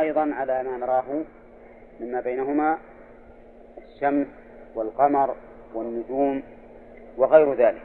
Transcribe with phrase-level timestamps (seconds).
[0.00, 1.24] أيضا على ما نراه
[2.00, 2.78] مما بينهما
[3.78, 4.26] الشمس
[4.74, 5.34] والقمر
[5.74, 6.42] والنجوم
[7.16, 7.82] وغير ذلك.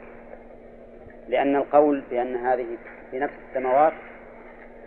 [1.28, 2.66] لأن القول بأن هذه
[3.10, 3.92] في نفس السماوات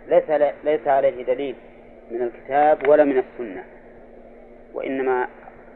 [0.08, 0.30] ليس
[0.64, 1.56] ليس عليه دليل
[2.10, 3.64] من الكتاب ولا من السنة.
[4.74, 5.28] وإنما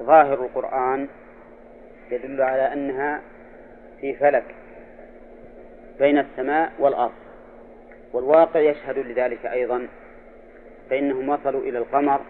[0.02, 1.08] ظاهر القرآن
[2.10, 3.20] يدل على أنها
[4.00, 4.54] في فلك
[5.98, 7.12] بين السماء والأرض.
[8.12, 9.88] والواقع يشهد لذلك أيضا
[10.90, 12.20] فإنهم وصلوا إلى القمر.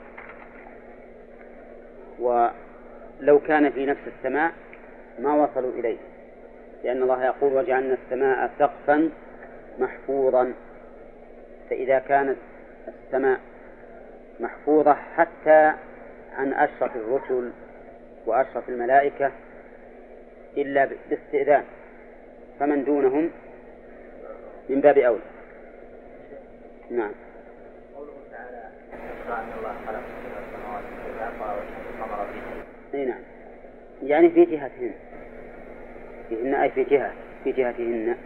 [2.18, 4.52] ولو كان في نفس السماء
[5.18, 5.98] ما وصلوا إليه
[6.84, 9.10] لأن الله يقول وجعلنا السماء سقفا
[9.78, 10.52] محفوظا.
[11.70, 12.36] فإذا كانت
[12.88, 13.40] السماء
[14.40, 15.72] محفوظة حتى
[16.36, 17.50] عن أشرف الرسل
[18.26, 19.32] وأشرف الملائكة
[20.56, 21.64] إلا باستئذان
[22.60, 23.30] فمن دونهم
[24.68, 25.20] من باب أولى.
[26.90, 27.12] نعم.
[32.94, 33.20] أي نعم.
[34.02, 34.92] يعني في جهتهن.
[36.28, 37.12] فيهن أي في جهة
[37.44, 38.16] في جهتهن.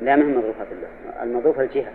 [0.00, 1.92] لا ما هي مظروفات الله المظروفة الجهة.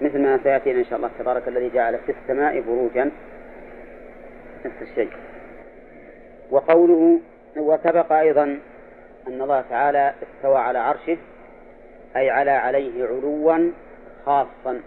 [0.00, 3.10] مثل ما سيأتينا إن شاء الله تبارك الذي جعل في السماء بروجا
[4.64, 5.10] نفس الشيء.
[6.50, 7.20] وقوله
[7.56, 8.44] وسبق أيضا
[9.26, 11.16] أن الله تعالى استوى على عرشه
[12.16, 13.70] أي على عليه علوا
[14.26, 14.80] خاصا.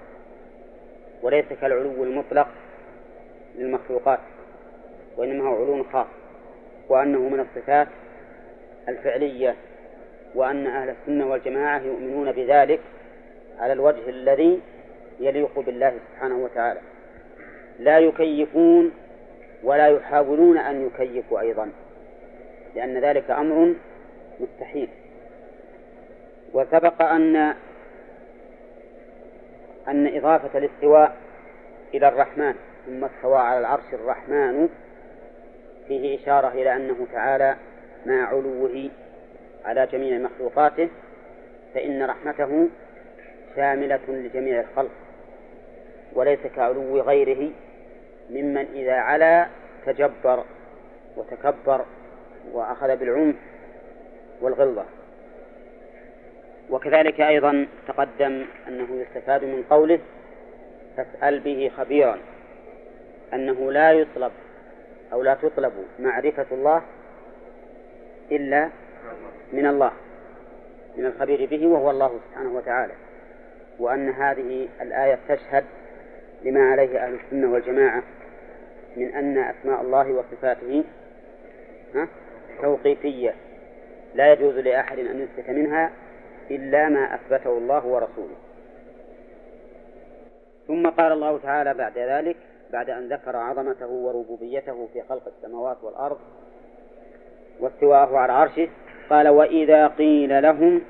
[1.21, 2.47] وليس كالعلو المطلق
[3.57, 4.19] للمخلوقات
[5.17, 6.07] وإنما هو علو خاص
[6.89, 7.87] وأنه من الصفات
[8.87, 9.55] الفعلية
[10.35, 12.79] وأن أهل السنة والجماعة يؤمنون بذلك
[13.59, 14.59] على الوجه الذي
[15.19, 16.79] يليق بالله سبحانه وتعالى.
[17.79, 18.91] لا يكيفون
[19.63, 21.71] ولا يحاولون أن يكيفوا أيضا
[22.75, 23.73] لأن ذلك أمر
[24.39, 24.89] مستحيل.
[26.53, 27.53] وسبق أن
[29.89, 31.17] أن إضافة الاستواء
[31.93, 34.69] إلى الرحمن ثم استوى على العرش الرحمن.
[35.87, 37.55] فيه إشارة إلى أنه تعالى
[38.05, 38.89] مع علوه
[39.65, 40.89] على جميع مخلوقاته
[41.73, 42.69] فإن رحمته
[43.55, 44.91] شاملة لجميع الخلق
[46.13, 47.51] وليس كعلو غيره
[48.29, 49.47] ممن إذا علا
[49.85, 50.43] تجبر
[51.17, 51.85] وتكبر
[52.53, 53.35] وأخذ بالعنف
[54.41, 54.85] والغلظة.
[56.69, 59.99] وكذلك أيضا تقدم أنه يستفاد من قوله
[60.97, 62.17] فاسأل به خبيرا
[63.33, 64.31] أنه لا يطلب
[65.13, 66.81] أو لا تطلب معرفة الله
[68.31, 68.69] إلا
[69.53, 69.91] من الله
[70.97, 72.93] من الخبير به وهو الله سبحانه وتعالى
[73.79, 75.65] وأن هذه الآية تشهد
[76.43, 78.03] لما عليه أهل السنة والجماعة
[78.97, 80.83] من أن أسماء الله وصفاته
[82.61, 83.33] توقيفية
[84.15, 85.91] لا يجوز لأحد أن يثبت منها
[86.51, 88.35] إلا ما أثبته الله ورسوله.
[90.67, 92.37] ثم قال الله تعالى بعد ذلك
[92.73, 96.17] بعد أن ذكر عظمته وربوبيته في خلق السماوات والأرض
[97.59, 98.69] واستواءه على عرشه
[99.09, 100.81] قال وإذا قيل لهم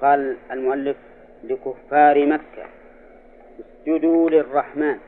[0.00, 0.96] قال المؤلف
[1.44, 2.66] لكفار مكة
[3.60, 4.98] اسجدوا للرحمن.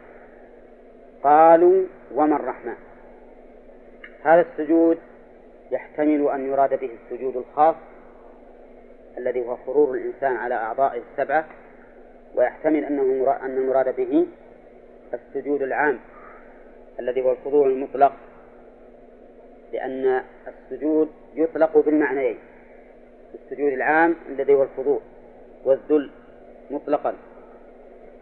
[1.22, 2.76] قالوا وما الرحمن؟
[4.24, 4.98] هذا السجود
[5.70, 7.74] يحتمل أن يراد به السجود الخاص
[9.18, 11.46] الذي هو خرور الإنسان على أعضائه السبعة
[12.34, 14.26] ويحتمل أنه أن المراد به
[15.14, 15.98] السجود العام
[17.00, 18.12] الذي هو الخضوع المطلق.
[19.72, 22.38] لأن السجود يطلق بالمعنيين
[23.34, 25.00] السجود العام الذي هو الخضوع
[25.64, 26.10] والذل
[26.70, 27.14] مطلقا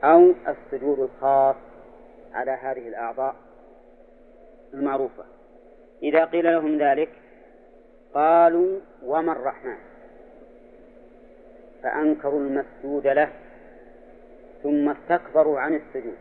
[0.04, 1.56] أو السجود الخاص
[2.34, 3.34] على هذه الأعضاء
[4.74, 5.24] المعروفة.
[6.02, 7.08] إذا قيل لهم ذلك
[8.14, 9.76] قالوا وما الرحمن؟
[11.86, 13.28] فأنكروا المسجود له
[14.62, 16.16] ثم استكبروا عن السجود.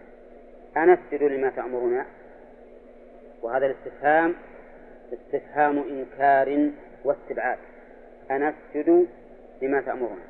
[0.78, 2.06] أنسجد لما تأمرنا؟
[3.42, 4.36] وهذا الاستفهام
[5.14, 6.70] استفهام إنكار
[7.04, 7.58] واستبعاد.
[8.32, 9.08] أنسجد
[9.62, 10.26] لما تأمرنا.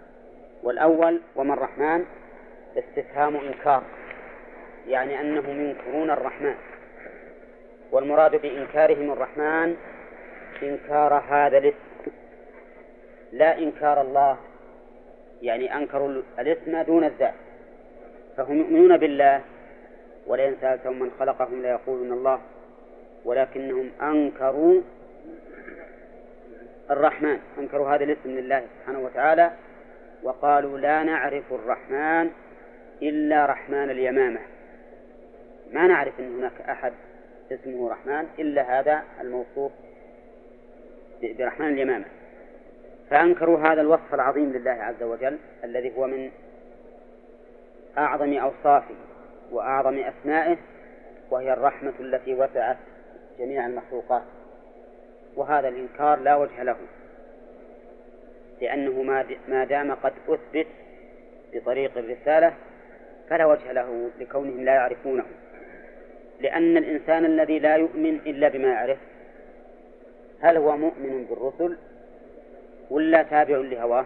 [0.63, 2.05] والأول وما الرحمن؟
[2.77, 3.83] استفهام إنكار.
[4.87, 6.55] يعني أنهم ينكرون الرحمن.
[7.91, 9.75] والمراد بإنكارهم الرحمن
[10.63, 12.11] إنكار هذا الاسم.
[13.31, 14.37] لا إنكار الله.
[15.45, 17.33] يعني أنكروا الاسم دون الذات.
[18.37, 19.41] فهم يؤمنون بالله
[20.27, 22.41] ولئن سألتهم من خلقهم ليقولون الله
[23.25, 24.81] ولكنهم أنكروا
[26.91, 29.51] الرحمن أنكروا هذا الاسم لله سبحانه وتعالى
[30.23, 32.29] وقالوا لا نعرف الرحمن
[33.01, 34.39] إلا رحمن اليمامة.
[35.73, 36.93] ما نعرف أن هناك أحد
[37.51, 39.71] اسمه رحمن إلا هذا الموصوف
[41.21, 42.05] برحمن اليمامة.
[43.09, 46.31] فأنكروا هذا الوصف العظيم لله عز وجل الذي هو من
[47.97, 48.95] أعظم أوصافه
[49.51, 50.57] وأعظم أسمائه
[51.31, 52.77] وهي الرحمة التي وسعت
[53.39, 54.23] جميع المخلوقات.
[55.35, 56.75] وهذا الإنكار لا وجه له
[58.61, 59.03] لأنه
[59.47, 60.67] ما دام قد أثبت
[61.53, 62.53] بطريق الرسالة
[63.29, 65.25] فلا وجه له لكونهم لا يعرفونه.
[66.39, 68.97] لأن الإنسان الذي لا يؤمن إلا بما يعرف
[70.39, 71.77] هل هو مؤمن بالرسل؟
[72.89, 74.05] ولا تابع لهواه؟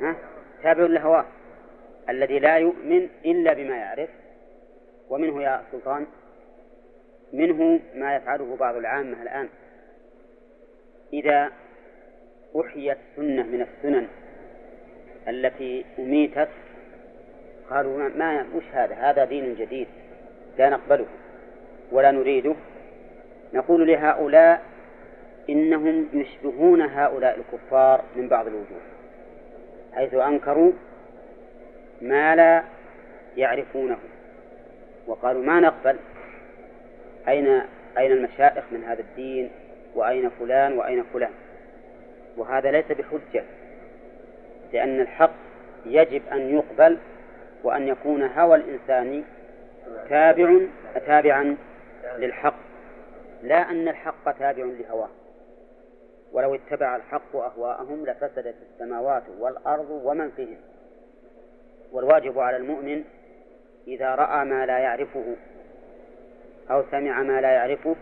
[0.00, 0.16] ها؟
[0.62, 1.24] تابع لهواه
[2.08, 4.10] الذي لا يؤمن إلا بما يعرف
[5.08, 6.06] ومنه يا سلطان
[7.32, 9.48] منه ما يفعله بعض العامة الآن.
[11.12, 11.50] إذا
[12.60, 14.06] أحيت سنة من السنن
[15.28, 16.48] التي أميتت
[17.70, 19.88] قالوا ما وش هذا؟ هذا دين جديد
[20.58, 21.06] لا نقبله
[21.92, 22.54] ولا نريده.
[23.52, 24.62] نقول لهؤلاء
[25.50, 28.80] إنهم يشبهون هؤلاء الكفار من بعض الوجوه
[29.94, 30.72] حيث أنكروا
[32.02, 32.62] ما لا
[33.36, 33.98] يعرفونه
[35.06, 35.96] وقالوا ما نقبل
[37.28, 37.62] أين
[37.98, 39.50] أين المشائخ من هذا الدين؟
[39.94, 41.30] وأين فلان؟ وأين فلان؟
[42.36, 43.44] وهذا ليس بحجة
[44.72, 45.34] لأن الحق
[45.86, 46.98] يجب أن يقبل
[47.64, 49.24] وأن يكون هوى الإنسان
[50.08, 50.58] تابع
[51.06, 51.56] تابعا
[52.18, 52.54] للحق
[53.42, 55.08] لا أن الحق تابع لهواه.
[56.34, 60.56] ولو اتبع الحق أهواءهم لفسدت السماوات والأرض ومن فيهن
[61.92, 63.04] والواجب على المؤمن
[63.86, 65.24] إذا رأى ما لا يعرفه
[66.70, 67.96] أو سمع ما لا يعرفه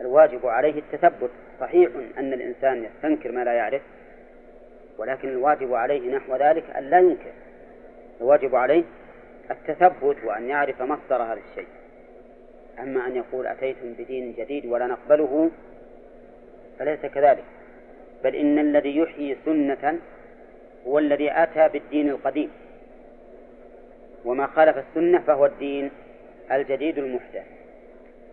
[0.00, 1.30] الواجب عليه التثبت.
[1.60, 3.82] صحيح أن الإنسان يستنكر ما لا يعرف
[4.98, 7.32] ولكن الواجب عليه نحو ذلك أن لا ينكر.
[8.20, 8.84] الواجب عليه
[9.50, 11.68] التثبت وأن يعرف مصدر هذا الشيء.
[12.78, 15.50] أما أن يقول أتيتم بدين جديد ولا نقبله
[16.78, 17.44] فليس كذلك.
[18.24, 19.98] بل إن الذي يحيي سنة
[20.86, 22.50] هو الذي أتى بالدين القديم.
[24.24, 25.90] وما خالف السنة فهو الدين
[26.52, 27.44] الجديد المحدث.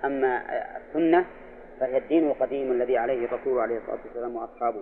[0.05, 0.43] أما
[0.77, 1.25] السنة
[1.79, 4.81] فهي الدين القديم الذي عليه الرسول عليه الصلاة والسلام وأصحابه.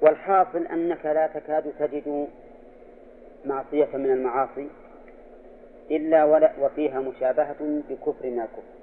[0.00, 2.28] والحاصل أنك لا تكاد تجد
[3.44, 4.68] معصية من المعاصي
[5.90, 6.24] إلا
[6.60, 8.73] وفيها مشابهة بكفر من الكفر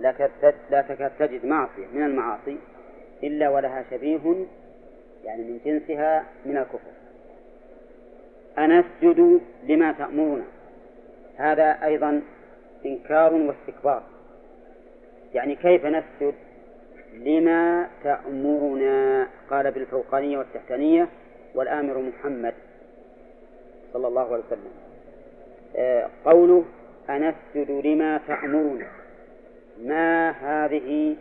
[0.00, 2.56] لا تكاد تجد معصية من المعاصي
[3.22, 4.46] إلا ولها شبيه
[5.24, 6.90] يعني من جنسها من الكفر.
[8.58, 10.44] أنسجد لما تأمرنا
[11.36, 12.22] هذا أيضا
[12.86, 14.02] إنكار واستكبار.
[15.34, 16.34] يعني كيف نسجد
[17.14, 21.08] لما تأمرنا قال بالفوقانية والتحتانية
[21.54, 22.54] والآمر محمد
[23.92, 24.72] صلى الله عليه وسلم.
[25.76, 26.64] آه، قوله
[27.10, 28.86] أنسجد لما تأمرنا
[29.82, 31.16] ما هذه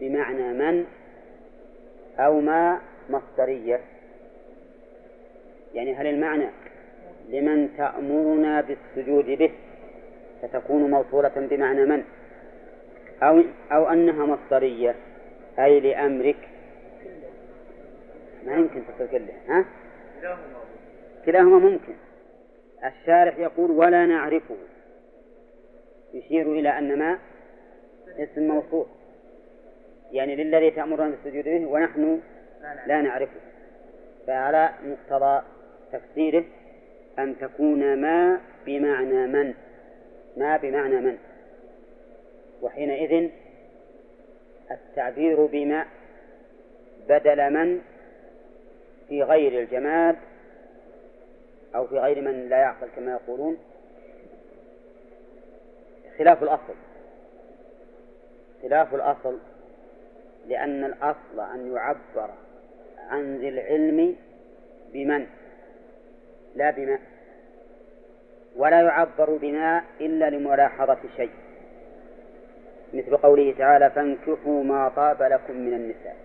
[0.00, 0.84] بمعنى من
[2.18, 2.80] أو ما
[3.10, 3.80] مصدرية؟
[5.74, 6.48] يعني هل المعنى
[7.28, 9.50] لمن تأمرنا بالسجود به
[10.42, 12.04] فتكون موصولة بمعنى من؟
[13.22, 13.42] أو
[13.72, 14.94] أو أنها مصدرية
[15.58, 16.48] أي لأمرك؟
[18.46, 19.64] ما يمكن تصل كله ها؟
[21.26, 21.92] كلاهما ممكن.
[22.84, 24.56] الشارح يقول ولا نعرفه.
[26.14, 27.18] يشير إلى أن ما
[28.18, 28.86] اسم موصول
[30.12, 32.20] يعني للذي تأمرنا بالسجود به ونحن
[32.86, 33.40] لا نعرفه.
[34.26, 35.42] فعلى مقتضى
[35.92, 36.44] تفسيره
[37.18, 39.54] أن تكون ما بمعنى من.
[40.36, 41.18] ما بمعنى من.
[42.62, 43.30] وحينئذ
[44.70, 45.86] التعبير بما
[47.08, 47.80] بدل من
[49.08, 50.16] في غير الجماد
[51.74, 53.58] أو في غير من لا يعقل كما يقولون
[56.20, 56.74] خلاف الأصل.
[58.62, 59.38] خلاف الأصل
[60.48, 62.30] لأن الأصل أن يعبر
[63.08, 64.16] عن ذي العلم
[64.92, 65.26] بمن؟
[66.54, 66.98] لا بما.
[68.56, 71.30] ولا يعبر بما إلا لملاحظة شيء.
[72.94, 76.16] مثل قوله تعالى فانكحوا ما طاب لكم من النساء.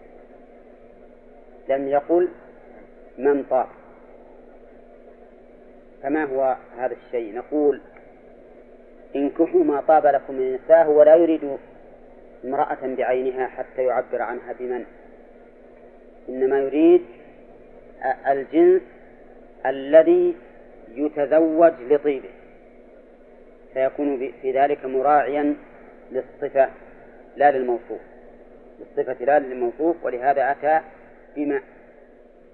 [1.70, 2.30] لم يقل
[3.18, 3.68] من طاب.
[6.04, 7.82] فما هو هذا الشيء؟ نقول
[9.16, 11.58] انكحوا ما طاب لكم من النساء هو لا يريد
[12.46, 14.86] امرأة بعينها حتى يعبر عنها بمن.
[16.30, 17.02] إنما يريد
[18.28, 18.82] الجنس
[19.66, 20.36] الذي
[20.96, 22.30] يتزوج لطيبه.
[23.74, 25.56] فيكون في ذلك مراعيا
[26.12, 26.70] للصفة
[27.38, 28.02] لا للموصوف.
[28.80, 30.82] للصفة لا للموصوف ولهذا أتى
[31.36, 31.62] بما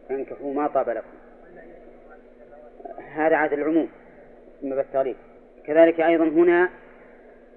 [0.10, 1.18] فانكحوا ما طاب لكم.
[3.13, 3.89] هذا عاد العموم.
[4.62, 5.15] ثم بالتغليب.
[5.65, 6.70] كذلك أيضا هنا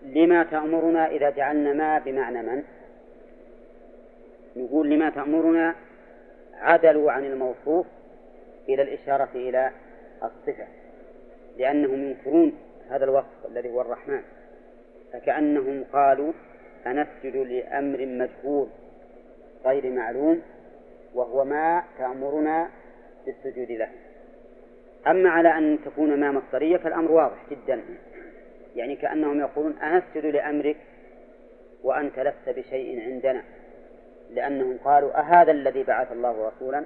[0.03, 2.63] لما تأمرنا إذا جعلنا ما بمعنى من؟
[4.57, 5.75] نقول لما تأمرنا
[6.55, 7.87] عدلوا عن الموصوف
[8.69, 9.71] إلى الإشارة إلى
[10.23, 10.67] الصفة
[11.59, 12.53] لأنهم ينكرون
[12.91, 14.23] هذا الوصف الذي هو الرحمن
[15.13, 16.33] فكأنهم قالوا
[16.87, 18.69] أنسجد لأمر مجهول
[19.65, 20.43] غير معلوم
[21.15, 22.69] وهو ما تأمرنا
[23.27, 23.89] بالسجود له.
[25.07, 27.81] أما على أن تكون ما مصدرية فالأمر واضح جدا.
[28.77, 30.77] يعني كأنهم يقولون أنسجد لأمرك
[31.83, 33.43] وأنت لست بشيء عندنا.
[34.35, 36.85] لأنهم قالوا أهذا الذي بعث الله رسولا؟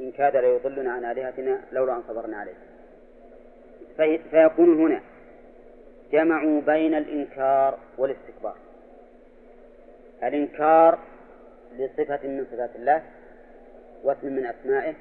[0.00, 2.54] إن كاد ليضلنا عن آلهتنا لولا أن صبرنا عليه.
[3.96, 5.00] في فيكون هنا.
[6.12, 8.54] جمعوا بين الإنكار والاستكبار.
[10.22, 10.98] الإنكار
[11.78, 13.02] لصفة من صفات الله
[14.04, 14.94] واسم من أسمائه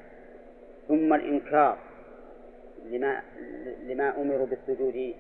[0.88, 1.77] ثم الإنكار
[2.91, 3.22] لما
[3.88, 5.13] لما أمروا بالسجود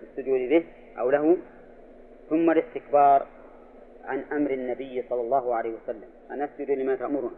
[0.00, 0.64] بالسجود به
[0.98, 1.36] أو له
[2.30, 3.26] ثم الاستكبار
[4.04, 6.08] عن أمر النبي صلى الله عليه وسلم.
[6.30, 7.30] أن نسجد لما تأمرنا.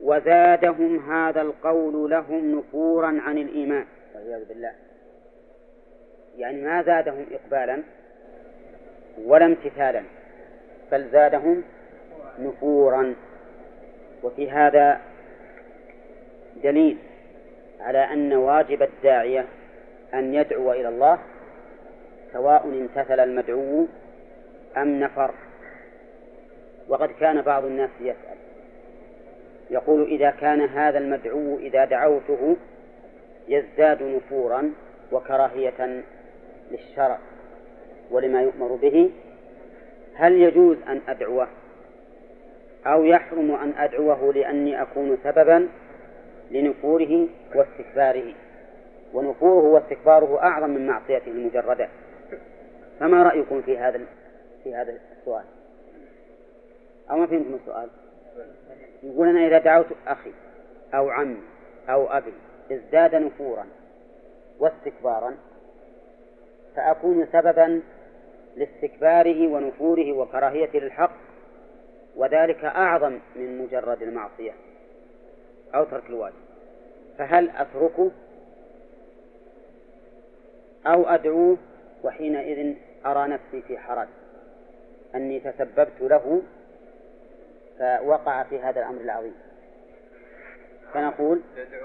[0.00, 3.86] وزادهم هذا القول لهم نفورا عن الإيمان.
[4.14, 4.72] والعياذ بالله.
[6.36, 7.82] يعني ما زادهم إقبالا
[9.24, 10.02] ولا امتثالا
[10.92, 11.62] بل زادهم
[12.38, 13.14] نفورا.
[14.22, 15.00] وفي هذا
[16.62, 16.98] دليل.
[17.80, 19.46] على أن واجب الداعية
[20.14, 21.18] أن يدعو إلى الله
[22.32, 23.86] سواء امتثل المدعو
[24.76, 25.30] أم نفر.
[26.88, 28.36] وقد كان بعض الناس يسأل
[29.70, 32.56] يقول إذا كان هذا المدعو إذا دعوته
[33.48, 34.72] يزداد نفورا
[35.12, 36.02] وكراهية
[36.70, 37.18] للشرع
[38.10, 39.10] ولما يؤمر به
[40.14, 41.48] هل يجوز أن أدعوه؟
[42.86, 45.68] أو يحرم أن أدعوه لأني أكون سببا؟
[46.50, 48.34] لنفوره واستكباره
[49.12, 51.88] ونفوره واستكباره أعظم من معصيته المجردة
[53.00, 54.00] فما رأيكم في هذا
[54.64, 55.44] في هذا السؤال؟
[57.10, 57.88] أو ما فهمتم السؤال؟
[59.02, 60.32] يقول أنا إذا دعوت أخي
[60.94, 61.42] أو عمي
[61.88, 62.32] أو أبي
[62.72, 63.66] ازداد نفورا
[64.58, 65.34] واستكبارا
[66.76, 67.82] فأكون سببا
[68.56, 71.12] لاستكباره ونفوره وكراهيته للحق
[72.16, 74.52] وذلك أعظم من مجرد المعصية
[75.74, 76.34] أو ترك الواجب.
[77.18, 78.10] فهل أتركه
[80.86, 81.56] أو أدعوه
[82.04, 82.74] وحينئذ
[83.06, 84.08] أرى نفسي في حرج؟
[85.14, 86.42] أني تسببت له
[87.78, 89.34] فوقع في هذا الأمر العظيم.
[90.94, 91.40] فنقول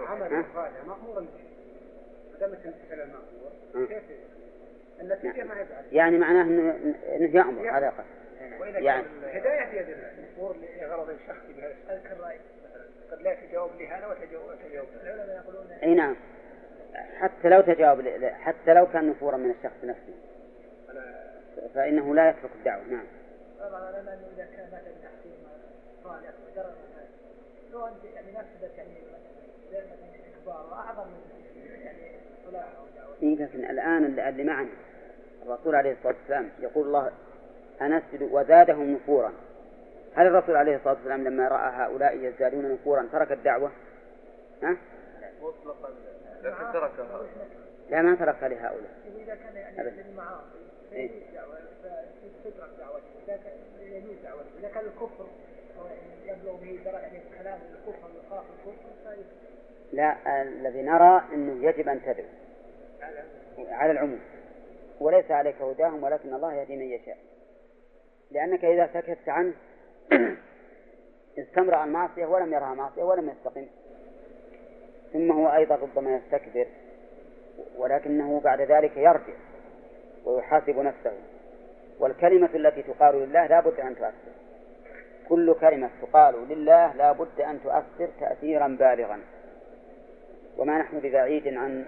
[0.08, 0.44] عمل
[0.88, 1.26] مأمورا
[5.92, 6.44] يعني معناه
[7.16, 7.94] إنه يأمر هذا
[8.62, 12.40] يعني الهداية في يد الله المأمور لغرض شخصي بهذا الرأي
[13.12, 14.88] قد لا تجاوب لهذا وتجاوب وتجاوب.
[15.04, 16.16] العلماء يقولون إي نعم.
[17.20, 18.02] حتى لو تجاوب
[18.32, 20.14] حتى لو كان نفورا من الشخص نفسه.
[21.76, 23.06] فإنه لا يترك الدعوة نعم.
[23.60, 25.34] طبعا أنا إذا كان مثلا تحصيل
[26.04, 26.74] صالح وجرى
[27.72, 28.94] لو أنت يعني نفسك يعني
[30.28, 32.12] استكبار أعظم من يعني
[32.46, 33.36] صلاح أو دعوة.
[33.36, 34.70] لكن الآن اللي معنا
[35.46, 37.12] الرسول عليه الصلاة والسلام يقول الله
[37.82, 39.34] أنسجد وزادهم نفورا
[40.16, 43.72] هل الرسول عليه الصلاة والسلام لما رأى هؤلاء يزدادون نفورا ترك الدعوة؟
[44.64, 44.78] ها؟
[45.42, 45.90] مطلقا
[46.44, 47.22] لكن تركها
[47.90, 48.92] لا ما تركها لهؤلاء
[49.24, 50.44] إذا كان يعني للمعاصي
[50.94, 55.26] إيه؟ دعوة فتترك دعوته إذا كان يجوز دعوته إذا كان الكفر
[56.26, 58.80] يبلغ به درجة يعني كلام الكفر الكفر
[59.94, 62.26] لا الذي نرى أنه يجب أن تدعو
[63.58, 64.20] على العموم
[65.00, 67.18] وليس عليك هداهم ولكن الله يهدي من يشاء
[68.32, 69.54] لأنك إذا سكت عنه
[71.40, 73.66] استمر المعصية ولم يرها معصية ولم يستقم.
[75.14, 76.68] ثم هو أيضا ربما يستكبر
[77.78, 79.34] ولكنه بعد ذلك يرجع
[80.26, 81.14] ويحاسب نفسه.
[82.00, 84.32] والكلمة التي تقال لله لا بد أن تؤثر.
[85.30, 89.20] كل كلمة تقال لله لا بد أن تؤثر تأثيرا بالغا.
[90.58, 91.86] وما نحن ببعيد عن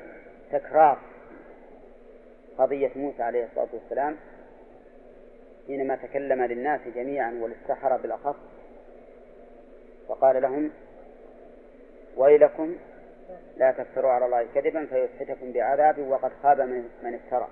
[0.52, 1.00] تكرار
[2.58, 4.18] قضية موسى عليه الصلاة والسلام.
[5.68, 8.36] حينما تكلم للناس جميعا وللسحرة بالأخص
[10.08, 10.72] وقال لهم
[12.18, 12.76] ويلكم
[13.58, 17.48] لا تفتروا على الله كذبا فيسحتكم بعذاب وقد خاب من, من افترى.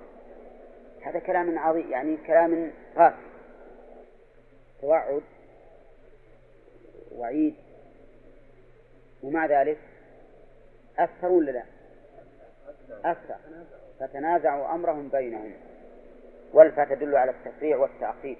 [1.01, 3.15] هذا كلام عظيم يعني كلام قاسي
[4.81, 5.21] توعد
[7.15, 7.55] وعيد
[9.23, 9.77] ومع ذلك
[10.99, 11.63] أثر ولا لا؟
[13.05, 13.35] أثر
[13.99, 15.53] فتنازعوا أمرهم بينهم.
[16.53, 18.37] والفا تدل على التفريع والتعقيد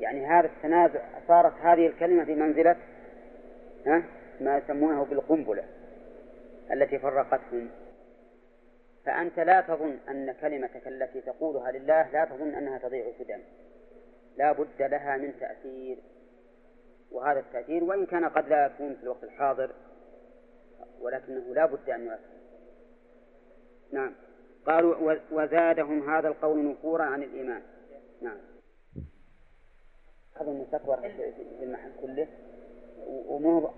[0.00, 2.76] يعني هذا التنازع صارت هذه الكلمة في منزلة
[4.40, 5.64] ما يسمونه بالقنبلة
[6.72, 7.68] التي فرقتهم.
[9.04, 13.36] فأنت لا تظن أن كلمتك التي تقولها لله لا تظن أنها تضيع سدى
[14.36, 15.98] لا بد لها من تأثير
[17.12, 19.70] وهذا التأثير وإن كان قد لا يكون في الوقت الحاضر
[21.00, 22.36] ولكنه لا بد أن يؤثر.
[23.92, 24.14] نعم.
[24.66, 27.62] قالوا وزادهم هذا القول نفورا عن الإيمان.
[28.22, 28.36] نعم.
[30.40, 30.96] هذا المستكبر
[31.58, 32.26] في المحل كله.
[33.06, 33.70] ومو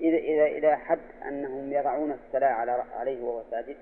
[0.00, 3.76] إذا إذا إلى حد أنهم يضعون الصلاة على عليه وهو ساجد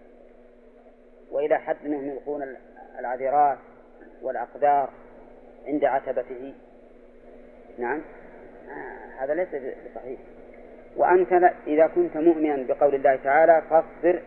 [1.30, 2.57] وإلى حد أنهم يلقون
[2.99, 3.59] العذرات
[4.23, 4.90] والأقدار
[5.66, 6.54] عند عتبته.
[7.78, 8.02] نعم.
[8.69, 10.21] آه هذا ليس بصحيح.
[10.97, 11.33] وأنت
[11.66, 14.23] إذا كنت مؤمنا بقول الله تعالى فاصبر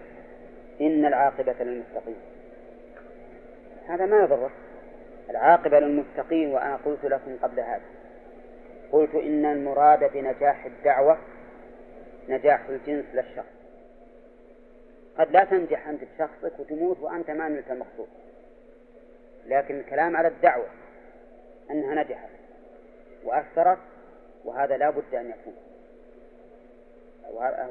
[0.82, 2.16] إن العاقبة للمتقين.
[3.88, 4.52] هذا ما يضرك
[5.30, 7.82] العاقبة للمتقين وأنا قلت لكم قبل هذا.
[8.92, 11.18] قلت إن المراد بنجاح الدعوة
[12.30, 13.54] نجاح الجنس لا الشخص
[15.18, 18.08] قد لا تنجح أنت بشخصك وتموت وأنت ما نلت المقصود.
[19.46, 20.68] لكن الكلام على الدعوة
[21.72, 22.30] أنها نجحت
[23.24, 23.78] وأثرت
[24.46, 25.54] وهذا لا بد أن يكون.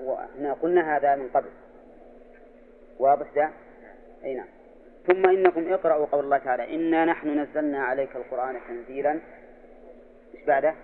[0.04, 1.48] وإحنا قلنا هذا من قبل.
[2.98, 3.50] واضح ذا
[4.24, 4.46] أي نعم.
[5.06, 9.18] ثم إنكم اقرأوا قول الله تعالى إنا نحن نزلنا عليك القرآن تنزيلا.
[10.34, 10.74] إيش بعده؟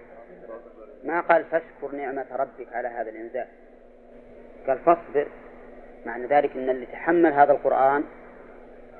[1.05, 3.47] ما قال فاشكر نعمة ربك على هذا الإنزال.
[4.67, 5.27] قال فاصبر
[6.07, 8.05] معنى ذلك أن اللي تحمل هذا القرآن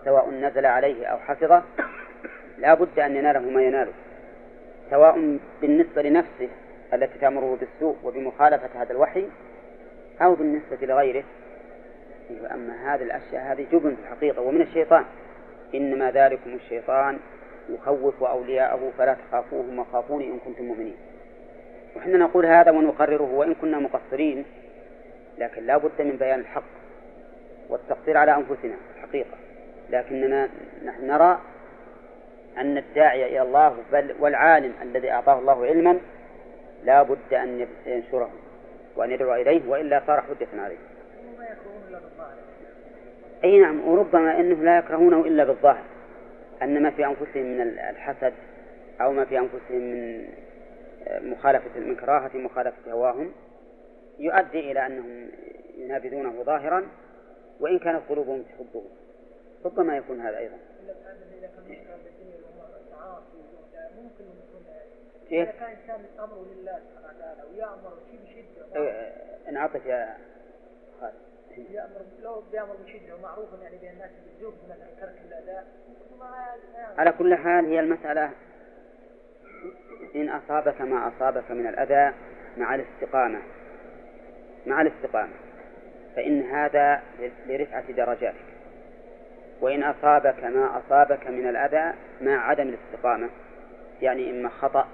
[0.05, 1.63] سواء نزل عليه أو حفظه
[2.59, 3.93] لا بد أن يناله ما يناله.
[4.91, 6.49] سواء بالنسبة لنفسه
[6.95, 9.29] التي تأمره بالسوء وبمخالفة هذا الوحي
[10.23, 11.25] أو بالنسبة لغيره.
[12.55, 15.05] أما هذه الأشياء هذه جبن في الحقيقة ومن الشيطان.
[15.75, 17.19] إنما ذلكم الشيطان
[17.69, 20.97] يخوف أولياءه فلا تخافوهم وخافوني إن كنتم مؤمنين.
[21.97, 24.45] وحنا نقول هذا ونقرره وإن كنا مقصرين
[25.39, 26.63] لكن لا بد من بيان الحق
[27.69, 29.37] والتقصير على أنفسنا الحقيقة.
[29.91, 30.49] لكننا
[30.85, 31.39] نحن نرى
[32.59, 35.99] أن الداعية إلى الله بل والعالم الذي أعطاه الله علما
[36.85, 38.31] لا بد أن ينشره
[38.97, 40.77] وأن يدعو إليه وإلا صار حجة عليه.
[43.45, 45.85] أي نعم وربما أنه لا يكرهونه إلا بالظاهر.
[46.63, 48.35] أن ما في أنفسهم من الحسد
[49.01, 50.29] أو ما في أنفسهم من
[51.09, 53.33] مخالفة من كراهة مخالفة هواهم
[54.19, 55.31] يؤدي إلى أنهم
[55.77, 56.89] ينابذونه ظاهرا
[57.61, 58.85] وإن كانت قلوبهم تحبه.
[59.65, 60.57] ربما يكون هذا أيضا.
[65.31, 69.13] إذا كان إنسان أمره لله سبحانه وتعالى ويأمر شيء بشدة
[69.49, 70.17] انعطف يا
[71.01, 71.15] خالد.
[71.71, 72.43] يأمر لو
[73.19, 75.67] ومعروف يعني بين الناس بالزهد مثلا ترك الأداء
[76.99, 78.31] على كل حال هي المسألة
[80.17, 82.15] إن أصابك ما أصابك من الأذى
[82.57, 83.39] مع الاستقامة.
[84.67, 85.33] مع الاستقامة.
[86.17, 87.03] فإن هذا
[87.47, 88.37] لرفعة درجاتك.
[89.61, 93.29] وإن أصابك ما أصابك من الأذى مع عدم الاستقامة.
[94.03, 94.89] يعني إما خطأ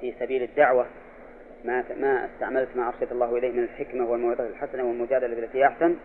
[0.00, 0.86] في سبيل الدعوة
[1.64, 5.96] ما ما استعملت ما أرشد الله إليه من الحكمة والموعظة الحسنة والمجادلة بالتي أحسن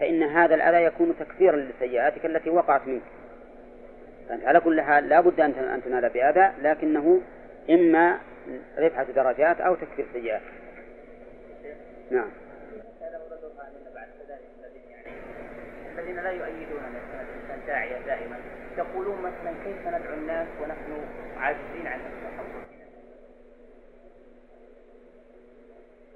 [0.00, 3.02] فإن هذا الأذى يكون تكفيرا لسيئاتك التي وقعت منك.
[4.28, 7.20] فأنت على كل حال لا بد أن تنال بأذى لكنه
[7.70, 8.18] إما
[8.78, 10.42] رفعة درجات أو تكفير سيئات
[12.10, 12.28] نعم.
[15.98, 18.36] الذين لا يؤيدون الإنسان داعية دائما
[18.78, 21.06] يقولون مثلا كيف ندعو الناس ونحن
[21.38, 22.33] عاجزين عن التحول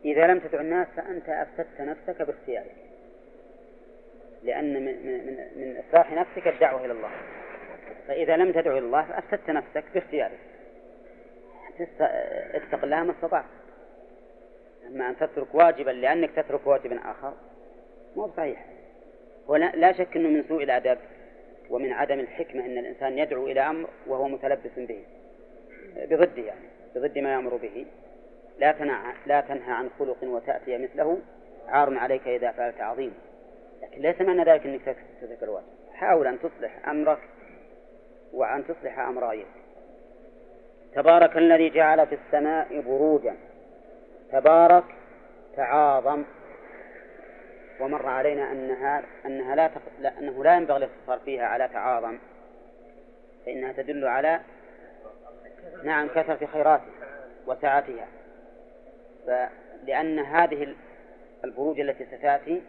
[0.04, 2.74] إذا لم تدع الناس فأنت أفسدت نفسك باختيارك.
[4.42, 7.10] لأن من, من, من إصلاح نفسك الدعوة إلى الله.
[8.08, 10.38] فإذا لم تدعو إلى الله فأفسدت نفسك باختيارك.
[12.54, 13.44] اتق الله ما استطعت.
[14.86, 17.32] أما أن تترك واجبا لأنك تترك واجبا آخر
[18.16, 18.64] مو صحيح
[19.46, 20.98] ولا لا شك أنه من سوء الأدب
[21.70, 25.02] ومن عدم الحكمة أن الإنسان يدعو إلى أمر وهو متلبس به.
[25.96, 27.86] بضده يعني بضد ما يأمر به.
[28.58, 31.18] لا تنع لا تنهى عن خلق وتأتي مثله
[31.68, 33.14] عار عليك إذا فعلت عظيم.
[33.82, 37.18] لكن ليس معنى ذلك أنك تترك الواجب حاول أن تصلح أمرك
[38.32, 39.46] وأن تصلح أمر غيرك
[40.94, 43.36] تبارك الذي جعل في السماء بروجا.
[44.32, 44.84] تبارك
[45.56, 46.24] تعاظم.
[47.80, 49.82] ومر علينا أنها أنها لا, تق...
[50.00, 52.18] لا أنه لا ينبغي الاقتصار فيها على تعاظم.
[53.46, 54.40] فإنها تدل على
[55.84, 56.84] نعم كثرة خيراتها
[57.46, 58.06] وسعتها.
[59.86, 60.74] لأن هذه
[61.44, 62.62] البروج التي ستأتي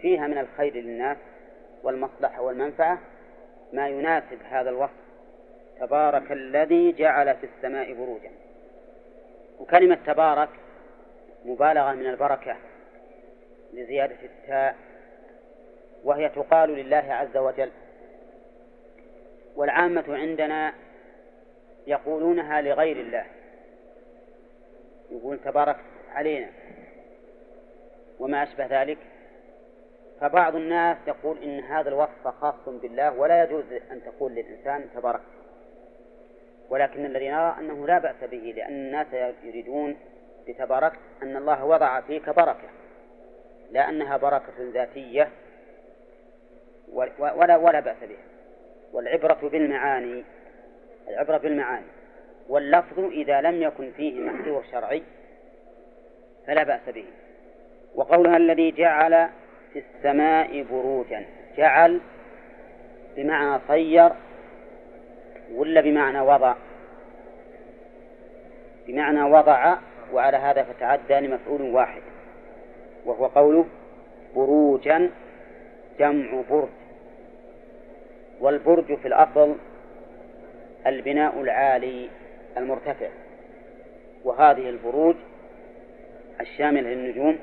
[0.00, 1.16] فيها من الخير للناس
[1.82, 2.98] والمصلحة والمنفعة
[3.72, 5.02] ما يناسب هذا الوصف.
[5.80, 8.30] تبارك الذي جعل في السماء بروجا.
[9.60, 10.48] وكلمة تبارك
[11.44, 12.56] مبالغة من البركة
[13.72, 14.76] لزيادة التاء
[16.04, 17.70] وهي تقال لله عز وجل.
[19.56, 20.72] والعامة عندنا
[21.86, 23.24] يقولونها لغير الله.
[25.12, 25.76] يقول تبارك
[26.14, 26.48] علينا.
[28.18, 28.98] وما أشبه ذلك؟
[30.20, 35.20] فبعض الناس يقول إن هذا الوصف خاص بالله ولا يجوز أن تقول للإنسان تبارك.
[36.70, 39.96] ولكن الذي نرى أنه لا بأس به لأن الناس يريدون
[40.48, 42.68] بتباركت أن الله وضع فيك بركة.
[43.70, 45.28] لا أنها بركة ذاتية
[47.18, 48.24] ولا ولا بأس بها.
[48.92, 50.24] والعبرة بالمعاني
[51.08, 51.86] العبرة بالمعاني.
[52.48, 55.02] واللفظ إذا لم يكن فيه محذور شرعي
[56.46, 57.04] فلا بأس به.
[57.94, 59.28] وقولها الذي جعل
[59.72, 61.24] في السماء بروجا.
[61.56, 62.00] جعل
[63.16, 64.10] بمعنى صير
[65.54, 66.54] ولا بمعنى وضع؟
[68.86, 69.76] بمعنى وضع
[70.12, 72.02] وعلى هذا فتعدى لمفعول واحد
[73.04, 73.66] وهو قوله
[74.36, 75.10] بروجا
[75.98, 76.68] جمع برج.
[78.40, 79.54] والبرج في الأصل
[80.86, 82.08] البناء العالي.
[82.56, 83.08] المرتفع.
[84.24, 85.16] وهذه البروج
[86.40, 87.38] الشاملة للنجوم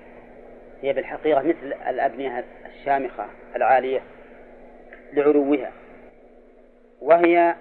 [0.82, 4.02] هي بالحقيقة مثل الأبنية الشامخة العالية
[5.14, 5.72] لعلوها
[7.02, 7.56] وهي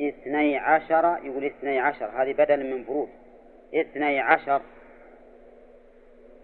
[0.00, 3.08] اثني عشر يقول اثني عشر هذه بدل من بروج.
[3.74, 4.62] اثني عشر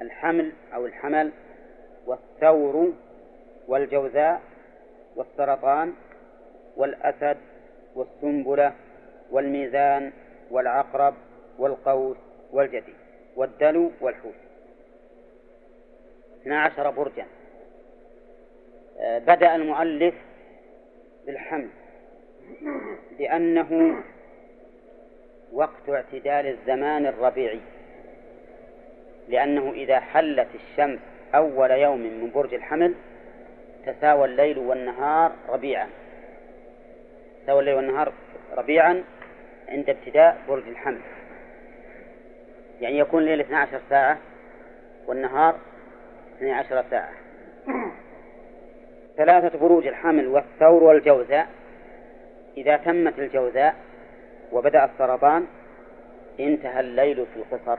[0.02, 1.32] الحمل أو الحمل
[2.06, 2.92] والثور
[3.68, 4.40] والجوزاء
[5.16, 5.92] والسرطان
[6.76, 7.36] والأسد
[7.94, 8.72] والسنبلة
[9.34, 10.12] والميزان
[10.50, 11.14] والعقرب
[11.58, 12.16] والقوس
[12.52, 12.94] والجدي
[13.36, 14.34] والدلو والحوت.
[16.40, 17.26] اثنا عشر برجا.
[18.98, 20.14] آه، بدأ المؤلف
[21.26, 21.68] بالحمل
[23.18, 23.96] لأنه
[25.52, 27.60] وقت اعتدال الزمان الربيعي
[29.28, 30.98] لأنه إذا حلت الشمس
[31.34, 32.94] أول يوم من برج الحمل
[33.86, 35.88] تساوى الليل والنهار ربيعا.
[37.42, 38.12] تساوى الليل والنهار
[38.56, 39.04] ربيعا
[39.68, 41.00] عند ابتداء برج الحمل.
[42.80, 44.18] يعني يكون الليل 12 ساعة
[45.06, 45.56] والنهار
[46.36, 47.12] 12 ساعة.
[49.16, 51.48] ثلاثة بروج الحمل والثور والجوزاء.
[52.56, 53.74] إذا تمت الجوزاء
[54.52, 55.46] وبدأ السرطان
[56.40, 57.78] انتهى الليل في القصر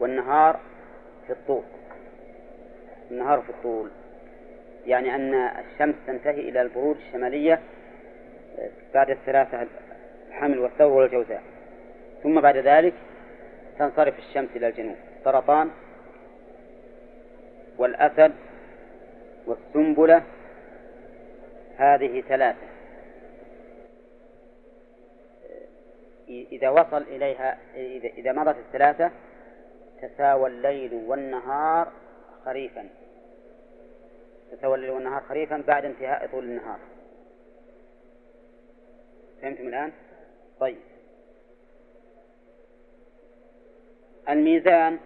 [0.00, 0.60] والنهار
[1.26, 1.62] في الطول.
[3.10, 3.90] النهار في الطول.
[4.86, 7.60] يعني أن الشمس تنتهي إلى البروج الشمالية
[8.94, 9.66] بعد الثلاثة
[10.32, 11.42] الحمل والثور والجوزاء.
[12.22, 12.94] ثم بعد ذلك
[13.78, 14.96] تنصرف الشمس إلى الجنوب.
[15.24, 15.70] سرطان
[17.78, 18.32] والأسد
[19.46, 20.22] والسنبلة
[21.76, 22.66] هذه ثلاثة.
[26.28, 27.58] إذا وصل إليها
[28.16, 29.10] إذا مضت الثلاثة
[30.02, 31.92] تساوى الليل والنهار
[32.44, 32.88] خريفا.
[34.52, 36.78] تساوى الليل والنهار خريفا بعد انتهاء طول النهار.
[39.42, 39.92] فهمتم الآن؟
[40.60, 40.78] طيب.
[44.28, 44.98] الميزان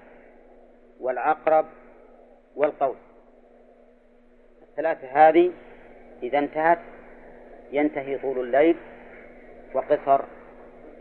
[1.01, 1.67] والعقرب
[2.57, 2.97] والقوس
[4.63, 5.53] الثلاثة هذه
[6.23, 6.79] إذا انتهت
[7.73, 8.77] ينتهي طول الليل
[9.75, 10.25] وقصر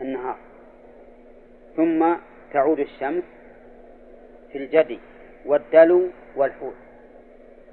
[0.00, 0.36] النهار.
[1.76, 2.14] ثم
[2.52, 3.24] تعود الشمس
[4.52, 4.98] في الجدي
[5.46, 6.74] والدلو والحوت.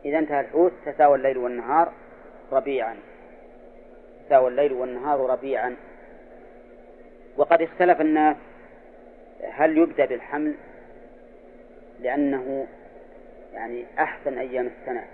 [0.06, 1.94] إذا انتهى الحوت تساوى الليل والنهار
[2.52, 2.98] ربيعا.
[4.26, 5.76] تساوى الليل والنهار ربيعا.
[7.38, 8.36] وقد اختلف الناس
[9.52, 10.54] هل يبدأ بالحمل
[12.02, 12.68] لأنه
[13.54, 15.06] يعني أحسن أيام السنة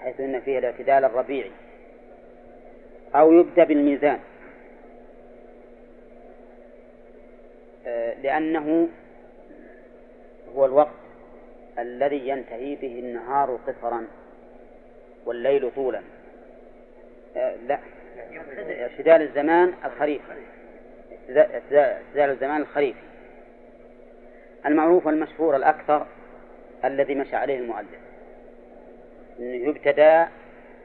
[0.00, 1.50] حيث أن فيه الاعتدال الربيعي
[3.14, 4.18] أو يبدأ بالميزان.
[7.86, 8.88] آه، لأنه
[10.56, 10.94] هو الوقت
[11.78, 14.06] الذي ينتهي به النهار قصرا
[15.26, 16.02] والليل طولا.
[17.36, 17.78] آه، لا
[18.70, 20.22] اعتدال الزمان الخريف.
[21.38, 23.00] اعتدال الزمان الخريفي
[24.66, 26.06] المعروف والمشهور الأكثر
[26.84, 27.98] الذي مشى عليه المؤلف
[29.38, 30.24] أنه يبتدى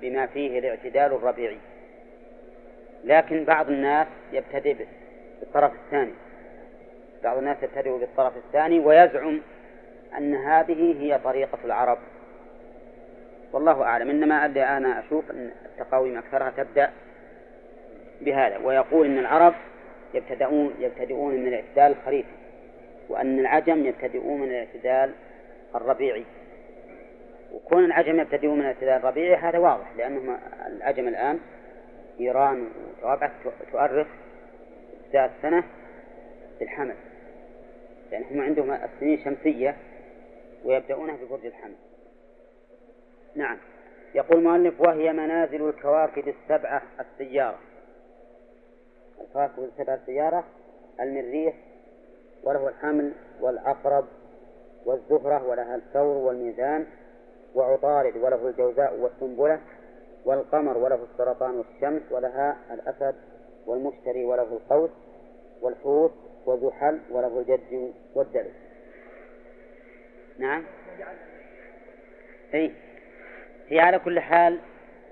[0.01, 1.58] بما فيه الاعتدال الربيعي.
[3.03, 4.75] لكن بعض الناس يبتدئ
[5.39, 6.13] بالطرف الثاني.
[7.23, 9.41] بعض الناس يبتدئ بالطرف الثاني ويزعم
[10.17, 11.97] أن هذه هي طريقة العرب.
[13.53, 14.10] والله أعلم.
[14.10, 16.89] إنما اللي أنا أشوف أن التقاويم أكثرها تبدأ
[18.21, 19.53] بهذا ويقول أن العرب
[20.13, 22.29] يبتدؤون يبتدئون من الاعتدال الخريفي
[23.09, 25.11] وأن العجم يبتدئون من الاعتدال
[25.75, 26.25] الربيعي.
[27.53, 30.37] وكون العجم يبتدئون من الاعتدال الربيعي هذا واضح لأنهم
[30.67, 31.39] العجم الآن
[32.19, 33.31] إيران وتوابع
[33.71, 34.07] تؤرخ
[35.05, 35.63] ابتداء السنة
[36.59, 36.95] بالحمل.
[38.11, 39.75] يعني هم عندهم السنين شمسية
[40.65, 41.75] ويبدأونها ببرج الحمل.
[43.35, 43.57] نعم.
[44.15, 47.59] يقول المؤلف وهي منازل الكواكب السبعة السيارة.
[49.21, 50.43] الكواكب السبعة السيارة
[50.99, 51.54] المريخ
[52.43, 54.06] وله الحمل والعقرب
[54.86, 56.86] والزهرة ولها الثور والميزان
[57.56, 59.60] وعطارد وله الجوزاء والسنبلة
[60.25, 63.15] والقمر وله السرطان والشمس ولها الأسد
[63.65, 64.89] والمشتري وله القوس
[65.62, 66.12] والحوت
[66.45, 68.49] وزحل وله الجد والدلو
[70.39, 70.63] نعم؟
[72.54, 72.71] أي.
[73.67, 74.60] هي على كل حال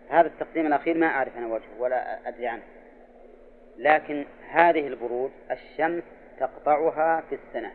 [0.09, 2.63] هذا التقديم الأخير ما أعرف أنا وجهه ولا أدري عنه.
[3.77, 6.03] لكن هذه البروج الشمس
[6.39, 7.71] تقطعها في السنة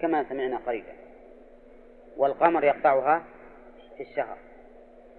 [0.00, 0.92] كما سمعنا قريبا
[2.16, 3.22] والقمر يقطعها
[3.96, 4.36] في الشهر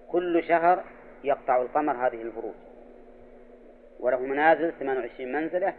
[0.08, 0.84] كل شهر
[1.24, 2.54] يقطع القمر هذه البروج
[4.00, 5.74] وله منازل 28 منزلة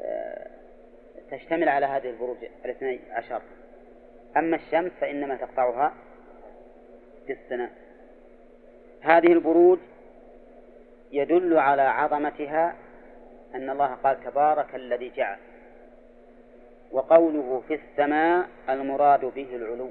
[0.00, 0.50] آه،
[1.30, 3.42] تشتمل على هذه البروج الاثني عشر.
[4.36, 5.92] أما الشمس فإنما تقطعها
[7.26, 7.70] في السنة.
[9.00, 9.78] هذه البروج
[11.12, 12.74] يدل على عظمتها
[13.54, 15.38] أن الله قال تبارك الذي جعل
[16.92, 19.90] وقوله في السماء المراد به العلو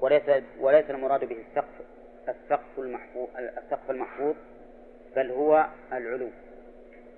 [0.00, 0.22] وليس
[0.60, 1.74] وليس المراد به السقف
[2.28, 4.34] السقف المحفوظ السقف المحفوظ
[5.16, 6.28] بل هو العلو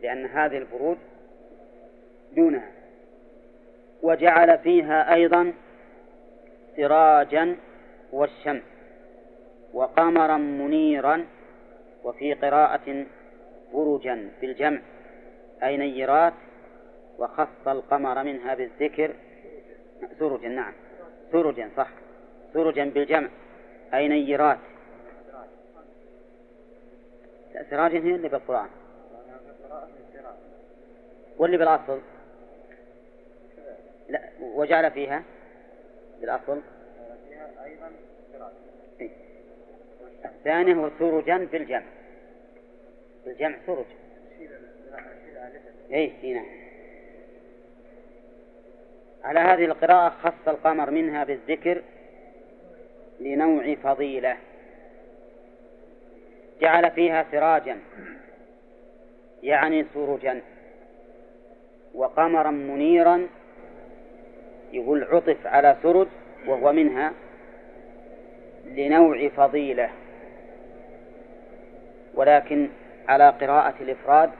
[0.02, 0.96] لأن هذه البروج
[2.37, 2.70] دونها
[4.02, 5.52] وجعل فيها أيضا
[6.76, 7.56] سراجا
[8.12, 8.62] والشمس
[9.72, 11.26] وقمرا منيرا
[12.04, 13.06] وفي قراءة
[13.72, 14.80] برجا بالجمع
[15.62, 16.33] أي نيرات
[17.18, 19.14] وخص القمر منها بالذكر.
[20.18, 20.72] سرجا نعم.
[21.33, 21.88] سرجا صح.
[22.54, 23.28] سرجا بالجمع
[23.94, 24.59] أي نيرات
[27.70, 28.68] سراجا هي اللي بالقرآن؟
[31.38, 32.00] واللي بالأصل؟
[34.09, 35.22] لا وجعل فيها
[36.20, 36.61] بالأصل.
[39.00, 39.11] إيه.
[40.24, 41.99] الثاني هو سرجا بالجمع.
[43.26, 43.85] بالجمع سرج
[45.92, 46.46] اي نعم.
[49.24, 51.83] على هذه القراءة خص القمر منها بالذكر
[53.20, 54.37] لنوع فضيلة.
[56.61, 57.78] جعل فيها سراجا
[59.42, 60.42] يعني سرجا
[61.94, 63.28] وقمرا منيرا
[64.72, 66.09] يقول عطف على سرج
[66.46, 67.12] وهو منها
[68.64, 69.90] لنوع فضيلة.
[72.14, 72.68] ولكن
[73.10, 74.30] على قراءة الإفراد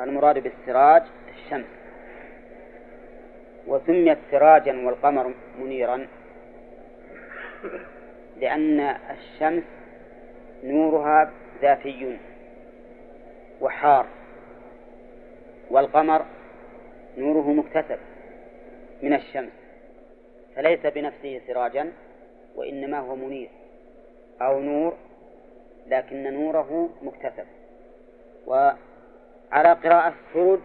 [0.00, 1.02] المراد بالسراج
[1.34, 1.66] الشمس.
[3.66, 6.06] وسميت سراجا والقمر منيرا
[8.40, 9.62] لأن الشمس
[10.64, 11.30] نورها
[11.62, 12.18] ذاتي
[13.60, 14.06] وحار
[15.70, 16.24] والقمر
[17.18, 17.98] نوره مكتسب
[19.02, 19.52] من الشمس
[20.56, 21.92] فليس بنفسه سراجا
[22.56, 23.50] وإنما هو منير
[24.40, 24.96] أو نور
[25.86, 27.46] لكن نوره مكتسب.
[28.46, 30.60] وعلى قراءة سرج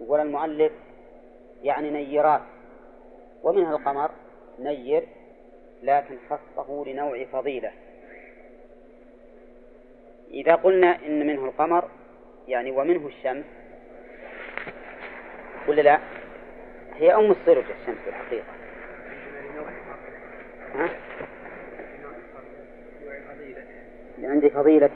[0.00, 0.72] يقول المؤلف
[1.62, 2.42] يعني نيرات
[3.42, 4.10] ومنها القمر
[4.58, 5.02] نير
[5.82, 7.70] لكن خصه لنوع فضيلة
[10.30, 11.88] إذا قلنا إن منه القمر
[12.48, 13.44] يعني ومنه الشمس
[15.68, 15.98] ولا لا؟
[16.94, 18.46] هي أم السرج الشمس في الحقيقة
[20.74, 20.88] ها؟
[24.22, 24.90] عندي فضيلة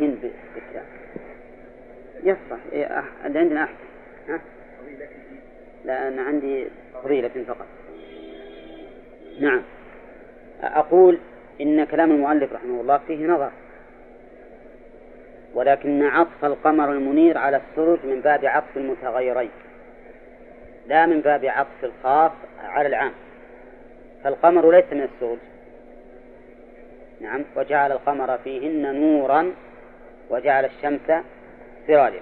[0.55, 0.87] بالكلام
[2.23, 3.75] يصح إيه اللي عندنا أحسن
[4.29, 4.41] ها؟
[5.85, 6.67] لا أنا عندي
[7.05, 7.67] فضيلة فقط.
[9.41, 9.63] نعم.
[10.63, 11.19] أقول
[11.61, 13.51] إن كلام المؤلف رحمه الله فيه نظر.
[15.55, 19.51] ولكن عطف القمر المنير على السرج من باب عطف المتغيرين.
[20.87, 22.33] لا من باب عطف الخاص
[22.65, 23.13] على العام.
[24.25, 25.39] فالقمر ليس من السرج.
[27.21, 27.45] نعم.
[27.57, 29.53] وجعل القمر فيهن نورا
[30.31, 31.25] وجعل الشمس
[31.87, 32.21] سراجا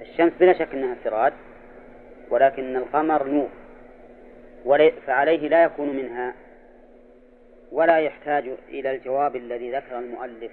[0.00, 1.32] الشمس بلا شك إنها سراج
[2.30, 3.48] ولكن القمر نور
[5.06, 6.34] فعليه لا يكون منها
[7.72, 10.52] ولا يحتاج إلى الجواب الذي ذكر المؤلف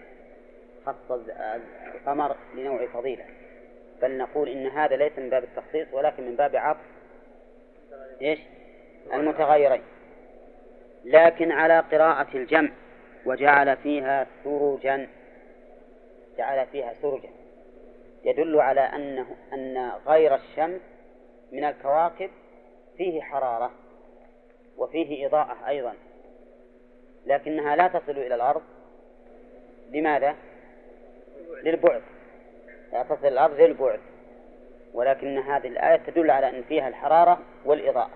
[0.86, 1.12] خص
[1.96, 3.26] القمر لنوع فضيلة.
[4.02, 6.80] بل نقول إن هذا ليس من باب التخصيص ولكن من باب عطف.
[8.22, 8.40] إيش؟
[9.14, 9.82] المتغيرين.
[11.06, 12.70] لكن على قراءة الجمع
[13.26, 15.08] وجعل فيها سرجا
[16.38, 17.30] جعل فيها سرجا
[18.26, 20.82] يدل على أنه أن غير الشمس
[21.52, 22.30] من الكواكب
[22.98, 23.72] فيه حرارة
[24.78, 25.94] وفيه إضاءة أيضا
[27.26, 28.62] لكنها لا تصل إلى الأرض.
[29.92, 30.36] لماذا؟
[31.64, 32.02] للبعد.
[32.92, 34.00] لا تصل الأرض للبعد
[34.94, 38.14] ولكن هذه الآية تدل على أن فيها الحرارة والإضاءة.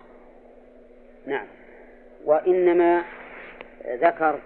[1.25, 1.47] نعم.
[2.25, 3.03] وإنما
[3.87, 4.39] ذكر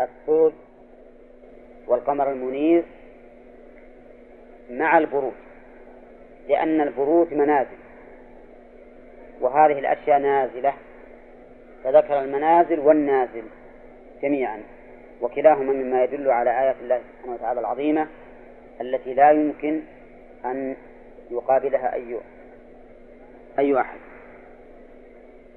[0.00, 0.54] السود
[1.86, 2.84] والقمر المنير
[4.72, 5.32] مع البروج
[6.48, 7.76] لأن البروج منازل
[9.40, 10.74] وهذه الأشياء نازلة
[11.84, 13.42] فذكر المنازل والنازل
[14.22, 14.60] جميعا
[15.20, 18.06] وكلاهما مما يدل على آيات الله سبحانه وتعالى العظيمة
[18.80, 19.80] التي لا يمكن
[20.44, 20.76] أن
[21.30, 22.18] يقابلها أي
[23.58, 23.98] أي أحد.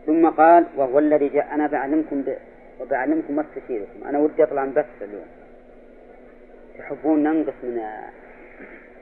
[0.05, 2.37] ثم قال وهو الذي جاء أنا بعلمكم ب...
[2.81, 5.25] وبعلمكم واستشيركم أنا ودي أطلع بس اليوم.
[6.77, 7.81] تحبون ننقص من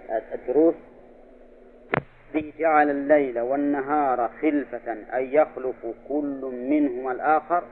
[0.09, 0.75] الدروس
[2.59, 7.63] جعل الليل والنهار خلفة أي يخلف كل منهما الآخر.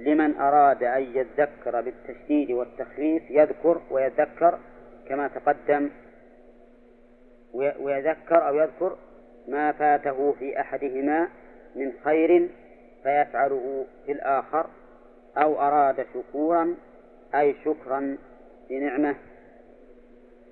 [0.00, 4.58] لمن أراد أن يذكر بالتشديد والتخفيف يذكر ويذكر
[5.08, 5.90] كما تقدم
[7.54, 8.96] ويذكر أو يذكر
[9.48, 11.28] ما فاته في أحدهما
[11.76, 12.48] من خير
[13.02, 14.66] فيفعله في الآخر
[15.36, 16.74] أو أراد شكورا
[17.34, 18.16] أي شكرا
[18.70, 19.14] لنعمة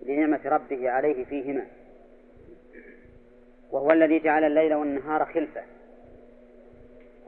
[0.02, 1.66] لنعمة ربه عليه فيهما.
[3.70, 5.62] وهو الذي جعل الليل والنهار خلفة.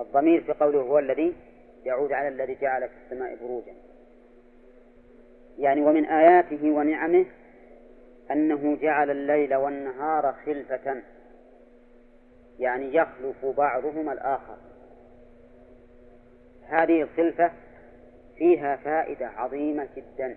[0.00, 1.34] الضمير في قوله هو الذي
[1.84, 3.74] يعود على الذي جعل في السماء بروجا.
[5.58, 7.26] يعني ومن آياته ونعمه
[8.30, 11.02] أنه جعل الليل والنهار خلفة.
[12.58, 14.56] يعني يخلف بعضهما الآخر.
[16.68, 17.50] هذه الخلفة
[18.36, 20.36] فيها فائدة عظيمة جدا.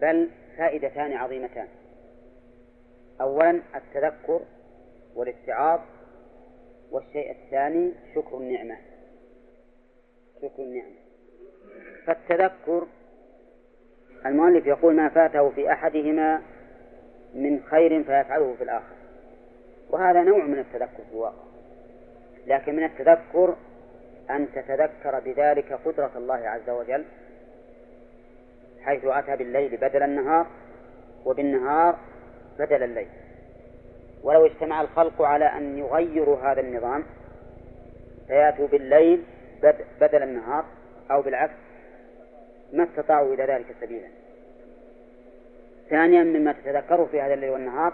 [0.00, 1.68] بل فائدتان عظيمتان.
[3.20, 4.40] أولا التذكر
[5.14, 5.80] والاتعاظ
[6.90, 8.76] والشيء الثاني شكر النعمة.
[10.42, 10.94] شكر النعمة.
[12.06, 12.86] فالتذكر
[14.26, 16.42] المؤلف يقول ما فاته في أحدهما
[17.34, 18.96] من خير فيفعله في الآخر.
[19.90, 21.48] وهذا نوع من التذكر في الواقع.
[22.46, 23.56] لكن من التذكر
[24.30, 27.04] أن تتذكر بذلك قدرة الله عز وجل
[28.88, 30.46] حيث أتى بالليل بدل النهار
[31.24, 31.98] وبالنهار
[32.58, 33.08] بدل الليل.
[34.22, 37.04] ولو اجتمع الخلق على أن يغيروا هذا النظام
[38.26, 39.24] فيأتوا بالليل
[40.00, 40.64] بدل النهار
[41.10, 41.54] أو بالعكس
[42.72, 44.08] ما استطاعوا إلى ذلك سبيلا.
[45.90, 47.92] ثانيا مما تتذكره في هذا الليل والنهار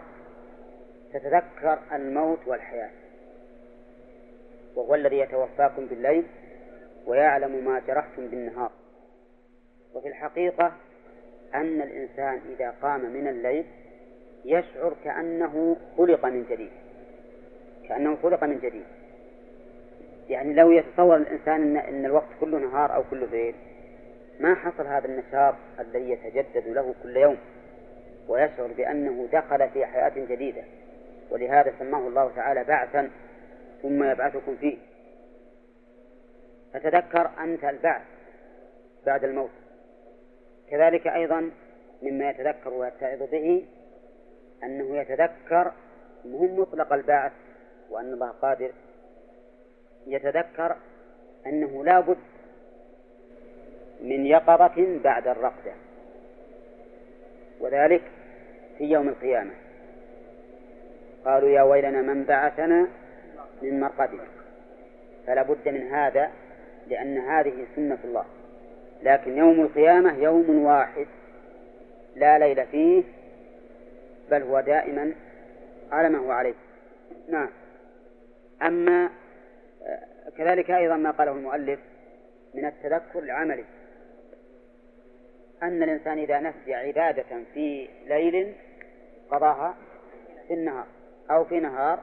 [1.12, 2.90] تتذكر الموت والحياة.
[4.74, 6.24] وهو الذي يتوفاكم بالليل
[7.06, 8.70] ويعلم ما جرحتم بالنهار.
[9.94, 10.72] وفي الحقيقة
[11.54, 13.64] أن الإنسان إذا قام من الليل
[14.44, 16.70] يشعر كأنه خلق من جديد.
[17.88, 18.84] كأنه خلق من جديد.
[20.28, 23.54] يعني لو يتصور الإنسان إن, إن الوقت كله نهار أو كله ليل
[24.40, 27.36] ما حصل هذا النشاط الذي يتجدد له كل يوم
[28.28, 30.62] ويشعر بأنه دخل في حياة جديدة.
[31.30, 33.10] ولهذا سماه الله تعالى بعثا
[33.82, 34.76] ثم يبعثكم فيه.
[36.74, 38.02] فتذكر أنت البعث
[39.06, 39.50] بعد الموت.
[40.70, 41.50] كذلك أيضا
[42.02, 43.64] مما يتذكر ويتعظ به
[44.64, 45.72] أنه يتذكر
[46.24, 47.32] مهم مطلق البعث
[47.90, 48.70] وأن الله قادر
[50.06, 50.76] يتذكر
[51.46, 52.18] أنه لا بد
[54.02, 55.72] من يقظة بعد الرقدة
[57.60, 58.02] وذلك
[58.78, 59.50] في يوم القيامة.
[61.24, 62.88] قالوا يا ويلنا من بعثنا
[63.62, 64.24] من مرقدنا.
[65.26, 66.30] فلا بد من هذا
[66.88, 68.24] لأن هذه سنة الله.
[69.04, 71.06] لكن يوم القيامة يوم واحد
[72.16, 73.02] لا ليل فيه
[74.30, 75.12] بل هو دائما
[75.92, 76.54] على ما هو عليه.
[77.28, 77.48] نعم.
[78.62, 79.10] أما
[80.38, 81.80] كذلك أيضا ما قاله المؤلف
[82.54, 83.64] من التذكر العملي
[85.62, 88.54] أن الإنسان إذا نسي عبادة في ليل
[89.30, 89.74] قضاها
[90.48, 90.86] في النهار
[91.30, 92.00] أو في نهار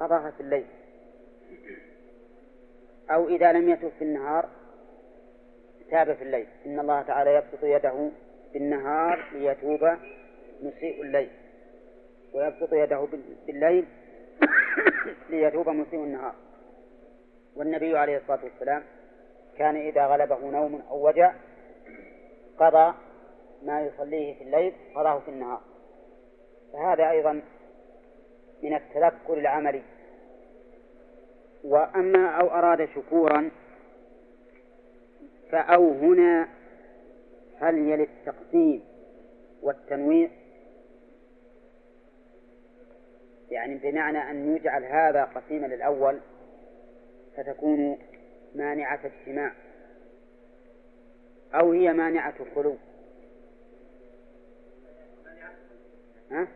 [0.00, 0.66] قضاها في الليل.
[3.10, 4.48] أو إذا لم يتب في النهار
[5.90, 6.46] تاب في الليل.
[6.66, 8.10] إن الله تعالى يبسط يده
[8.52, 9.96] في النهار ليتوب
[10.62, 11.30] مسيء الليل.
[12.32, 13.08] ويبسط يده
[13.46, 13.86] بالليل
[15.30, 16.34] ليتوب مسيء النهار.
[17.56, 18.82] والنبي عليه الصلاة والسلام
[19.58, 21.34] كان إذا غلبه نوم أو وجع
[22.58, 22.94] قضى
[23.62, 25.60] ما يصليه في الليل قضاه في النهار.
[26.72, 27.42] فهذا أيضا
[28.62, 29.82] من التذكر العملي.
[31.64, 33.50] وأما أو أراد شكورا
[35.50, 36.48] فأو هنا
[37.60, 38.82] هل يلي التقسيم
[39.62, 40.30] والتنويع
[43.50, 46.20] يعني بمعنى أن يجعل هذا قسيما للأول
[47.36, 47.98] فتكون
[48.54, 49.52] مانعة اجتماع
[51.54, 52.76] أو هي مانعة خلو
[56.30, 56.48] ها؟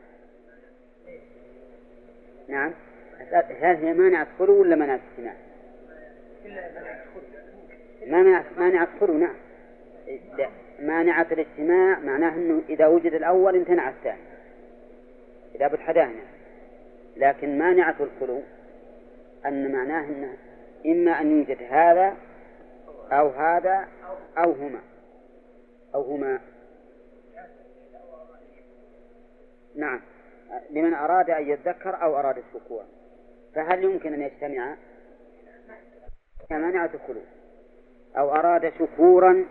[2.49, 2.75] نعم
[3.49, 5.48] هل هي مانعة خلو ولا مانعة اجتماع؟
[8.07, 9.35] ما مانعة خلو نعم.
[10.39, 10.49] لا
[10.81, 14.23] مانعة الاجتماع معناه أنه إذا وجد الأول امتنع الثاني.
[15.55, 16.23] إذا بتحداهنا
[17.17, 18.41] لكن مانعة الخلو
[19.47, 20.37] أن معناه أن
[20.87, 22.17] إما أن يوجد هذا
[23.13, 23.89] أو هذا
[24.39, 24.81] أو هما.
[25.95, 26.41] أو هما.
[29.77, 30.01] نعم.
[30.71, 32.83] لمن أراد أن يذكر أو أراد الشكوى.
[33.55, 34.77] فهل يمكن أن يجتمعا
[36.51, 37.25] كمانعة الخلود.
[38.19, 39.45] أو أراد شكورا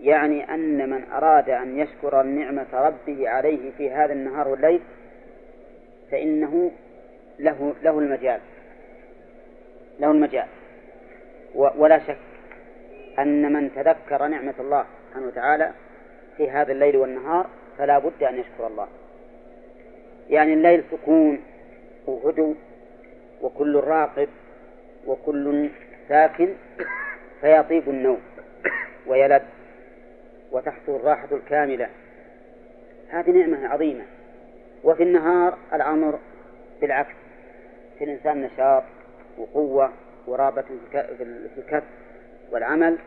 [0.00, 4.80] يعني أن من أراد أن يشكر نعمة ربه عليه في هذا النهار والليل
[6.10, 6.70] فإنه
[7.38, 8.40] له له المجال.
[10.00, 10.46] له المجال.
[11.54, 12.18] ولا شك
[13.18, 15.72] أن من تذكر نعمة الله سبحانه وتعالى
[16.36, 17.46] في هذا الليل والنهار
[17.78, 18.88] فلا بد أن يشكر الله.
[20.30, 21.40] يعني الليل سكون
[22.06, 22.56] وهدوء
[23.42, 24.28] وكل راقب
[25.06, 25.70] وكل
[26.08, 26.48] ساكن
[27.40, 28.20] فيطيب النوم
[29.06, 29.42] ويلد
[30.52, 31.88] وتحصل الراحة الكاملة.
[33.10, 34.04] هذه نعمة عظيمة.
[34.84, 36.18] وفي النهار الأمر
[36.80, 37.14] بالعكس.
[37.98, 38.82] في الإنسان نشاط
[39.38, 39.92] وقوة
[40.26, 41.86] ورابة في الكسب
[42.50, 42.98] والعمل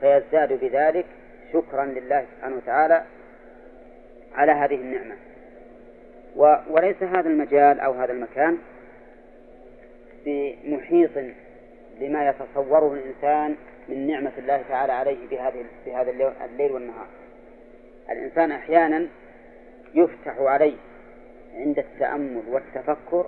[0.00, 1.06] فيزداد بذلك
[1.52, 3.04] شكرا لله سبحانه وتعالى
[4.34, 5.14] على هذه النعمة.
[6.70, 8.58] وليس هذا المجال أو هذا المكان
[10.26, 11.10] بمحيط
[12.00, 13.56] لما يتصوره الإنسان
[13.88, 16.10] من نعمة الله تعالى عليه بهذه بهذا
[16.44, 17.06] الليل والنهار.
[18.10, 19.06] الإنسان أحيانا
[19.94, 20.76] يفتح عليه
[21.54, 23.26] عند التأمل والتفكر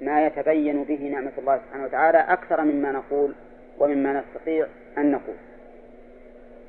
[0.00, 3.34] ما يتبين به نعمة الله سبحانه وتعالى أكثر مما نقول
[3.78, 4.66] ومما نستطيع
[4.98, 5.36] أن نقول.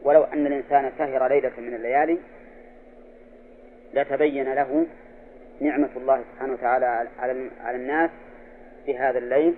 [0.04, 2.18] ولو أن الإنسان سهر ليلة من الليالي
[3.94, 4.86] لتبين له
[5.62, 7.08] نعمة الله سبحانه وتعالى
[7.64, 8.10] على الناس
[8.86, 9.56] في هذا الليل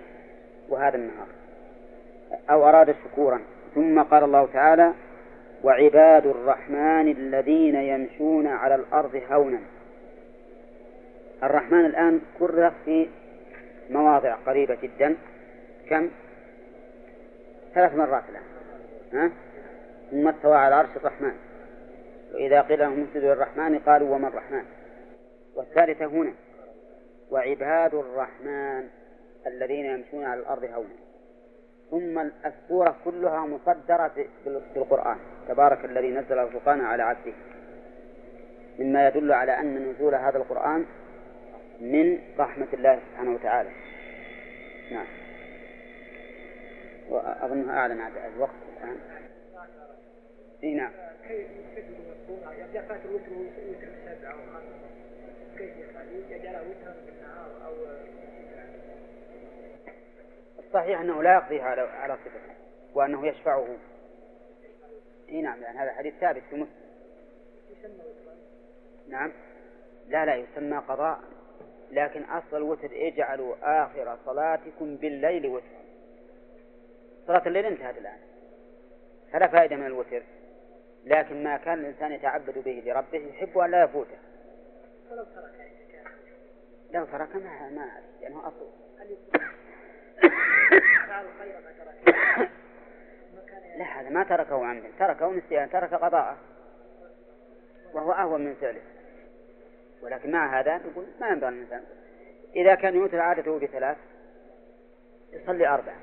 [0.72, 1.28] وهذا النهار.
[2.50, 3.42] أو أراد شكورا.
[3.76, 4.94] ثم قال الله تعالى
[5.64, 9.60] وعباد الرحمن الذين يمشون على الأرض هونا.
[11.44, 13.10] الرحمن الآن كرر في
[13.90, 15.16] مواضع قريبة جدا.
[15.90, 16.10] كم؟
[17.74, 18.44] ثلاث مرات الآن.
[19.14, 19.32] ها؟
[20.12, 21.34] ثم استوى على عرش الرحمن.
[22.34, 24.64] وإذا قيل لهم اسجدوا للرحمن قالوا وما الرحمن؟
[25.56, 26.34] والثالثة هنا
[27.32, 28.88] وعباد الرحمن
[29.48, 30.96] الذين يمشون على الأرض هونا.
[31.92, 34.26] ثم السورة كلها مصدرة
[34.76, 35.18] بالقرآن
[35.48, 37.34] تبارك الذي نزل الفرقان على عبده.
[38.80, 40.86] مما يدل على أن نزول هذا القرآن
[41.80, 43.70] من رحمة الله سبحانه وتعالى.
[44.92, 45.08] نعم.
[47.10, 48.98] وأظنها أعلن عن الوقت الآن.
[50.64, 50.92] إي نعم.
[55.58, 57.74] كيف يفعل؟ يجعلها وترا بالنهار أو
[60.72, 62.54] الصحيح أنه لا يقضيها على على صفته
[62.94, 63.68] وأنه يشفعه.
[65.30, 66.82] إي نعم يعني هذا حديث ثابت في مسلم.
[69.10, 69.32] نعم.
[70.08, 71.20] لا لا يسمى قضاء
[71.92, 75.82] لكن أصل الوتر اجعلوا آخر صلاتكم بالليل وترا
[77.28, 78.20] صلاة الليل انتهت الآن.
[79.32, 80.24] فلا فائدة من الوتر.
[81.06, 84.18] لكن ما كان الإنسان يتعبد به لربه يحب أن لا يفوته.
[85.12, 85.72] لو ترك
[86.94, 88.68] لو ترك ما ما لأنه يعني أصل
[93.78, 94.88] لا هذا ما تركه عمدا.
[95.00, 96.38] تركه نسيان ترك قضاءه.
[97.94, 98.82] وهو أهون من فعله.
[100.02, 101.84] ولكن مع هذا نقول ما ينبغي الإنسان
[102.56, 103.98] إذا كان يوتر عادته بثلاث
[105.34, 105.94] يصلي أربع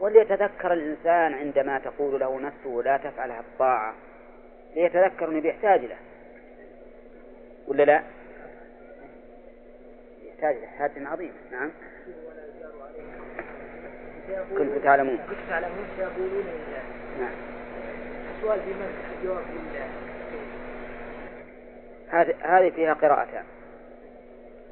[0.00, 3.94] وليتذكر الإنسان عندما تقول له نفسه لا تفعل الطاعة
[4.74, 5.96] ليتذكر أنه بيحتاج له.
[7.68, 8.02] ولا لا؟
[10.38, 11.70] يحتاج له حاجة عظيمة نعم.
[14.58, 15.16] كنت تعلمون.
[15.16, 16.44] كنت تعلمون سيقولون
[17.20, 17.32] نعم.
[18.36, 19.88] السؤال في من؟ الجواب لله
[22.08, 23.44] هذه هذه فيها قراءتان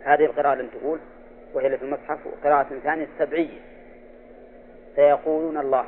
[0.03, 0.99] هذه القراءة التي تقول
[1.55, 2.27] وهي في المصحف.
[2.27, 3.61] وقراءة ثانية السبعية
[4.97, 5.87] سيقولون الله.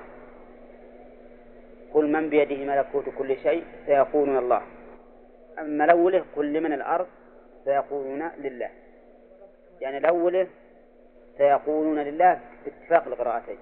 [1.95, 4.63] قل من بيده ملكوت كل شيء سيقولون الله.
[5.59, 7.07] أما الأولى قل لمن الأرض
[7.65, 8.71] سيقولون لله.
[9.81, 10.47] يعني الأولى
[11.39, 13.59] سيقولون لله باتفاق القراءتين.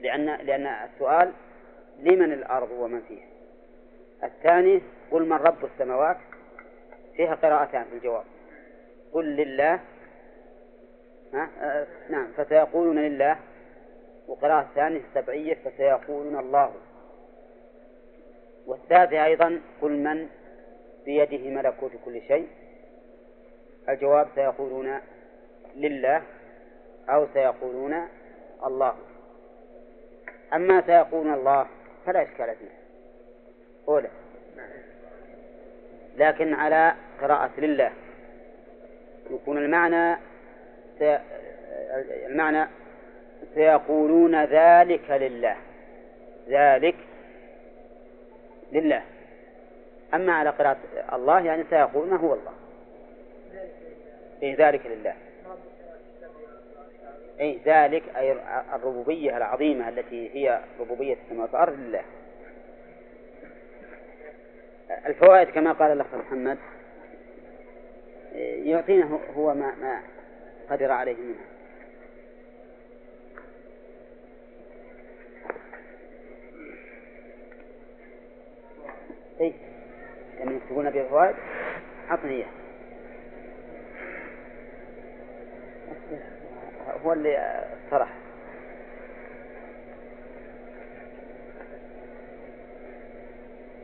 [0.00, 1.32] لأن لأن السؤال
[1.98, 3.26] لمن الأرض ومن فيها؟
[4.24, 6.16] الثاني قل من رب السماوات؟
[7.16, 8.24] فيها قراءتان في الجواب.
[9.12, 9.80] قل لله.
[11.34, 13.36] ها؟ آه نعم فسيقولون لله.
[14.28, 16.72] وقراءة الثانية السبعية فسيقولون الله.
[18.66, 20.28] والثالثة أيضا قل من
[21.04, 22.48] بيده ملكوت كل شيء.
[23.88, 25.00] الجواب سيقولون
[25.76, 26.22] لله
[27.08, 28.08] أو سيقولون
[28.66, 28.94] الله.
[30.54, 31.66] أما سيقولون الله
[32.06, 32.70] فلا إشكال فيه.
[33.88, 34.08] أولى
[36.16, 37.92] لكن على قراءة لله
[39.30, 40.16] يكون المعنى
[42.26, 42.66] المعنى
[43.54, 45.56] سيقولون ذلك لله.
[46.48, 46.96] ذلك
[48.72, 49.02] لله.
[50.14, 50.76] أما على قراءة
[51.12, 52.52] الله يعني سيقولون هو الله.
[54.42, 55.14] إيه ذلك لله.
[57.40, 58.32] أي ذلك أي
[58.74, 62.02] الربوبية العظيمة التي هي ربوبية السماوات والأرض لله.
[65.06, 66.58] الفوائد كما قال الأخ محمد
[68.64, 70.02] يعطينا هو ما ما
[70.70, 71.44] قدر عليه منها.
[79.40, 79.52] اي
[80.40, 81.36] لما يكتبون بها فوائد
[82.08, 82.65] عطني اياه
[87.06, 88.08] هو اللي اقترح.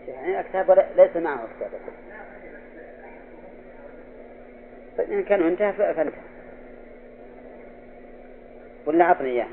[0.08, 1.70] يعني الكتاب ليس معه كتاب
[4.98, 6.22] طيب إن كان انتهى فانتهى.
[8.86, 9.48] ولا عطني إياه.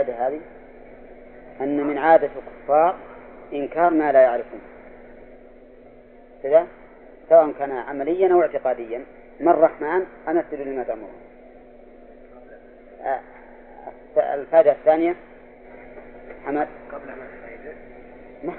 [0.00, 0.40] الفائدة هذه؟
[1.60, 2.96] أن من عادة الكفار
[3.52, 4.60] إنكار ما لا يعرفون.
[6.42, 6.66] كذا؟
[7.28, 9.04] سواء كان عمليا أو اعتقاديا.
[9.40, 11.20] من الرحمن؟ أنا أسجد لما تأمرون.
[13.02, 13.20] آه،
[14.34, 15.16] الفائدة الثانية؟
[16.46, 16.68] حمد.
[16.92, 17.26] قبل ما
[18.44, 18.52] ما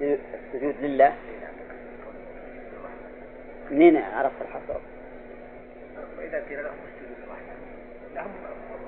[0.00, 1.14] السجود لله.
[3.70, 4.80] منين عرفت الحصر؟
[6.18, 7.56] وإذا قيل لهم اسجدوا للرحمن
[8.14, 8.30] لهم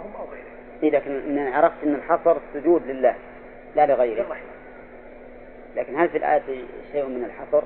[0.04, 3.14] هم أو غيرهم إيه لكن إن عرفت أن الحصر السجود لله
[3.76, 4.22] لا لغيره.
[4.22, 4.50] للرحمن
[5.76, 6.42] لكن هل في الآية
[6.92, 7.62] شيء من الحصر؟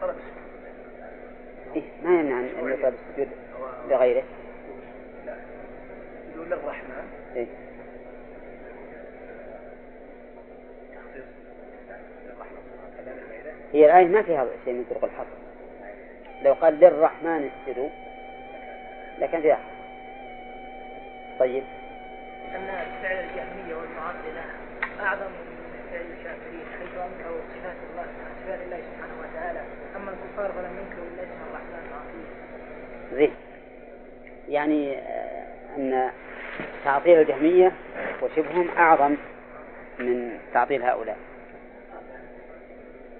[0.00, 0.40] طلب السجود.
[1.76, 3.28] إيه ما يمنع أن يطلب السجود
[3.88, 4.22] لغيره.
[5.26, 5.36] لا.
[6.34, 7.46] يقول للرحمن إيه.
[13.72, 15.49] هي الآية ما فيها شيء من طرق الحصر.
[16.42, 17.88] لو قال للرحمن اسجدوا
[19.18, 19.58] لكن فيها
[21.38, 21.64] طيب.
[22.54, 22.66] أن
[23.02, 24.44] فعل الجهمية والمعطلة
[25.00, 28.04] أعظم من فعل الشاكرين حيث أنكروا صفات الله
[28.44, 29.60] صفات الله سبحانه وتعالى.
[29.96, 32.26] أما الكفار فلم ينكروا إلا اسم الرحمن العظيم
[33.12, 33.34] زين.
[34.48, 36.10] يعني آه، أن
[36.84, 37.72] تعطيل الجهمية
[38.22, 39.16] وشبههم أعظم
[39.98, 41.16] من تعطيل هؤلاء.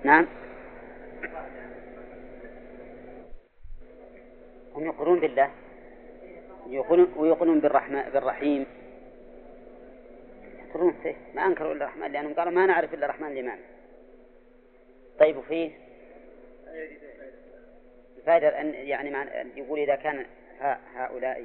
[0.05, 0.27] نعم.
[4.75, 5.51] هم يقرون بالله.
[6.67, 8.67] يقولون ويقولون بالرحمن بالرحيم.
[10.69, 11.15] يقولون فيه.
[11.35, 13.59] ما أنكروا إلا الرحمن لأنهم قالوا ما نعرف إلا الرحمن الإمام.
[15.19, 15.71] طيب وفيه
[18.19, 20.27] الفائدة أن يعني يقول إذا كان
[20.95, 21.45] هؤلاء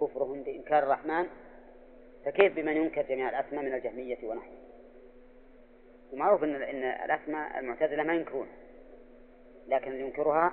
[0.00, 1.26] كفرهم بإنكار الرحمن
[2.24, 4.54] فكيف بمن ينكر جميع الأسماء من الجهمية ونحوه؟
[6.12, 8.48] ومعروف أن إن الأسماء المعتزلة ما ينكرون
[9.68, 10.52] لكن ينكرها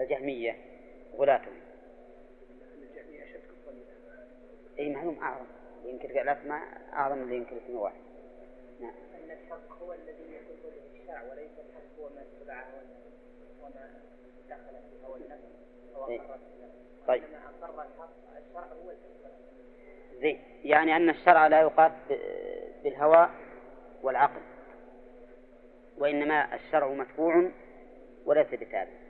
[0.00, 0.56] الجهمية.
[1.18, 1.28] من
[4.78, 5.44] أي معلوم أعظم.
[5.84, 6.62] ينكر الأسماء
[6.92, 8.00] أعظم من اللي ينكر اسم واحد.
[8.80, 8.92] نعم.
[9.14, 12.66] أن الحق هو الذي يقول به الشرع وليس الحق هو ما اتبعه
[13.62, 13.90] وما
[14.48, 15.42] دخل في هوى النفس
[15.96, 16.18] أو إيه.
[16.18, 16.36] به
[17.06, 17.22] طيب.
[17.62, 18.92] أقر الحق الشرع هو
[20.20, 20.38] زين.
[20.64, 21.92] يعني أن الشرع لا يقاس
[22.84, 23.30] بالهوى
[24.02, 24.40] والعقل.
[25.98, 27.50] وإنما الشرع متبوع
[28.24, 29.07] وليس بتابع.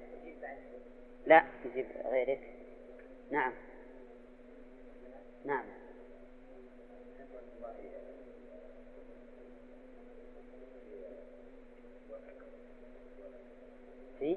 [1.29, 2.41] لا يجيب غيرك.
[3.31, 3.53] نعم.
[5.45, 5.65] نعم.
[14.19, 14.37] في؟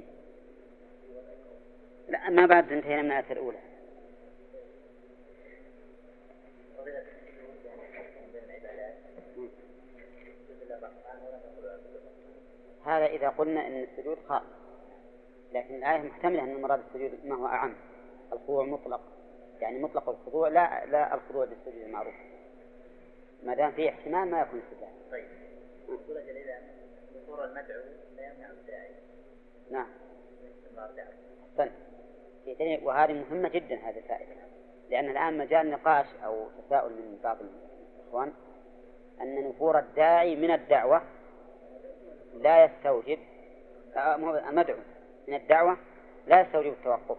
[2.10, 3.60] لا ما بعد انتهينا من الآية الأولى.
[12.86, 14.61] هذا إذا قلنا أن السجود خاص.
[15.54, 17.76] لكن الآية محتملة أن مراد السجود ما هو أعم.
[18.34, 19.02] الخضوع مطلق.
[19.60, 22.14] يعني مطلق الخضوع لا لا الخضوع للسجود المعروف.
[23.44, 25.26] ما دام فيه احتمال ما يكون استدلال طيب.
[25.90, 26.58] يقول جل إذا
[27.28, 27.82] ظهور المدعو
[28.18, 28.90] لا يمنع الداعي.
[29.72, 29.88] نعم.
[30.76, 31.04] دعوته
[31.58, 32.84] طيب.
[32.84, 34.42] وهذه مهمة جدا هذه الفائدة.
[34.90, 38.34] لأن الآن مجال نقاش أو تساؤل من بعض الإخوان
[39.22, 41.02] أن نفور الداعي من الدعوة
[42.34, 43.20] لا يستوجب
[43.96, 44.78] آه، مو المدعو
[45.28, 45.78] من الدعوة
[46.28, 47.18] لا يستوجب التوقف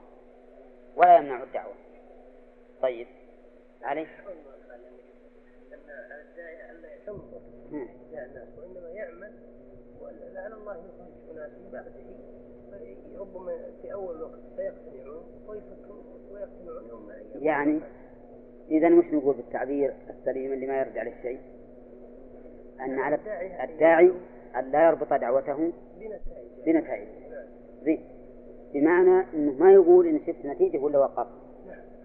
[0.97, 1.75] ولا يمنع الدعوة.
[2.83, 3.07] طيب
[3.83, 4.07] علي؟
[17.43, 17.81] يعني
[18.71, 21.41] إذا وش نقول بالتعبير السليم اللي ما يرجع للشيء؟
[22.81, 23.15] أن على
[23.65, 24.13] الداعي
[24.57, 25.73] أن لا يربط دعوته
[26.67, 27.09] بنتائج
[27.85, 28.01] زين
[28.75, 31.27] بمعنى أنه ما يقول إن شفت نتيجة ولا وقف.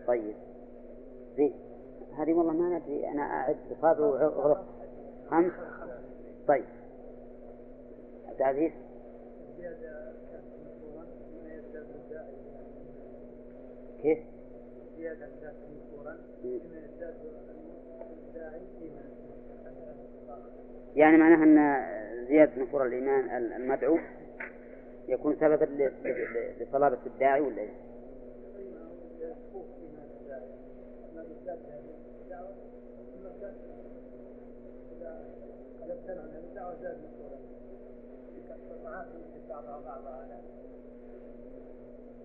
[0.07, 0.35] طيب.
[1.37, 1.53] زين.
[2.17, 3.07] هذه والله ما ندري.
[3.07, 4.59] أنا أعد صابر وغلط.
[5.29, 5.51] خمس.
[6.47, 6.65] طيب.
[8.27, 8.71] عبد العزيز.
[14.01, 14.19] كيف؟
[20.95, 23.97] يعني معناها أن زيادة نفور الإيمان المدعو
[25.07, 25.89] يكون سببا
[26.59, 27.69] لصلابة الداعي ولا على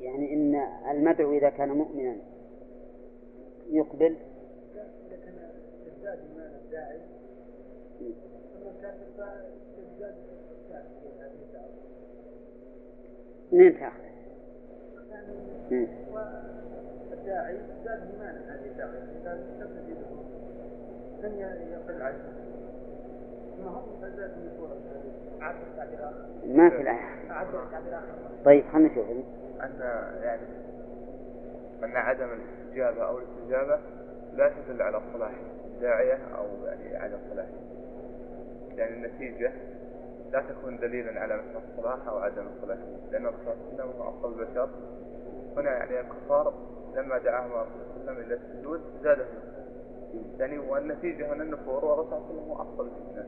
[0.00, 0.54] يعني إن
[0.90, 2.16] المدعو إذا كان مؤمنا
[3.70, 4.16] يقبل.
[5.06, 5.50] إذا كان
[5.86, 7.00] يزداد إيمان الداعي
[7.98, 8.14] في
[11.20, 12.01] هذه الدعوة
[13.52, 14.02] منين آخر
[26.46, 26.98] ما في الآية.
[28.44, 29.06] طيب خلنا نشوف.
[29.60, 29.80] أن
[30.22, 30.42] يعني
[31.84, 33.78] أن عدم الاستجابة أو الاستجابة
[34.34, 35.32] لا تدل على صلاح
[35.74, 37.48] الداعية أو يعني عدم صلاحه
[38.76, 39.52] يعني النتيجة
[40.32, 42.78] لا تكون دليلا على مثل الصلاح أو عدم الصلاح
[43.10, 44.68] لأن الرسول صلى الله عليه وسلم البشر
[45.56, 46.54] هنا يعني الكفار
[46.96, 49.26] لما دعاهم الرسول صلى الله عليه وسلم إلى السجود زادهم
[50.38, 53.26] يعني والنتيجة هنا النفور والرسول صلى الله عليه وسلم هو أفضل الناس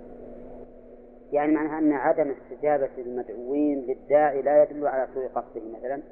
[1.32, 6.02] يعني معناها أن عدم استجابة المدعوين للداعي لا يدل على سوء قصده مثلا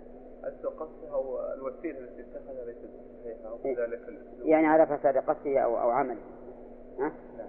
[0.64, 2.90] قصدها هو الوسيلة التي اتخذها ليست
[3.24, 4.50] صحيحة إيه.
[4.50, 6.20] يعني على فساد قصده أو أو عمله
[6.98, 7.48] ها؟ نعم.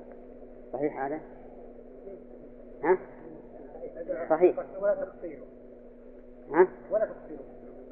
[0.74, 1.20] صحيح هذا؟
[2.84, 2.98] ها؟
[4.30, 4.56] صحيح.
[4.82, 5.43] ولا تقصيره
[6.51, 7.43] ها؟ ولا تقصيره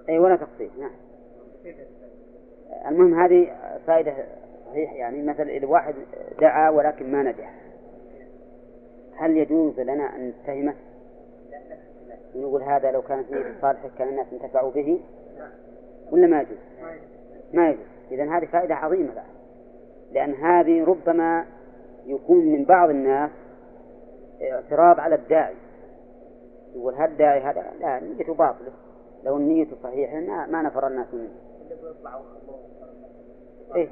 [0.10, 0.92] أي ولا تقصير نعم.
[2.88, 3.56] المهم هذه
[3.88, 4.14] فائدة
[4.70, 5.96] صحيح يعني مثلا إذا واحد
[6.40, 7.54] دعا ولكن ما نجح.
[9.16, 10.74] هل يجوز لنا أن نتهمه؟
[12.36, 15.00] ونقول هذا لو كانت نية صالحة كان الناس انتفعوا به؟
[16.12, 16.58] ولا ما يجوز؟
[17.54, 17.86] ما يجوز.
[18.12, 19.26] إذا هذه فائدة عظيمة بعد
[20.12, 21.46] لأن هذه ربما
[22.06, 23.32] يكون من بعض الناس
[24.42, 25.56] اعتراض على الداعي.
[26.76, 28.72] يقول هل الداعي هذا لا نيته باطلة.
[29.24, 31.30] لو النية صحيحة ما, ما نفر الناس منه.
[33.76, 33.90] إيه؟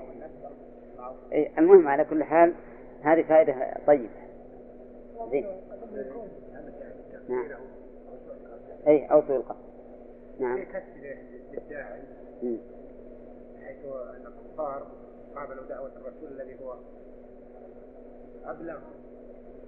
[1.32, 1.60] إيه.
[1.60, 2.54] المهم على كل حال
[3.02, 4.10] هذه فائدة طيبة.
[5.32, 5.46] زين.
[7.30, 7.46] نعم.
[8.88, 9.70] أي أو القصد
[10.40, 10.66] نعم.
[11.52, 12.02] للداعي
[12.44, 12.58] مم.
[13.64, 14.88] حيث أن الكفار
[15.36, 16.76] قابلوا دعوة الرسول الذي هو
[18.46, 18.80] أبلغ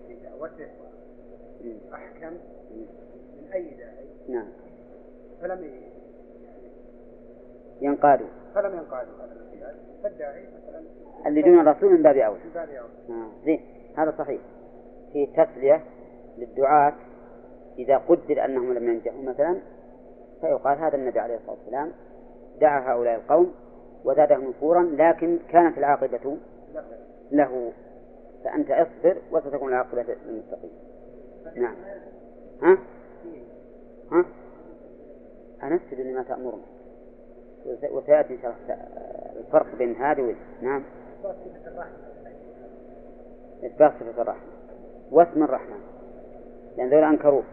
[0.08, 0.68] في دعوته.
[1.66, 2.86] مم.
[3.42, 4.06] من أي داعي.
[4.30, 4.48] نعم.
[5.42, 5.92] فلم ي-
[7.82, 10.82] ينقادوا فلم ينقادوا هذا الانقياد فالداعي مثلا
[11.28, 13.32] اللي دون الرسول من باب أولى من باب أولى آه.
[13.46, 13.60] زين.
[13.98, 14.42] هذا صحيح.
[15.14, 15.84] في تسلية
[16.38, 16.94] للدعاة
[17.78, 19.58] إذا قدر أنهم لم ينجحوا مثلا
[20.42, 21.92] فيقال هذا النبي عليه الصلاة والسلام
[22.62, 23.54] دعا هؤلاء القوم
[24.06, 26.38] وزادهم نفورا لكن كانت العاقبة
[27.32, 27.72] له.
[28.44, 30.72] فأنت اصبر وستكون العاقبة للمتقين.
[31.56, 31.76] نعم.
[32.62, 32.78] ها؟
[34.12, 34.26] ها؟
[35.64, 36.62] أنسجد لما تأمرنا.
[37.66, 38.56] وس- وسيأتي الله
[39.40, 40.36] الفرق بين هذه وذي.
[40.62, 40.84] نعم.
[43.64, 44.42] إثبات صفة الرحمة.
[45.12, 45.80] واسم الرحمن
[46.78, 47.44] لأن ذول أنكروه.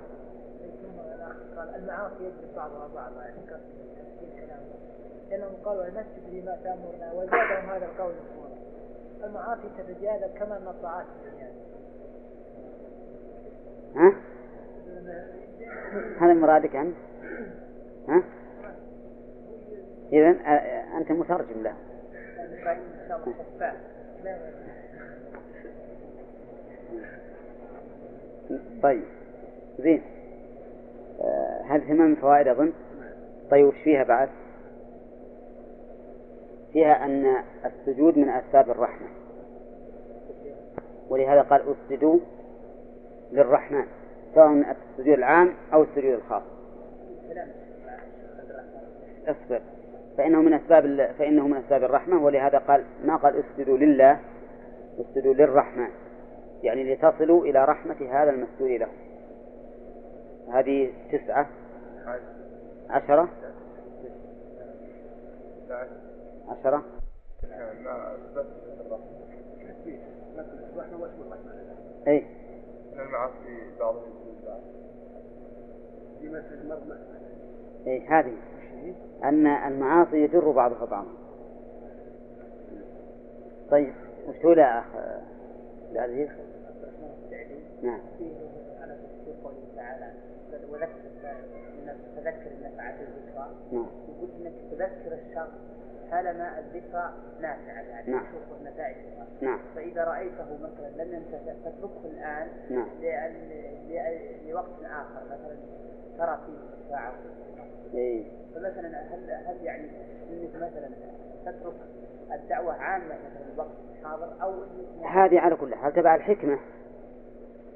[1.76, 3.40] المعاصي يجلب بعضها بعضا يعني
[5.30, 8.12] لأنهم قالوا نسجد لما تأمرنا وزادهم هذا القول
[9.24, 11.57] المعاصي تتجاذب كما أن الطاعات تتجاذب
[13.98, 14.14] ها؟
[16.20, 16.96] هذا مرادك أنت؟
[18.08, 18.22] ها؟
[20.12, 20.28] إذا
[20.96, 21.74] أنت مترجم له
[28.82, 29.04] طيب
[29.78, 30.02] زين
[31.68, 32.72] هذه ثمان فوائد أظن
[33.50, 34.28] طيب وش فيها بعد؟
[36.72, 39.06] فيها أن السجود من أسباب الرحمة
[41.08, 42.18] ولهذا قال أسجدوا
[43.32, 43.84] للرحمن
[44.34, 46.42] سواء السجود العام أو السجود الخاص.
[49.26, 49.60] اصبر.
[50.16, 54.20] فإنه من أسباب فإنه من أسباب الرحمة ولهذا قال ما قال اسجدوا لله
[55.00, 55.88] اسجدوا للرحمن.
[56.62, 58.88] يعني لتصلوا إلى رحمة هذا المسجود له.
[60.52, 61.46] هذه تسعة.
[62.90, 63.28] عشرة.
[66.48, 66.82] عشرة.
[72.08, 72.37] أي.
[76.52, 76.98] المرمى
[77.86, 78.36] أي هذه.
[79.24, 81.12] أن المعاصي يجر بعضها بعضا
[83.70, 83.94] طيب
[84.28, 84.84] وش يا أخ
[85.92, 86.28] العزيز؟
[87.82, 88.00] نعم.
[90.70, 90.88] وذكر
[92.16, 93.86] تذكر النفعات الذكرى نعم.
[94.08, 95.48] يقول انك تذكر الشر
[96.10, 98.24] حالما الذكرى نافعه يعني نعم.
[98.26, 102.88] تشوف نتائجها نعم فإذا رأيته مثلا لم ينتفع تتركه الآن نعم.
[103.02, 103.48] لأن-
[104.48, 105.56] لوقت آخر مثلا
[106.18, 107.12] ترى فيه الشفاعه
[107.94, 109.88] أي فمثلا هل هل يعني
[110.30, 110.88] إنك مثلا
[111.46, 111.74] تترك
[112.32, 116.58] الدعوة عامة مثلا الوقت الحاضر أو انك هذه على كل حال تبع الحكمة.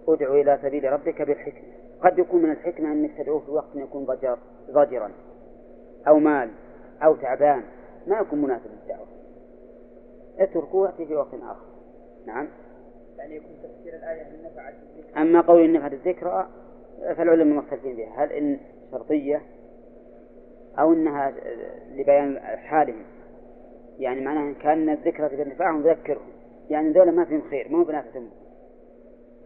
[0.09, 1.73] ادعو إلى سبيل ربك بالحكمة.
[2.03, 4.39] قد يكون من الحكمة أنك تدعوه في وقت يكون ضجر
[4.71, 5.11] ضجرا
[6.09, 6.51] أو مال
[7.03, 7.63] أو تعبان.
[8.07, 9.07] ما يكون مناسب للدعوة.
[10.39, 11.67] اتركه وأتي في وقت آخر.
[12.27, 12.49] نعم.
[13.19, 16.49] يعني يكون تفسير الآية من نفعت الذكرى أما قول إن بعد الذكرى
[17.17, 18.25] فالعلماء مختلفين فيها.
[18.25, 18.59] هل إن
[18.91, 19.43] شرطية؟
[20.79, 21.33] أو إنها
[21.95, 23.05] لبيان حالهم.
[23.99, 26.33] يعني معناها إن كان الذكرى بنفعهم ذكرهم.
[26.71, 28.31] يعني ذولا ما فيهم خير ما هو بنافعهم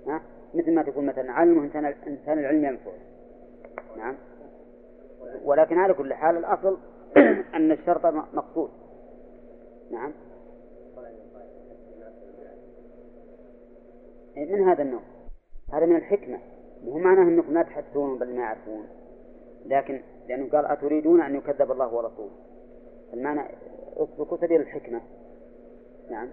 [0.07, 0.21] ها؟
[0.55, 2.99] مثل ما تقول مثلا علمه إنسان إنسان العلم ينفعه
[3.97, 4.17] نعم.
[5.45, 6.79] ولكن على كل حال الأصل
[7.57, 8.71] أن الشرط مقصود.
[9.91, 10.13] نعم.
[14.37, 15.01] إيه، من هذا النوع؟
[15.73, 16.39] هذا من الحكمة.
[16.85, 18.87] مو معناه أنكم لا تحدثون بل ما يعرفون.
[19.67, 22.31] لكن لأنه قال أتريدون أن يكذب الله ورسوله.
[23.15, 23.41] المعنى
[23.97, 25.01] اتركوا سبيل الحكمة.
[26.11, 26.29] نعم.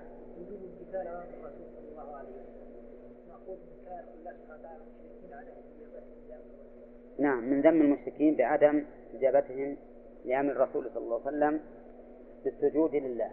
[7.19, 9.77] نعم من ذم المشركين بعدم إجابتهم
[10.25, 11.61] لأمر الرسول صلى الله عليه وسلم
[12.43, 13.31] بالسجود لله.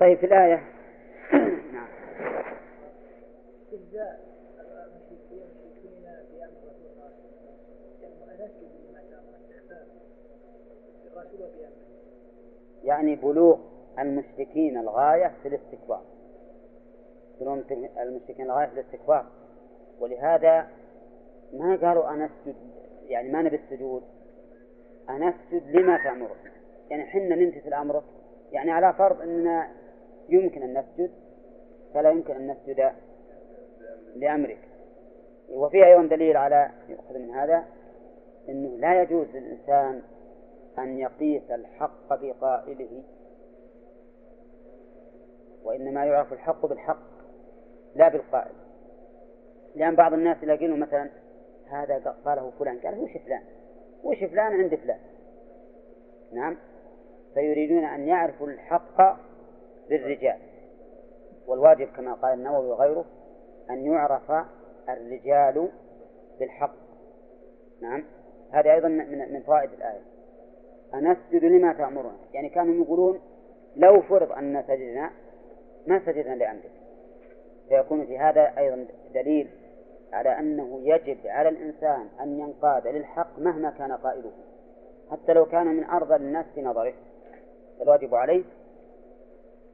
[0.00, 0.56] طيب في الآية
[1.74, 1.88] نعم.
[3.72, 4.20] استهزاء
[4.60, 7.10] المشركين بامر الرسول
[8.00, 8.30] صلى الله
[11.20, 11.72] عليه وسلم
[12.84, 13.58] يعني بلوغ
[13.98, 16.02] المشركين الغاية في الاستكبار.
[17.40, 17.60] بلوغ
[18.02, 19.26] المشركين الغاية في الاستكبار.
[20.00, 20.68] ولهذا
[21.52, 22.56] ما قالوا أنسجد
[23.08, 24.02] يعني ما نبي السجود
[25.10, 26.30] أنسجد لما تأمر
[26.90, 28.02] يعني حنا نمتثل أمرك
[28.52, 29.68] يعني على فرض أننا
[30.28, 31.10] يمكن أن نسجد
[31.94, 32.92] فلا يمكن أن نسجد
[34.16, 34.58] لأمرك.
[35.50, 37.64] وفي أيضا دليل على يؤخذ من هذا
[38.48, 40.02] أنه لا يجوز للإنسان
[40.78, 43.02] أن يقيس الحق بقائله
[45.64, 47.09] وإنما يعرف الحق بالحق.
[47.94, 48.52] لا بالقائل.
[49.74, 51.10] لأن بعض الناس يلاقينه مثلا
[51.70, 53.42] هذا قاله فلان قال وش فلان؟
[54.04, 54.98] وش فلان؟ عند فلان
[56.32, 56.56] نعم.
[57.34, 59.16] فيريدون أن يعرفوا الحق
[59.88, 60.38] بالرجال.
[61.46, 63.04] والواجب كما قال النووي وغيره
[63.70, 64.32] أن يعرف
[64.88, 65.68] الرجال
[66.40, 66.74] بالحق.
[67.82, 68.04] نعم.
[68.52, 70.00] هذه أيضا من من فوائد الآية.
[70.94, 73.20] أنسجد لما تأمرنا يعني كانوا يقولون
[73.76, 75.10] لو فرض أن سجدنا
[75.86, 76.79] ما سجدنا لأمرك
[77.70, 79.48] فيكون في هذا أيضا دليل
[80.12, 84.32] على أنه يجب على الإنسان أن ينقاد للحق مهما كان قائله
[85.10, 86.92] حتى لو كان من أرضى الناس في نظره
[87.82, 88.42] الواجب عليه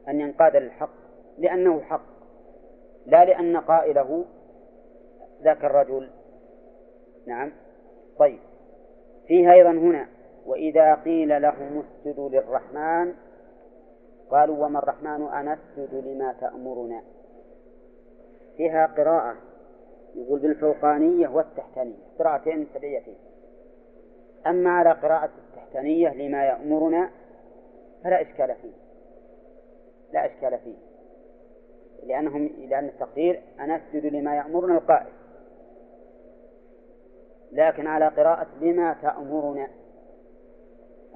[0.08, 0.90] أن ينقاد للحق
[1.38, 2.16] لأنه حق
[3.06, 4.24] لا لأن قائله
[5.42, 6.10] ذاك الرجل.
[7.26, 7.52] نعم.
[8.18, 8.38] طيب.
[9.26, 10.08] فيها أيضا هنا
[10.46, 13.14] وإذا قيل لهم اسجدوا للرحمن
[14.30, 17.02] قالوا وما الرحمن أنسجد لما تأمرنا.
[18.56, 19.36] فيها قراءة
[20.14, 23.18] يقول بالفوقانية والتحتانية قراءتين سبعيتين.
[24.46, 27.10] أما على قراءة التحتانية لما يأمرنا
[28.04, 28.72] فلا إشكال فيه.
[30.12, 30.74] لا إشكال فيه.
[32.06, 35.12] لأنهم لأن التقدير أنسجد لما يأمرنا القائل.
[37.52, 39.68] لكن على قراءة لما تأمرنا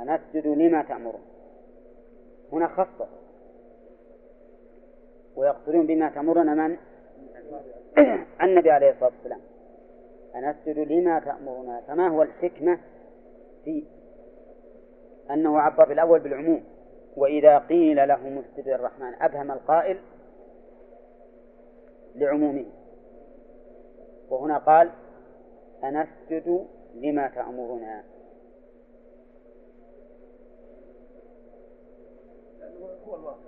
[0.00, 1.24] أنسجد لما تأمرنا.
[2.52, 3.08] هنا خصص
[5.36, 6.76] ويقصدون بما تأمرنا من؟
[8.42, 9.40] النبي عليه الصلاة والسلام.
[10.34, 12.78] أنسجد لما تأمرنا فما هو الحكمة
[13.64, 13.84] في
[15.30, 16.64] أنه عبر بالأول بالعموم؟
[17.16, 19.98] وإذا قيل لهم اسجد الرحمن أبهم القائل
[22.14, 22.66] لعمومه.
[24.30, 24.90] وهنا قال
[25.84, 28.04] أنسجد لما تأمرنا.
[33.06, 33.38] هو الواقع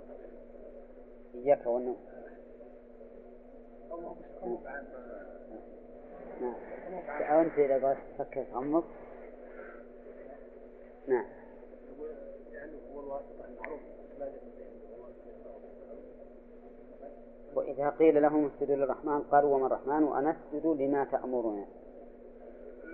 [1.35, 1.97] إياك والنوم
[6.41, 8.83] نعم أنت إذا بغيت تفكر تغمض
[11.07, 11.25] نعم.
[17.55, 21.65] وإذا قيل لهم اسجدوا للرحمن قالوا وما الرحمن وأنسجد لما تأمرنا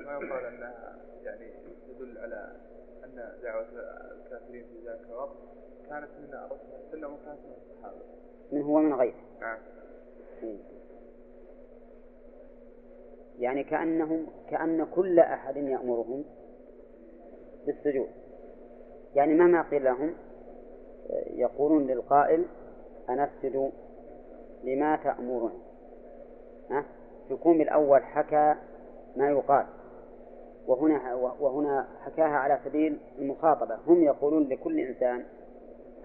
[0.06, 1.54] ما يقال أنها يعني
[1.88, 2.56] تدل على
[3.04, 3.68] أن دعوة
[4.12, 5.38] الكافرين في ذلك الوقت
[5.90, 6.60] كانت من الرسول
[6.92, 8.02] صلى الله عليه وسلم وكانت من الصحابة
[8.52, 9.16] من هو من غيره.
[9.42, 9.58] نعم.
[10.44, 10.79] إيه.
[13.40, 16.24] يعني كأنهم كأن كل أحد يأمرهم
[17.66, 18.08] بالسجود.
[19.16, 20.14] يعني مهما قيل لهم
[21.36, 22.46] يقولون للقائل
[23.10, 23.72] أنسجد
[24.64, 25.52] لما تأمرنا
[26.72, 26.86] ها؟
[27.32, 28.56] يكون الأول حكى
[29.18, 29.66] ما يقال.
[30.68, 33.78] وهنا وهنا حكاها على سبيل المخاطبة.
[33.88, 35.26] هم يقولون لكل إنسان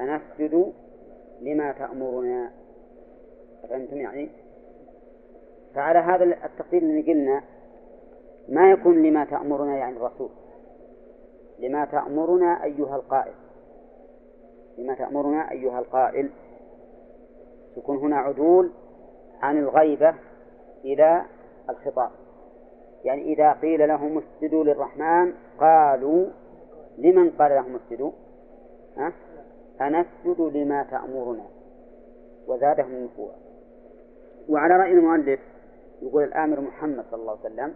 [0.01, 0.73] أنسجد
[1.41, 2.53] لما تأمرنا
[3.63, 4.29] فهمتم يعني؟
[5.75, 7.43] فعلى هذا التقدير اللي قلنا
[8.49, 10.29] ما يكون لما تأمرنا يعني الرسول.
[11.59, 13.35] لما تأمرنا أيها القائل.
[14.79, 16.31] لما تأمرنا أيها القائل.
[17.77, 18.71] يكون هنا عدول
[19.41, 20.15] عن الغيبة
[20.85, 21.23] إلى
[21.71, 22.11] الخطاب.
[23.05, 26.27] يعني إذا قيل لهم اسجدوا للرحمن قالوا
[26.99, 28.11] لمن قال لهم اسجدوا؟
[28.97, 29.13] ها؟
[29.81, 31.45] أنسجد لما تأمرنا.
[32.49, 33.35] وزادهم نفورا
[34.49, 35.41] وعلى رأي المؤلف
[36.03, 37.75] يقول الآمر محمد صلى الله عليه وسلم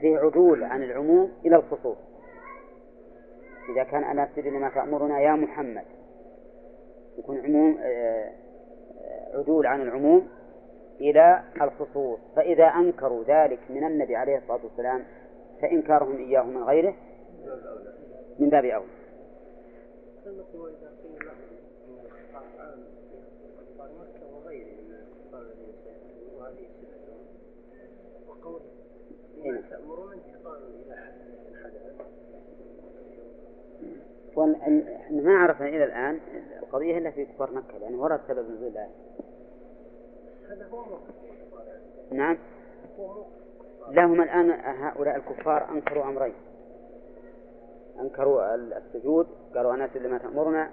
[0.00, 1.96] فيه عدول عن العموم إلى الخصوص.
[3.74, 5.84] إذا كان أنا أسجد لما تأمرنا يا محمد.
[7.18, 8.30] يكون عموم آه،
[9.04, 10.28] آه، عدول عن العموم
[11.00, 12.18] إلى الخصوص.
[12.36, 15.04] فإذا أنكروا ذلك من النبي عليه الصلاة والسلام
[15.62, 16.94] فإنكارهم إياه من غيره
[18.38, 18.86] من باب أولى
[20.24, 21.36] سنة وإذا قيل لهم
[21.88, 25.74] إن الخطاب عام في كفار مكة وغيره من الكفار الذين
[26.54, 26.90] سيأتون
[27.70, 28.60] وهذه صفتهم وقول
[29.44, 29.60] هنا.
[29.60, 31.24] بما تأمرون إلى حد
[35.10, 36.20] ما عرفنا إلى الآن
[36.62, 38.90] القضية إلا في كفار مكة لأنه ورد سبب نزول الآية
[40.48, 40.84] هذا هو
[41.66, 42.18] يعني.
[42.18, 42.38] نعم
[43.90, 46.34] لهم الآن هؤلاء الكفار أنكروا أمرين
[48.00, 50.70] أنكروا السجود قالوا أنا لما تأمرنا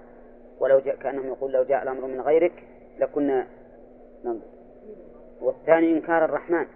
[0.60, 2.64] ولو جاء كأنهم يقول لو جاء الأمر من غيرك
[2.98, 3.46] لكنا
[4.24, 4.61] ننظر
[5.42, 6.66] والثاني إنكار الرحمن.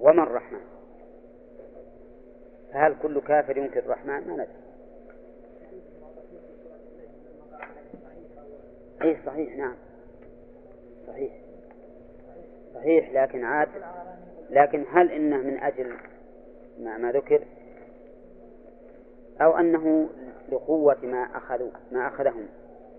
[0.00, 0.60] وما الرحمن؟
[2.72, 4.46] فهل كل كافر ينكر الرحمن؟ ما ندري.
[9.02, 9.74] أي صحيح نعم.
[11.06, 11.32] صحيح.
[12.74, 13.68] صحيح لكن عاد
[14.50, 15.96] لكن هل إنه من أجل
[16.78, 17.44] ما, ما ذكر؟
[19.40, 20.08] أو أنه
[20.52, 22.46] لقوة ما أخذوا ما أخذهم.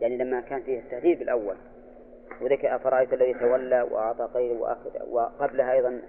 [0.01, 1.56] يعني لما كان فيه التهديد بالأول
[2.41, 6.01] وذكر أفرأيت الذي تولى وأعطى وأخذ وقبلها أيضا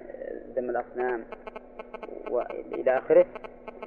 [0.56, 1.24] ذم الأصنام
[2.30, 3.26] وإلى آخره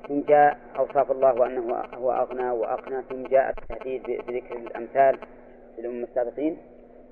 [0.07, 5.19] ثم جاء أوصاف الله وأنه هو أغنى وأقنى ثم جاء التهديد بذكر الأمثال
[5.77, 6.57] للأمم السابقين.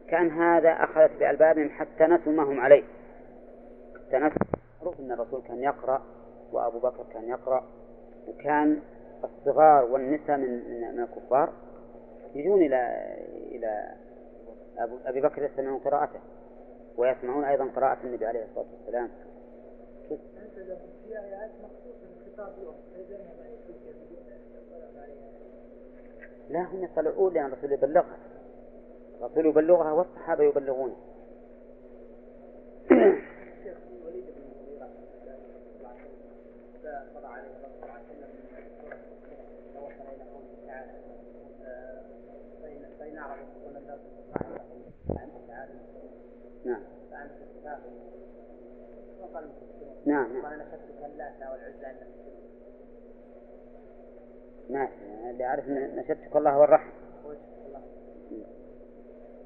[0.10, 2.84] كان هذا أخذت بألبابهم حتى نسوا ما هم عليه.
[4.08, 4.38] حتى نسوا
[4.82, 6.02] معروف أن الرسول كان يقرأ
[6.52, 7.64] وأبو بكر كان يقرأ
[8.28, 8.80] وكان
[9.24, 10.50] الصغار والنساء من
[10.96, 11.50] من الكفار
[12.36, 13.16] يجون إلى
[13.52, 13.96] إلى
[15.06, 16.20] أبي بكر يستمعون قراءته
[16.98, 19.10] ويسمعون أيضا قراءة النبي عليه الصلاة والسلام
[26.50, 28.18] لا هم يطلعون لأن الرسول يبلغها
[29.22, 30.96] الرسول يبلغها والصحابة يبلغون
[32.92, 34.26] الشيخ الوليد
[50.06, 50.46] نعم.
[50.46, 52.00] قال نشدت اللات والعزى
[54.70, 54.90] نعم.
[55.32, 55.44] اللي
[56.02, 56.92] نشدتك الله والرحمة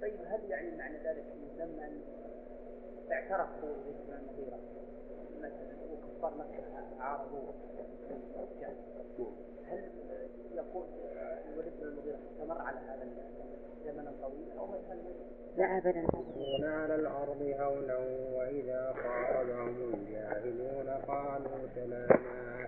[0.02, 1.90] طيب هل يعني معنى ذلك إنه لما
[3.12, 4.60] اعترفوا باسم المغيرة
[5.40, 5.89] مثلا
[6.20, 6.64] وكفار مكة
[7.00, 7.52] عارضوا
[9.66, 9.92] هل
[10.54, 10.86] يقول
[11.54, 13.08] الوليد بن المغيرة استمر على هذا
[13.86, 15.00] زمنا طويلا أو مثلا
[15.58, 16.00] لا أبدا.
[16.00, 17.98] يمشون على الأرض هونا
[18.38, 22.68] وإذا خاطبهم الجاهلون قالوا سلاما.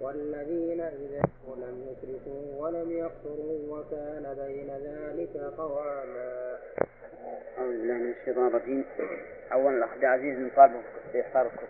[0.00, 1.22] والذين إذا
[1.56, 6.58] لم يسرفوا ولم يقتروا وكان بين ذلك قواما.
[7.58, 8.84] أعوذ بالله من الشيطان الرجيم.
[9.52, 10.82] أولا الأخ عبد العزيز نطالبه
[11.12, 11.68] بإحضار الكتب.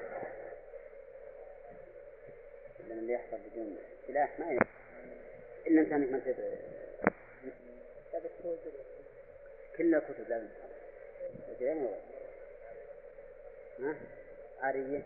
[2.88, 3.76] لأن اللي يحضر بدون
[4.06, 4.66] سلاح ما يحضر.
[5.66, 6.20] إلا أنت أنك ما
[9.76, 10.74] كل الكتب لازم تحضر
[14.60, 15.02] عارية؟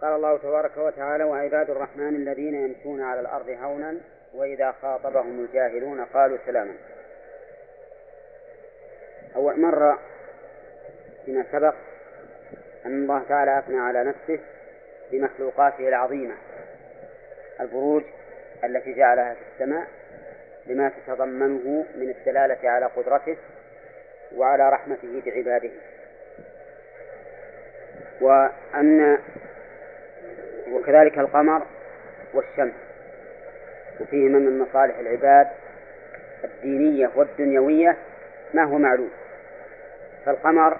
[0.00, 3.96] قال الله تبارك وتعالى وعباد الرحمن الذين يمشون على الأرض هونا
[4.34, 6.74] وإذا خاطبهم الجاهلون قالوا سلاما.
[9.36, 9.98] أول مرة
[11.24, 11.74] فيما سبق
[12.86, 14.40] أن الله تعالى أثنى على نفسه
[15.12, 16.34] بمخلوقاته العظيمة
[17.60, 18.02] البروج
[18.64, 19.86] التي جعلها في السماء
[20.66, 23.36] لما تتضمنه من الدلالة على قدرته
[24.36, 25.70] وعلى رحمته بعباده
[28.20, 29.18] وأن
[30.72, 31.62] وكذلك القمر
[32.34, 32.74] والشمس.
[34.00, 35.48] وفيهما من مصالح العباد
[36.44, 37.96] الدينية والدنيوية
[38.54, 39.10] ما هو معلوم.
[40.26, 40.78] فالقمر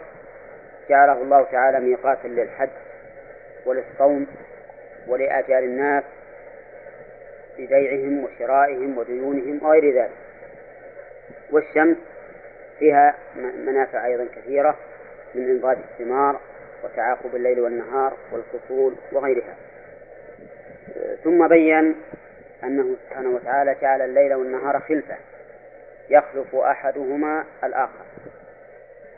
[0.88, 2.68] جعله الله تعالى ميقاتا للحج
[3.66, 4.26] وللصوم
[5.08, 6.04] ولآجال الناس
[7.58, 10.10] ببيعهم وشرائهم وديونهم وغير ذلك.
[11.50, 11.96] والشمس
[12.78, 13.14] فيها
[13.66, 14.76] منافع أيضا كثيرة
[15.34, 16.40] من إنضاج الثمار
[16.84, 19.54] وتعاقب الليل والنهار والفصول وغيرها.
[21.24, 21.94] ثم بين
[22.64, 25.16] أنه سبحانه وتعالى جعل الليل والنهار خلفة
[26.10, 28.04] يخلف أحدهما الآخر.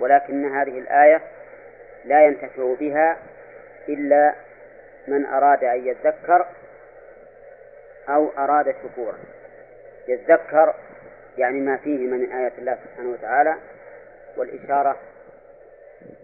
[0.01, 1.23] ولكن هذه الآية
[2.05, 3.17] لا ينتفع بها
[3.89, 4.35] إلا
[5.09, 6.47] من أراد أن يذكر
[8.09, 9.19] أو أراد شكورا.
[10.09, 10.75] يذكر
[11.39, 13.57] يعني ما فيه من آيات الله سبحانه وتعالى
[14.37, 14.97] والإشارة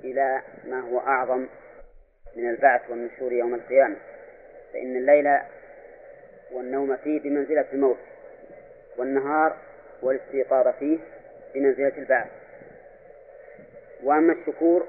[0.04, 1.46] إلى ما هو أعظم
[2.36, 3.96] من البعث والنشور يوم القيامة.
[4.76, 5.38] فإن الليل
[6.52, 7.98] والنوم فيه بمنزلة الموت
[8.96, 9.56] والنهار
[10.02, 10.98] والاستيقاظ فيه
[11.54, 12.28] بمنزلة البعث.
[14.02, 14.86] وأما الشكور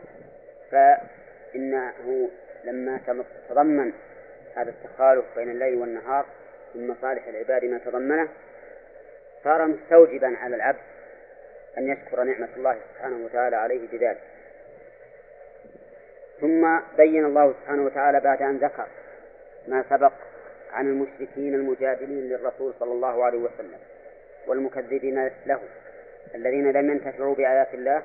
[0.72, 2.30] فإنه
[2.64, 3.00] لما
[3.50, 3.94] تضمن
[4.56, 6.26] هذا التخالف بين الليل والنهار
[6.76, 8.30] من مصالح العباد ما تضمنه
[9.44, 10.80] صار مستوجبا على العبد
[11.78, 14.22] أن يشكر نعمة الله سبحانه وتعالى عليه بذلك.
[16.42, 18.88] ثم بين الله سبحانه وتعالى بعد أن ذكر
[19.68, 20.12] ما سبق
[20.72, 23.80] عن المشركين المجادلين للرسول صلى الله عليه وسلم
[24.48, 25.60] والمكذبين له
[26.36, 28.04] الذين لم ينتفعوا بآيات الله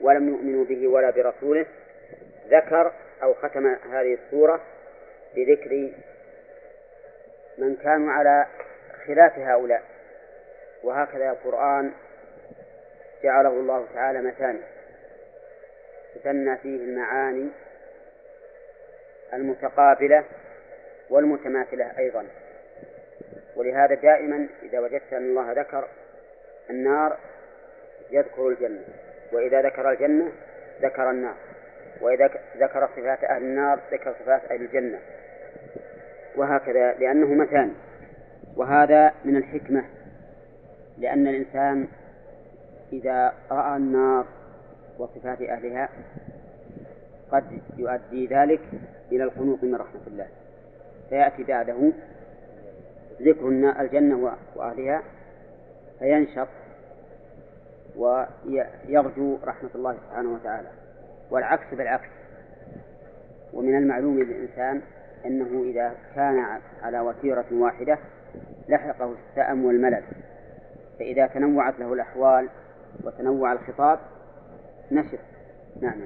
[0.00, 1.66] ولم يؤمنوا به ولا برسوله
[2.48, 4.60] ذكر أو ختم هذه السورة
[5.36, 5.90] بذكر
[7.58, 8.46] من كانوا على
[9.06, 9.82] خلاف هؤلاء.
[10.82, 11.92] وهكذا القرآن
[13.22, 14.60] جعله الله تعالى مثاني.
[16.14, 17.48] تثنى فيه المعاني
[19.32, 20.24] المتقابلة
[21.10, 22.24] والمتماثلة أيضا.
[23.56, 25.88] ولهذا دائما إذا وجدت أن الله ذكر
[26.70, 27.16] النار
[28.10, 28.84] يذكر الجنة
[29.32, 30.32] وإذا ذكر الجنة
[30.82, 31.34] ذكر النار
[32.00, 34.98] وإذا ذكر صفات أهل النار ذكر صفات أهل الجنة.
[36.36, 37.72] وهكذا لأنه مثاني
[38.56, 39.84] وهذا من الحكمة
[40.98, 41.88] لأن الإنسان
[42.92, 44.26] إذا رأى النار
[44.98, 45.88] وصفات أهلها
[47.32, 47.44] قد
[47.76, 48.60] يؤدي ذلك
[49.12, 50.26] إلى القنوط من رحمة الله.
[51.10, 51.92] فيأتي بعده
[53.22, 53.48] ذكر
[53.80, 55.02] الجنة وأهلها
[55.98, 56.48] فينشط
[57.96, 60.68] ويرجو رحمة الله سبحانه وتعالى
[61.30, 62.08] والعكس بالعكس.
[63.52, 64.80] ومن المعلوم للإنسان
[65.26, 67.98] أنه إذا كان على وتيرة واحدة
[68.68, 70.02] لحقه السأم والملل
[70.98, 72.48] فإذا تنوعت له الأحوال
[73.04, 73.98] وتنوع الخطاب
[74.90, 75.18] نشر.
[75.80, 76.00] نعم.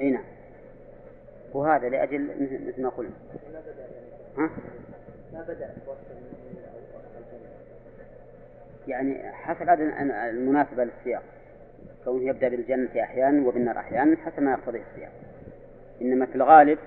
[0.00, 0.24] أي نعم.
[1.52, 2.28] وهذا لأجل
[2.68, 3.10] مثل ما قلنا.
[4.38, 4.50] ها؟
[5.32, 5.70] ما بدأ
[8.88, 9.68] يعني حسب
[10.30, 11.22] المناسبة للسياق.
[12.04, 15.12] كونه يبدأ بالجنة أحيانا وبالنار أحيانا حسب ما يقتضيه السياق.
[16.02, 16.78] إنما في الغالب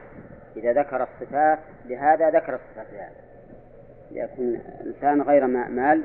[0.58, 3.16] إذا ذكر الصفات لهذا ذكر الصفات لهذا.
[4.12, 6.04] ليكون الإنسان غير مال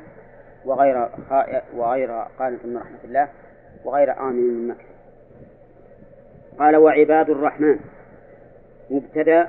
[0.64, 3.28] وغير خائع وغير قانت من رحمة الله
[3.84, 4.84] وغير آمن من مكر.
[6.58, 7.78] قال وعباد الرحمن
[8.90, 9.48] مبتدأ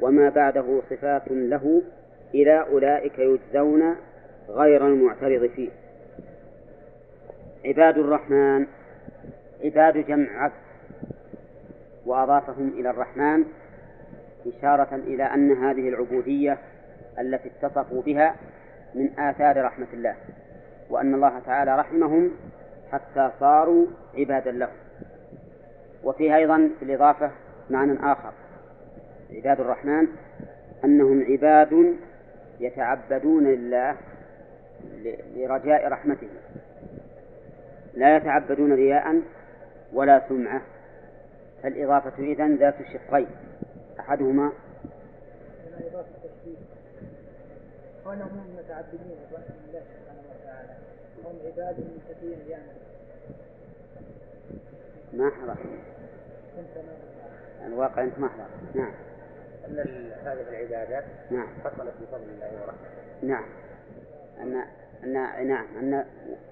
[0.00, 1.82] وما بعده صفات له
[2.34, 3.96] إلى أولئك يجزون
[4.48, 5.70] غير المعترض فيه.
[7.64, 8.66] عباد الرحمن
[9.64, 10.52] عباد جمع عبد
[12.06, 13.44] وأضافهم إلى الرحمن
[14.46, 16.58] إشارة إلى أن هذه العبودية
[17.18, 18.34] التي اتصفوا بها
[18.94, 20.14] من آثار رحمة الله
[20.90, 22.30] وأن الله تعالى رحمهم
[22.92, 23.86] حتى صاروا
[24.18, 24.68] عبادا له
[26.04, 27.30] وفيها أيضا في الإضافة
[27.70, 28.32] معنى آخر.
[29.30, 30.06] عباد الرحمن
[30.84, 31.96] أنهم عباد
[32.60, 33.96] يتعبدون لله
[35.34, 36.28] لرجاء رحمته.
[37.94, 39.22] لا يتعبدون رياء
[39.92, 40.62] ولا سمعة.
[41.62, 43.26] فالإضافة إذن ذات شقين.
[44.00, 44.52] أحدهما
[49.68, 50.76] لله سبحانه وتعالى.
[51.24, 51.78] هم عباد
[52.48, 52.72] يعني.
[55.12, 55.56] ما حضر.
[57.66, 58.80] الواقع أنت ما حضر.
[58.80, 58.92] نعم.
[59.66, 61.48] أن هذه العبادات نعم.
[61.64, 63.22] حصلت بفضل الله ورحمته.
[63.22, 63.44] نعم.
[64.40, 64.64] أن
[65.04, 65.66] أن نعم.
[65.78, 66.04] أن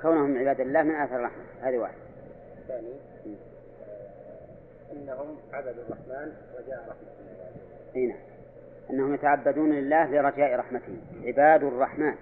[0.02, 1.42] كونهم عباد الله من آثار الرحمة.
[1.62, 1.96] هذه واحدة
[2.58, 2.94] الثاني
[4.92, 7.50] أنهم عبدوا الرحمن رجاء رحمة الله
[7.96, 8.18] أي نعم.
[8.90, 10.96] أنهم يتعبدون لله لرجاء رحمته.
[11.24, 12.14] عباد الرحمن.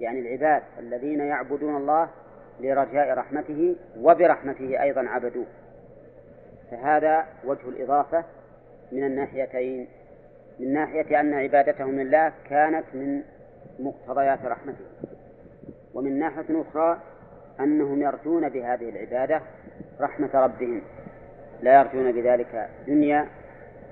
[0.00, 2.10] يعني العباد الذين يعبدون الله
[2.60, 5.46] لرجاء رحمته وبرحمته أيضا عبدوه
[6.70, 8.24] فهذا وجه الإضافة
[8.92, 9.88] من الناحيتين
[10.60, 13.22] من ناحية أن عبادتهم لله كانت من
[13.78, 14.84] مقتضيات رحمته
[15.94, 17.00] ومن ناحية أخرى
[17.60, 19.40] أنهم يرجون بهذه العبادة
[20.00, 20.82] رحمة ربهم
[21.62, 23.28] لا يرجون بذلك دنيا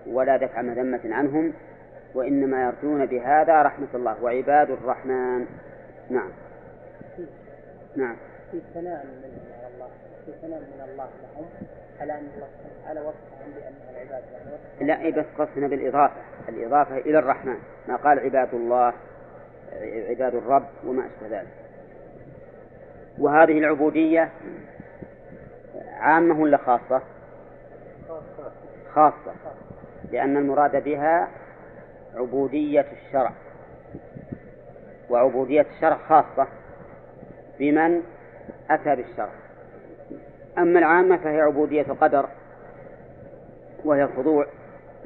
[0.06, 1.52] ولا دفع مذمة عنهم
[2.14, 5.46] وإنما يرجون بهذا رحمة الله وعباد الرحمن.
[6.10, 6.30] نعم.
[7.96, 8.16] نعم.
[8.52, 9.24] في ثناء من
[9.74, 9.88] الله
[10.26, 11.46] في ثناء من الله لهم
[12.00, 12.28] على أن
[12.86, 16.16] على وصفهم بانها العباد يعني لا إيه بس قصدنا بالإضافة.
[16.48, 17.56] الإضافة إلى الرحمن.
[17.88, 18.92] ما قال عباد الله
[20.08, 21.52] عباد الرب وما أشبه ذلك.
[23.18, 24.30] وهذه العبودية
[25.92, 27.02] عامة ولا خاصة؟
[28.94, 29.34] خاصة.
[30.10, 31.28] لأن المراد بها
[32.14, 33.32] عبودية الشرع.
[35.10, 36.48] وعبودية الشرع خاصة
[37.58, 38.02] بمن؟
[38.70, 39.32] أتى بالشرع
[40.58, 42.28] أما العامة فهي عبودية القدر
[43.84, 44.46] وهي الخضوع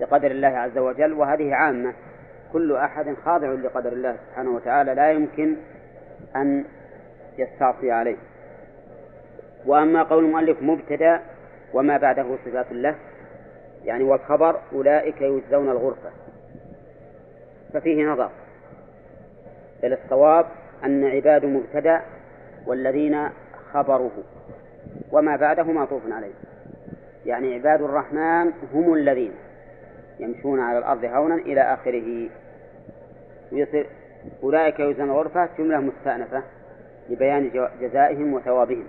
[0.01, 1.93] لقدر الله عز وجل وهذه عامة.
[2.53, 5.57] كل أحد خاضع لقدر الله سبحانه وتعالى لا يمكن
[6.37, 6.65] أن
[7.39, 8.17] يستعصي عليه.
[9.67, 11.21] وأما قول المؤلف مبتدأ
[11.75, 12.95] وما بعده صفات له
[13.85, 16.11] يعني والخبر أولئك يجزون الغرفة.
[17.73, 18.31] ففيه نظر.
[19.83, 20.47] بل الصواب
[20.85, 22.03] أن عباد مبتدأ
[22.67, 23.29] والذين
[23.73, 24.11] خبره
[25.13, 26.33] وما بعده معطوف عليه
[27.27, 29.33] يعني عباد الرحمن هم الذين
[30.21, 32.29] يمشون على الأرض هونا إلى آخره.
[33.53, 33.87] ويصير
[34.43, 36.43] أولئك يجزون الغرفة جملة مستأنفة
[37.11, 38.87] لبيان جزائهم وثوابهم.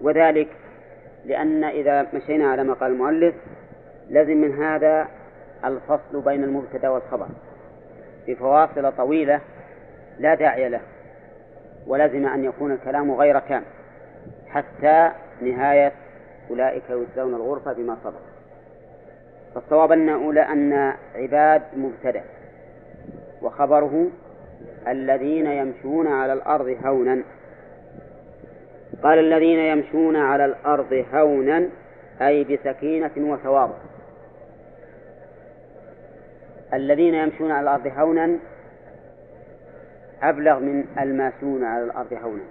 [0.00, 0.48] وذلك
[1.24, 3.34] لأن إذا مشينا على ما قال المؤلف
[4.10, 5.08] لازم من هذا
[5.64, 7.26] الفصل بين المبتدأ والخبر.
[8.28, 9.40] بفواصل طويلة
[10.18, 10.80] لا داعي له.
[11.86, 13.64] ولازم أن يكون الكلام غير كامل
[14.48, 15.10] حتى
[15.40, 15.92] نهاية
[16.50, 18.20] أولئك يجزون الغرفة بما صبر
[19.54, 22.22] فالصواب أن أولى أن عباد مبتدأ
[23.42, 24.06] وخبره
[24.88, 27.22] الذين يمشون على الأرض هونا.
[29.02, 31.68] قال الذين يمشون على الأرض هونا
[32.20, 33.74] أي بسكينة وتواضع.
[36.74, 38.38] الذين يمشون على الأرض هونا
[40.22, 42.42] أبلغ من الماسون على الأرض هونا.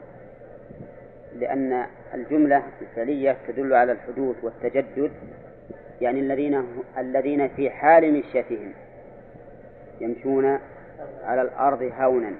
[1.36, 5.12] لأن الجملة الفعلية تدل على الحدوث والتجدد
[6.02, 6.64] يعني الذين
[6.98, 8.74] الذين في حال مشيتهم
[10.02, 10.60] يمشون
[11.24, 12.32] على الأرض هونا.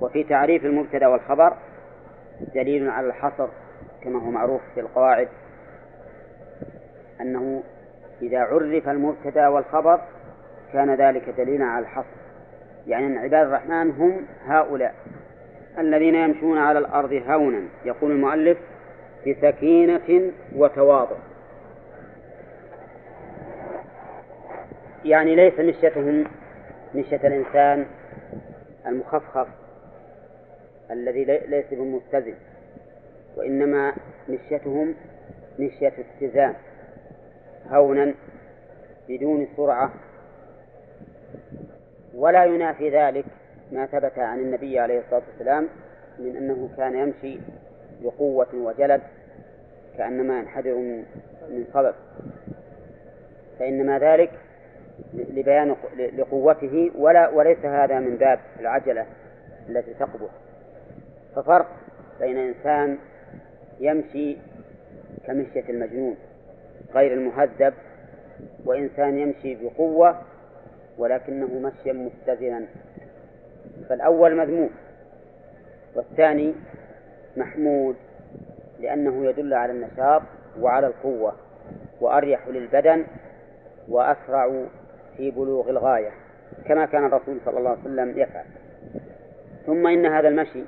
[0.00, 1.56] وفي تعريف المبتدأ والخبر
[2.54, 3.48] دليل على الحصر
[4.04, 5.28] كما هو معروف في القواعد
[7.20, 7.62] أنه
[8.22, 10.00] إذا عرف المبتدأ والخبر
[10.72, 12.19] كان ذلك دليلا على الحصر.
[12.86, 14.94] يعني أن عباد الرحمن هم هؤلاء
[15.78, 18.58] الذين يمشون على الأرض هونا يقول المؤلف
[19.26, 21.16] بسكينة وتواضع.
[25.04, 26.24] يعني ليس مشيتهم
[26.94, 27.86] مشية الإنسان
[28.86, 29.48] المخفخف
[30.90, 32.34] الذي ليس بمتزن
[33.36, 33.92] وإنما
[34.28, 34.94] مشيتهم
[35.58, 36.54] مشية اتزان
[37.70, 38.14] هونا
[39.08, 39.92] بدون سرعة
[42.14, 43.24] ولا ينافي ذلك
[43.72, 45.68] ما ثبت عن النبي عليه الصلاة والسلام
[46.18, 47.38] من أنه كان يمشي
[48.02, 49.00] بقوة وجلد
[49.98, 50.74] كأنما ينحدر
[51.50, 51.94] من صبب
[53.58, 54.30] فإنما ذلك
[55.14, 55.76] لبيان
[56.16, 59.06] لقوته ولا وليس هذا من باب العجلة
[59.68, 60.30] التي تقبح
[61.36, 61.66] ففرق
[62.20, 62.98] بين إنسان
[63.80, 64.36] يمشي
[65.26, 66.16] كمشية المجنون
[66.94, 67.74] غير المهذب
[68.64, 70.18] وإنسان يمشي بقوة
[71.00, 72.64] ولكنه مشيا متزنا
[73.88, 74.70] فالأول مذموم
[75.94, 76.54] والثاني
[77.36, 77.96] محمود
[78.80, 80.22] لأنه يدل على النشاط
[80.60, 81.34] وعلى القوة
[82.00, 83.04] وأريح للبدن
[83.88, 84.64] وأسرع
[85.16, 86.10] في بلوغ الغاية
[86.66, 88.44] كما كان الرسول صلى الله عليه وسلم يفعل.
[89.66, 90.64] ثم إن هذا المشي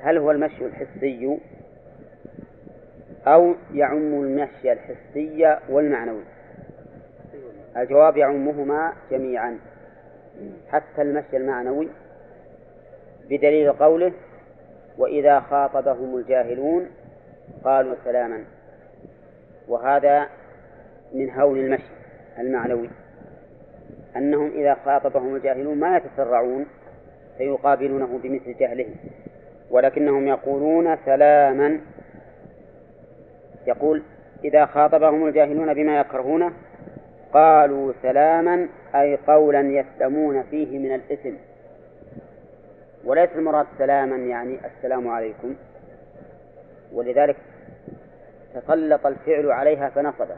[0.00, 1.38] هل هو المشي الحسي
[3.26, 6.22] أو يعم المشي الحسي والمعنوي؟
[7.76, 9.58] الجواب يعمهما جميعا
[10.68, 11.88] حتى المشي المعنوي
[13.30, 14.12] بدليل قوله
[14.98, 16.90] وإذا خاطبهم الجاهلون
[17.64, 18.44] قالوا سلاما.
[19.68, 20.26] وهذا
[21.12, 21.92] من هول المشي
[22.38, 22.90] المعنوي
[24.16, 26.66] أنهم إذا خاطبهم الجاهلون ما يتسرعون
[27.38, 28.94] فيقابلونه بمثل جهلهم
[29.70, 31.80] ولكنهم يقولون سلاما.
[33.66, 34.02] يقول
[34.44, 36.52] إذا خاطبهم الجاهلون بما يكرهونه
[37.32, 41.34] قالوا سلاما أي قولا يسلمون فيه من الإثم.
[43.04, 45.54] وليس المراد سلاما يعني السلام عليكم.
[46.92, 47.36] ولذلك
[48.54, 50.36] تسلط الفعل عليها فنصبه.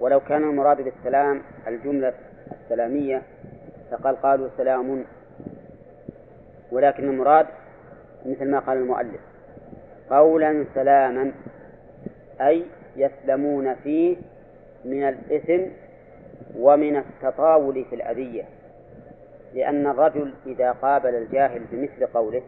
[0.00, 2.14] ولو كان المراد بالسلام الجملة
[2.52, 3.22] السلامية
[3.90, 5.04] فقال قالوا سلام.
[6.72, 7.46] ولكن المراد
[8.26, 9.20] مثل ما قال المؤلف
[10.10, 11.32] قولا سلاما
[12.40, 12.64] أي
[12.96, 14.16] يسلمون فيه
[14.84, 15.62] من الإثم
[16.56, 18.44] ومن التطاول في الأذية
[19.54, 22.42] لأن الرجل إذا قابل الجاهل بمثل قوله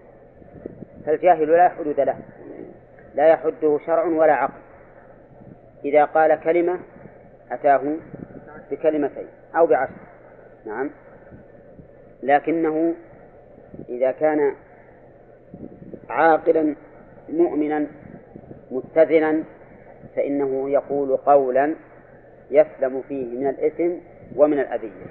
[1.06, 2.16] فالجاهل لا حدود له
[3.14, 4.60] لا يحده شرع ولا عقل.
[5.84, 6.78] إذا قال كلمة
[7.50, 7.96] أتاه
[8.70, 9.26] بكلمتين
[9.56, 9.92] أو بعشر
[10.66, 10.90] نعم.
[12.22, 12.94] لكنه
[13.88, 14.54] إذا كان
[16.08, 16.74] عاقلا
[17.28, 17.86] مؤمنا
[18.70, 19.44] متزنا
[20.16, 21.74] فإنه يقول قولا
[22.50, 23.90] يسلم فيه من الإثم
[24.36, 25.06] ومن الأذية.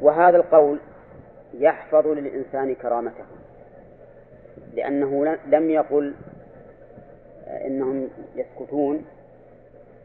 [0.00, 0.78] وهذا القول
[1.54, 3.24] يحفظ للإنسان كرامته
[4.74, 6.14] لأنه لم يقل
[7.46, 9.04] إنهم يسكتون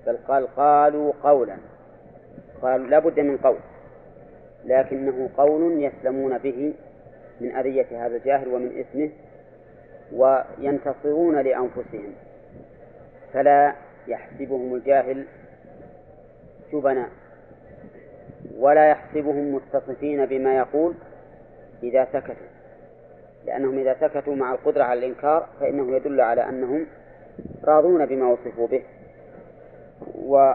[0.07, 1.57] بل قال قالوا قولا.
[2.61, 3.59] قالوا لا بد من قول
[4.65, 6.73] لكنه قول يسلمون به
[7.41, 9.09] من أذية هذا الجاهل ومن إثمه
[10.13, 12.13] وينتصرون لأنفسهم.
[13.33, 13.75] فلا
[14.07, 15.25] يحسبهم الجاهل
[16.73, 17.09] جبنا
[18.57, 20.93] ولا يحسبهم متصفين بما يقول
[21.83, 22.55] إذا سكتوا.
[23.45, 26.85] لأنهم إذا سكتوا مع القدرة على الإنكار فإنه يدل على أنهم
[27.63, 28.83] راضون بما وصفوا به
[30.15, 30.53] و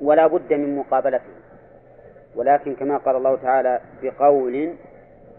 [0.00, 1.36] ولا بد من مقابلته
[2.36, 4.74] ولكن كما قال الله تعالى بقول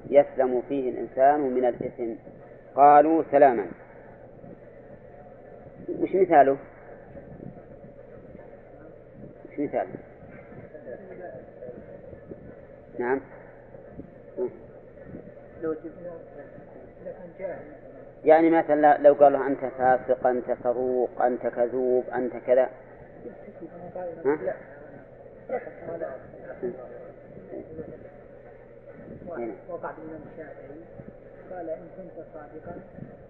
[0.09, 2.13] يسلم فيه الإنسان من الإثم.
[2.75, 3.65] قالوا سلاما.
[5.89, 6.57] وش مثاله؟
[9.45, 9.95] وش مثاله؟
[12.99, 13.21] نعم
[18.25, 22.69] يعني مثلا لو قال له أنت فاسق أنت فروق أنت كذوب أنت كذا
[24.25, 24.37] ها؟
[29.37, 29.53] هنا.
[29.69, 30.81] وقع بالإمام الشافعي
[31.51, 32.79] قال إن كنت صادقا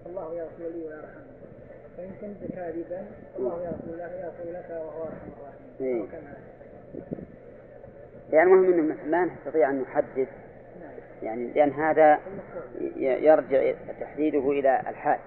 [0.06, 1.47] فالله يغفر لي ويرحمني
[1.98, 5.32] وإن كنت كاذبا فالله يغفر لك يغفر لك وهو أرحم
[5.82, 5.94] إيه.
[5.94, 6.34] الراحمين وكما
[8.32, 10.28] يعني المهم أنه لا نستطيع أن نحدد
[10.82, 10.92] نعم.
[11.24, 12.20] يعني لأن هذا
[12.98, 15.20] يرجع تحديده إلى الحال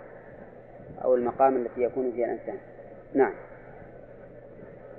[1.04, 2.58] أو المقام التي يكون فيها الإنسان.
[3.14, 3.32] نعم.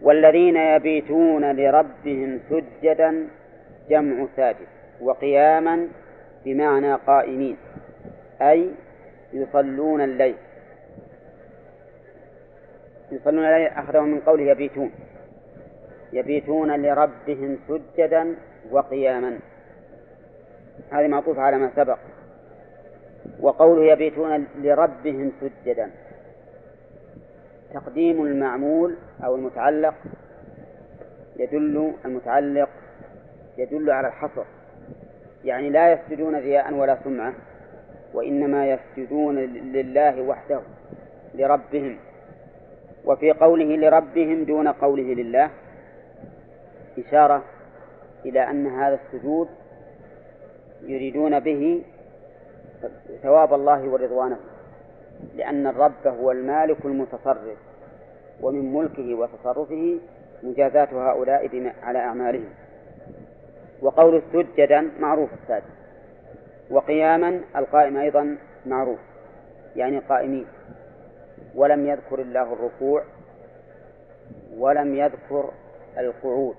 [0.02, 3.28] والذين يبيتون لربهم سجدا
[3.90, 4.68] جمع ساجد
[5.02, 5.88] وقياما
[6.46, 7.58] بمعنى قائمين
[8.42, 8.70] أي
[9.34, 10.36] يصلون الليل.
[13.12, 14.92] يصلون الليل أخذهم من قوله يبيتون.
[16.14, 18.36] يبيتون لربهم سجدا
[18.72, 19.40] وقياما.
[20.92, 21.98] هذه معطوفة على ما سبق.
[23.40, 25.92] وقوله يبيتون لربهم سجدا.
[27.74, 29.96] تقديم المعمول أو المتعلق
[31.38, 32.70] يدل المتعلق
[33.58, 34.44] يدل على الحصر.
[35.46, 37.34] يعني لا يسجدون رياء ولا سمعة
[38.14, 39.36] وإنما يسجدون
[39.74, 40.62] لله وحده
[41.36, 41.98] لربهم.
[43.06, 45.50] وفي قوله لربهم دون قوله لله
[47.00, 47.44] إشارة
[48.26, 49.48] إلى أن هذا السجود
[50.82, 51.84] يريدون به
[53.24, 54.38] ثواب الله ورضوانه
[55.36, 57.58] لأن الرب هو المالك المتصرف
[58.42, 60.00] ومن ملكه وتصرفه
[60.44, 62.50] مجازاة هؤلاء على أعمالهم.
[63.82, 65.64] وقول سجدا معروف الساجد
[66.70, 69.00] وقياما القائم أيضا معروف
[69.76, 70.46] يعني قائمين.
[71.56, 73.04] ولم يذكر الله الركوع
[74.58, 75.52] ولم يذكر
[75.98, 76.56] القعود.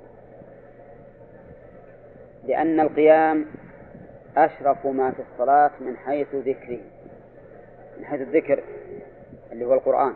[2.44, 3.47] لأن القيام
[4.36, 6.78] أشرف ما في الصلاة من حيث ذكره
[7.98, 8.62] من حيث الذكر
[9.52, 10.14] اللي هو القرآن.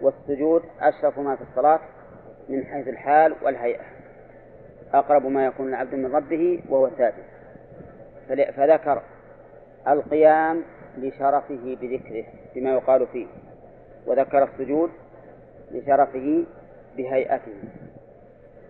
[0.00, 1.80] والسجود أشرف ما في الصلاة
[2.48, 3.84] من حيث الحال والهيئة.
[4.94, 7.24] أقرب ما يكون العبد من ربه وهو ساجد
[8.28, 9.02] فذكر
[9.88, 10.62] القيام
[10.98, 12.24] لشرفه بذكره
[12.54, 13.26] بما يقال فيه.
[14.08, 14.90] وذكر السجود
[15.70, 16.44] لشرفه
[16.96, 17.54] بهيئته.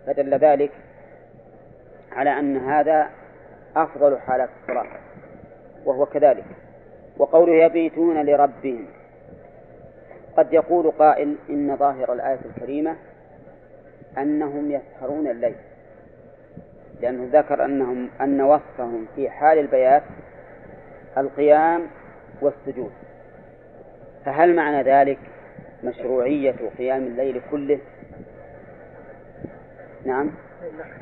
[0.05, 0.71] فدل ذلك
[2.11, 3.09] على أن هذا
[3.75, 4.87] أفضل حالات الصلاة
[5.85, 6.45] وهو كذلك.
[7.17, 8.85] وقوله يبيتون لربهم
[10.37, 12.95] قد يقول قائل إن ظاهر الآية الكريمة
[14.17, 15.55] أنهم يسهرون الليل
[17.01, 20.03] لأنه ذكر أنهم أن وصفهم في حال البيات
[21.17, 21.87] القيام
[22.41, 22.91] والسجود.
[24.25, 25.17] فهل معنى ذلك
[25.83, 27.79] مشروعية قيام الليل كله؟
[30.05, 30.31] نعم.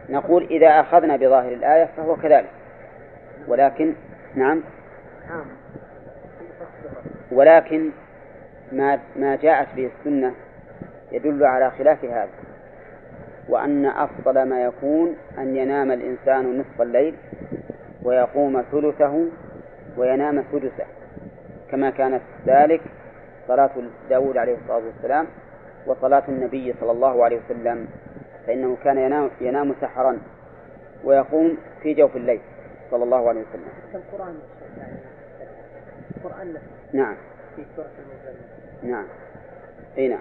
[0.10, 2.50] نقول إذا أخذنا بظاهر الآية فهو كذلك.
[3.48, 3.94] ولكن
[4.36, 4.62] نعم.
[7.32, 7.90] ولكن
[8.72, 10.34] ما ما جاءت به السنة
[11.12, 12.30] يدل على خلاف هذا
[13.50, 17.16] وأن أفضل ما يكون أن ينام الإنسان نصف الليل
[18.04, 19.26] ويقوم ثلثه
[19.98, 20.86] وينام سدسه
[21.72, 22.82] كما كانت ذلك
[23.48, 23.70] صلاة
[24.10, 25.28] داود عليه الصلاة والسلام
[25.86, 27.88] وصلاة النبي صلى الله عليه وسلم
[28.48, 30.20] فإنه كان ينام, ينام سحرا
[31.04, 32.42] ويقوم في جوف الليل
[32.92, 33.68] صلى الله عليه وسلم.
[33.96, 34.40] القرآن
[36.18, 36.54] القرآن
[36.94, 37.16] نعم.
[37.56, 38.92] في سورة المزمل.
[38.92, 39.06] نعم.
[39.98, 40.20] إي نعم.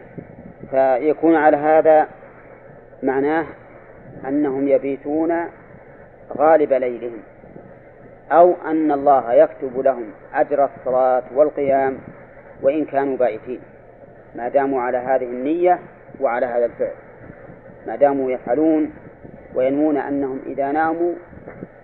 [0.71, 2.09] فيكون على هذا
[3.03, 3.47] معناه
[4.29, 5.35] أنهم يبيتون
[6.37, 7.21] غالب ليلهم
[8.33, 11.99] أو أن الله يكتب لهم أجر الصلاة والقيام
[12.63, 13.61] وإن كانوا بائتين
[14.35, 15.79] ما داموا على هذه النية
[16.21, 16.95] وعلى هذا الفعل.
[17.87, 18.93] ما داموا يفعلون
[19.55, 21.15] وينوون أنهم إذا ناموا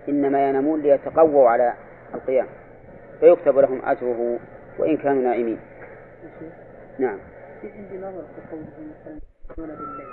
[0.09, 1.73] إنما ينامون ليتقووا على
[2.13, 2.47] القيام.
[3.19, 4.39] فيكتب لهم أجره
[4.79, 5.59] وإن كانوا نائمين.
[6.99, 7.17] نعم.
[7.61, 8.67] في عندي نظر في قوله
[9.49, 10.07] يصلون بالليل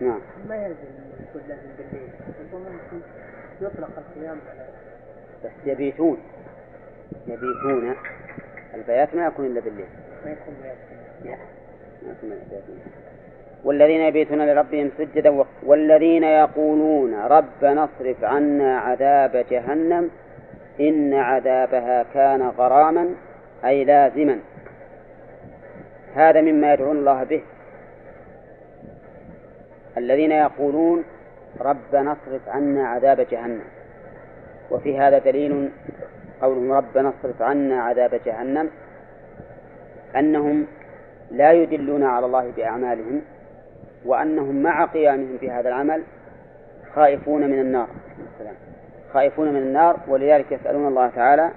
[0.00, 0.20] نعم.
[0.48, 2.10] ما يلزم أن يكون لازم بالليل؟
[2.52, 2.70] ربما
[3.60, 4.66] يطلق القيام على
[5.44, 6.18] بس يبيتون.
[7.26, 7.94] يبيتون.
[8.74, 9.86] البيات ما يكون إلا بالليل.
[13.64, 20.10] والذين يبيتون لربهم سجدا والذين يقولون ربنا اصرف عنا عذاب جهنم
[20.80, 23.14] إن عذابها كان غراما
[23.64, 24.40] أي لازما.
[26.14, 27.42] هذا مما يدعون الله به.
[29.96, 31.04] الذين يقولون
[31.60, 33.64] ربنا اصرف عنا عذاب جهنم.
[34.70, 35.70] وفي هذا دليل
[36.42, 38.70] قولهم ربنا اصرف عنا عذاب جهنم.
[40.16, 40.66] أنهم
[41.30, 43.22] لا يدلون على الله بأعمالهم
[44.04, 46.02] وأنهم مع قيامهم بهذا العمل
[46.94, 47.88] خائفون من النار.
[49.12, 51.50] خائفون من النار ولذلك يسألون الله تعالى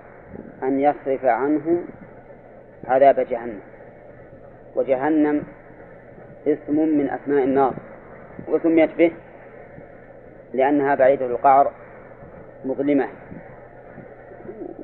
[0.63, 1.85] أن يصرف عنهم
[2.87, 3.59] عذاب جهنم.
[4.75, 5.43] وجهنم
[6.47, 7.73] اسم من أسماء النار.
[8.47, 9.11] وسميت به
[10.53, 11.71] لأنها بعيدة القعر
[12.65, 13.07] مظلمة.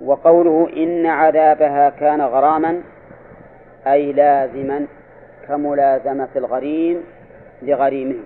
[0.02, 2.82] وقوله إن عذابها كان غراما
[3.88, 4.86] أي لازما
[5.48, 7.04] كملازمة الغريم
[7.62, 8.20] لغريمه.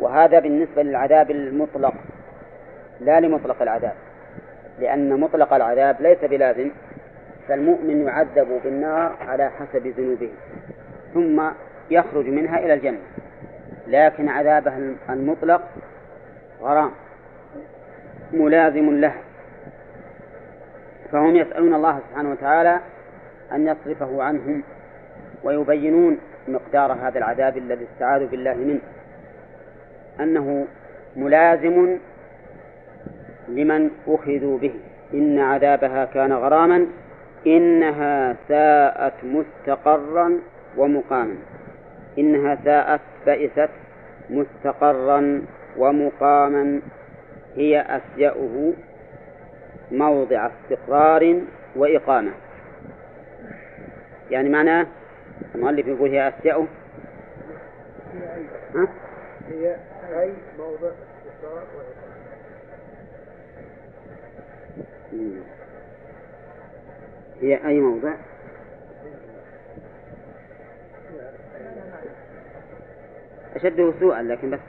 [0.00, 1.94] وهذا بالنسبة للعذاب المطلق
[3.00, 3.94] لا لمطلق العذاب
[4.80, 6.70] لأن مطلق العذاب ليس بلازم
[7.48, 10.30] فالمؤمن يعذب بالنار على حسب ذنوبه
[11.14, 11.42] ثم
[11.90, 13.00] يخرج منها إلى الجنة.
[13.86, 14.72] لكن عذابه
[15.10, 15.62] المطلق
[16.62, 16.90] غرام
[18.32, 19.14] ملازم له.
[21.12, 22.80] فهم يسألون الله سبحانه وتعالى
[23.54, 24.62] أن يصرفه عنهم
[25.44, 26.18] ويبينون
[26.48, 28.80] مقدار هذا العذاب الذي استعاذوا بالله منه.
[30.20, 30.66] أنه
[31.16, 31.98] ملازم
[33.48, 34.74] لمن أخذوا به.
[35.14, 36.86] إن عذابها كان غراما
[37.46, 40.38] إنها ساءت مستقرا
[40.76, 41.34] ومقاما.
[42.18, 43.70] إنها ساءت بئست
[44.30, 45.42] مستقرا
[45.78, 46.80] ومقاما.
[47.56, 48.72] هي أسيأه
[49.90, 51.40] موضع استقرار
[51.76, 52.30] وإقامة.
[54.32, 54.86] يعني معناه
[55.54, 56.66] المؤلف يقول هي أسيأه
[58.14, 58.88] هي أي ها؟
[59.48, 59.76] هي
[60.20, 60.90] أي موضع.
[67.40, 68.14] هي أي موضع
[73.56, 74.60] أشده سوءا لكن بس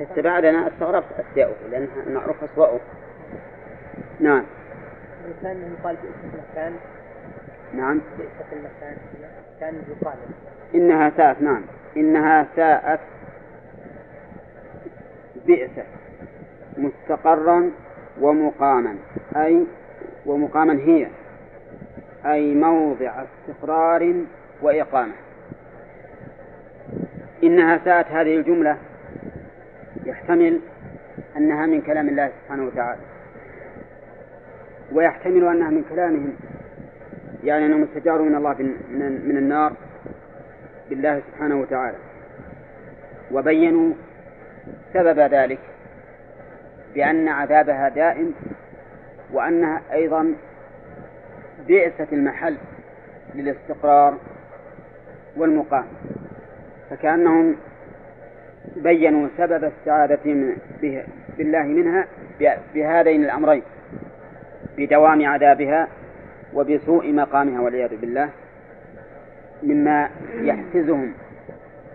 [0.00, 2.80] استبعد أنا استغربت أسياؤه لأنها المعروف أسوأه
[4.20, 4.44] نعم.
[5.24, 6.72] الإنسان يقال باسم المكان.
[7.74, 8.00] نعم.
[8.18, 8.96] بئس المكان.
[9.60, 10.16] كان يقال.
[10.74, 11.62] إنها ساءت نعم.
[11.96, 13.00] إنها ساءت
[15.46, 15.70] بئس
[16.76, 17.70] مستقرا
[18.20, 18.96] ومقاما.
[19.36, 19.64] أي
[20.26, 21.06] ومقاما هي.
[22.26, 24.14] أي موضع استقرار
[24.62, 25.12] وإقامة.
[27.42, 28.76] إنها ساءت هذه الجملة.
[30.06, 30.60] يحتمل
[31.36, 33.00] أنها من كلام الله سبحانه وتعالى.
[34.92, 36.32] ويحتمل أنها من كلامهم.
[37.44, 38.54] يعني أنهم استجاروا من الله
[39.24, 39.72] من النار
[40.90, 41.96] بالله سبحانه وتعالى.
[43.32, 43.94] وبينوا
[44.92, 45.58] سبب ذلك
[46.94, 48.34] بأن عذابها دائم
[49.32, 50.34] وأنها أيضا
[51.68, 52.56] بئسة المحل
[53.34, 54.18] للاستقرار
[55.36, 55.84] والمقام.
[56.90, 57.56] فكأنهم
[58.76, 60.56] بينوا سبب السعادة من
[61.38, 62.06] بالله منها
[62.74, 63.62] بهذين الأمرين.
[64.76, 65.88] بدوام عذابها
[66.54, 68.28] وبسوء مقامها والعياذ بالله.
[69.62, 71.12] مما يحفزهم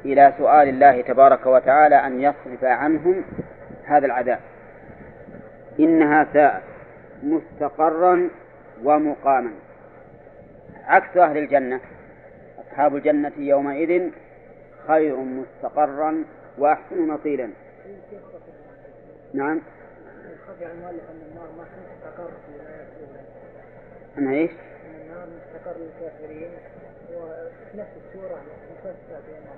[0.06, 3.24] إلى سؤال الله تبارك وتعالى أن يصرف عنهم
[3.86, 4.40] هذا العذاب.
[5.80, 6.64] إنها ساءت
[7.24, 8.30] مستقرا
[8.84, 9.52] ومقاما.
[10.88, 11.80] عكس أهل الجنة.
[12.60, 14.10] أصحاب الجنة يومئذ
[14.88, 16.24] خير مستقرا
[16.58, 17.54] وأحسن مطيلا
[19.34, 19.62] نعم
[20.48, 23.22] خفي المؤلف أن النار ما تستقر في الآيات الأولى
[24.18, 24.52] أنها إيش؟
[25.02, 26.52] النار مستقر للكافرين
[27.14, 29.56] وفي نفس السورة مفسرة بأنها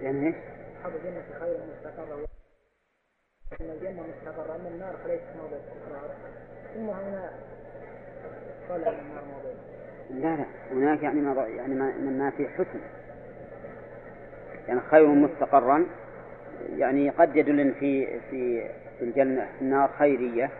[0.00, 0.36] يعني إيش؟
[0.76, 2.26] أصحاب الجنة خير مستقرة
[3.60, 6.14] أن الجنة مستقرة أما النار فليست موضع استقرار
[6.74, 7.30] ثم هنا
[8.68, 9.50] قال أن النار موضع
[10.10, 12.80] لا لا هناك يعني ما يعني ما, ما في حسن
[14.68, 15.86] يعني خير مستقرا
[16.76, 18.62] يعني قد يدل في في
[18.98, 20.50] في الجنة النار خيرية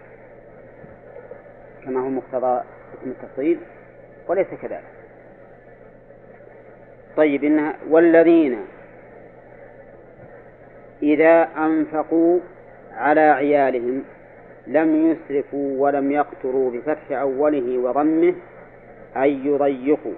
[1.84, 2.62] كما هو مقتضى
[2.94, 3.58] اسم التفصيل
[4.28, 4.84] وليس كذلك.
[7.16, 8.58] طيب إنها والذين
[11.02, 12.40] إذا أنفقوا
[12.92, 14.04] على عيالهم
[14.66, 18.34] لم يسرفوا ولم يقتروا بفتح أوله وضمه
[19.16, 20.14] أي يضيقوا.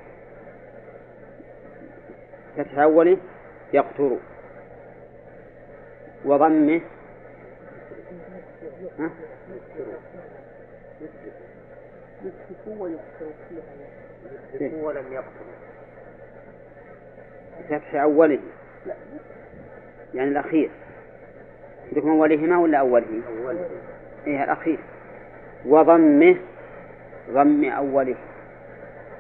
[2.57, 3.19] فتح أوله
[3.75, 4.19] يقتروا
[6.25, 6.81] وضمه.
[14.61, 14.83] إيه.
[14.83, 15.55] ولم يقتلوا
[17.71, 18.41] بفتح أوله.
[20.15, 20.71] يعني الأخير.
[21.89, 23.69] عندكم أولهما ولا أوله؟ أوله
[24.27, 24.79] إيه الأخير.
[25.67, 26.37] وضمه.
[27.31, 28.17] ضم أوله.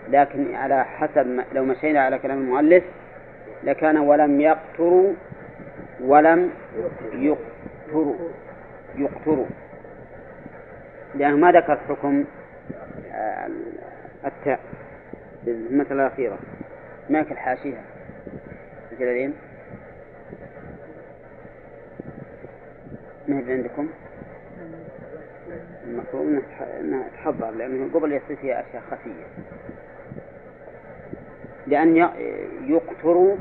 [0.08, 2.84] لكن على حسب لو مشينا على كلام المؤلف
[3.64, 5.12] لكان ولم يقتروا
[6.00, 6.50] ولم
[7.12, 8.14] يقتروا
[8.96, 9.46] يقتروا
[11.14, 12.24] لأنه ما ذكر حكم
[13.12, 13.48] آه،
[14.26, 14.60] التاء
[15.46, 16.38] المسألة الأخيرة
[17.10, 17.80] ما في الحاشية
[18.92, 19.34] الجلالين
[23.28, 23.88] ما عندكم؟
[25.84, 29.24] المفروض إنها تح- إنها تحضر لأنه قبل يصير فيها أشياء خفية.
[31.66, 32.10] لأن ي-
[32.66, 33.36] يقتر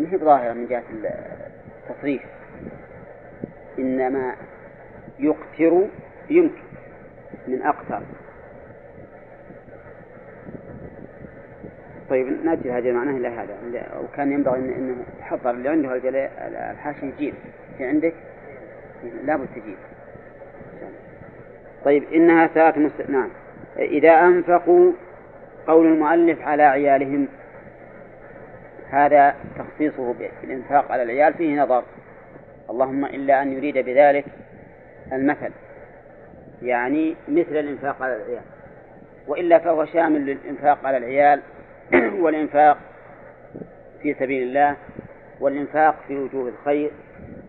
[0.00, 0.82] ما هي بظاهره من جهة
[1.90, 2.22] التصريف
[3.78, 4.34] إنما
[5.18, 5.86] يقتر
[6.30, 6.62] يمكن
[7.48, 8.00] من اقتر.
[12.10, 13.54] طيب نأتي هذا معناه إلى هذا.
[14.04, 15.94] وكان ينبغي إن- إنه تحضر اللي عنده
[16.70, 17.34] الحاشي يجيب
[17.78, 18.14] في عندك؟
[19.24, 19.76] لابد تجيب
[21.84, 23.10] طيب إنها ساءت مست...
[23.10, 23.28] نعم.
[23.78, 24.92] إذا أنفقوا
[25.66, 27.28] قول المؤلف على عيالهم
[28.94, 31.84] هذا تخصيصه بالإنفاق على العيال فيه نظر.
[32.70, 34.24] اللهم إلا أن يريد بذلك
[35.12, 35.50] المثل.
[36.62, 38.42] يعني مثل الإنفاق على العيال.
[39.28, 41.40] وإلا فهو شامل للإنفاق على العيال
[42.22, 42.78] والإنفاق
[44.02, 44.76] في سبيل الله
[45.40, 46.90] والإنفاق في وجوه الخير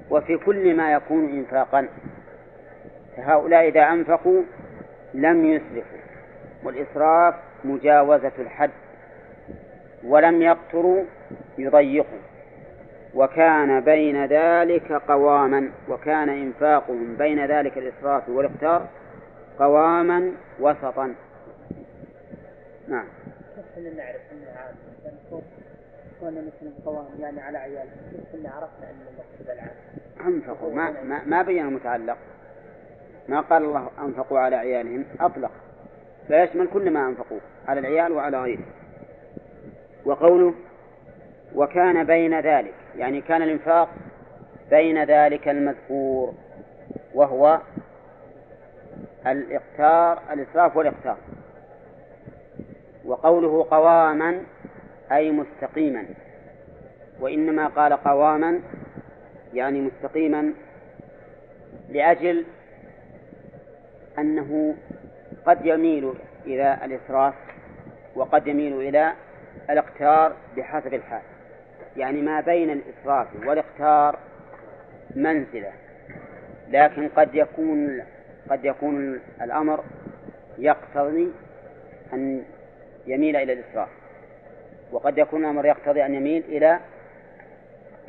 [0.10, 1.88] وفي كل ما يكون إنفاقا.
[3.18, 4.42] فهؤلاء إذا أنفقوا
[5.14, 6.00] لم يسرفوا
[6.64, 8.72] والإسراف مجاوزة الحد.
[10.06, 11.04] ولم يقتروا
[11.58, 12.20] يضيقوا.
[13.16, 18.88] وكان بين ذلك قواما وكان إنفاقهم بين ذلك الإسراف والإقتار
[19.60, 21.14] قواما وسطا.
[22.88, 23.06] نعم.
[23.76, 24.72] كيف نعرف أنها؟
[26.18, 30.36] يكون مثل القوام يعني على عياله بس اني عرفنا أن المقصود العام.
[30.36, 30.74] أنفقوا.
[30.74, 32.18] ما ما, ما بين المتعلق.
[33.30, 35.52] ما قال الله أنفقوا على عيالهم أطلق.
[36.28, 38.66] فيشمل كل ما أنفقوه على العيال وعلى غيره.
[40.06, 40.54] وقوله
[41.56, 43.90] وكان بين ذلك يعني كان الإنفاق
[44.70, 46.34] بين ذلك المذكور
[47.14, 47.60] وهو
[49.28, 51.18] الإقتار الإسراف والإقتار.
[53.06, 54.42] وقوله قواما
[55.12, 56.06] أي مستقيما.
[57.20, 58.60] وإنما قال قواما
[59.54, 60.54] يعني مستقيما
[61.90, 62.46] لأجل
[64.20, 64.76] أنه
[65.46, 66.14] قد يميل
[66.46, 67.34] إلى الإسراف
[68.16, 69.14] وقد يميل إلى
[69.70, 71.22] الاقتار بحسب الحال.
[71.98, 74.20] يعني ما بين الإسراف والاقتار
[75.16, 75.72] منزلة
[76.70, 78.04] لكن قد يكون
[78.50, 79.84] قد يكون الأمر
[80.58, 81.32] يقتضي
[82.14, 82.44] أن
[83.08, 83.90] يميل إلى الإسراف
[84.92, 86.80] وقد يكون الأمر يقتضي أن يميل إلى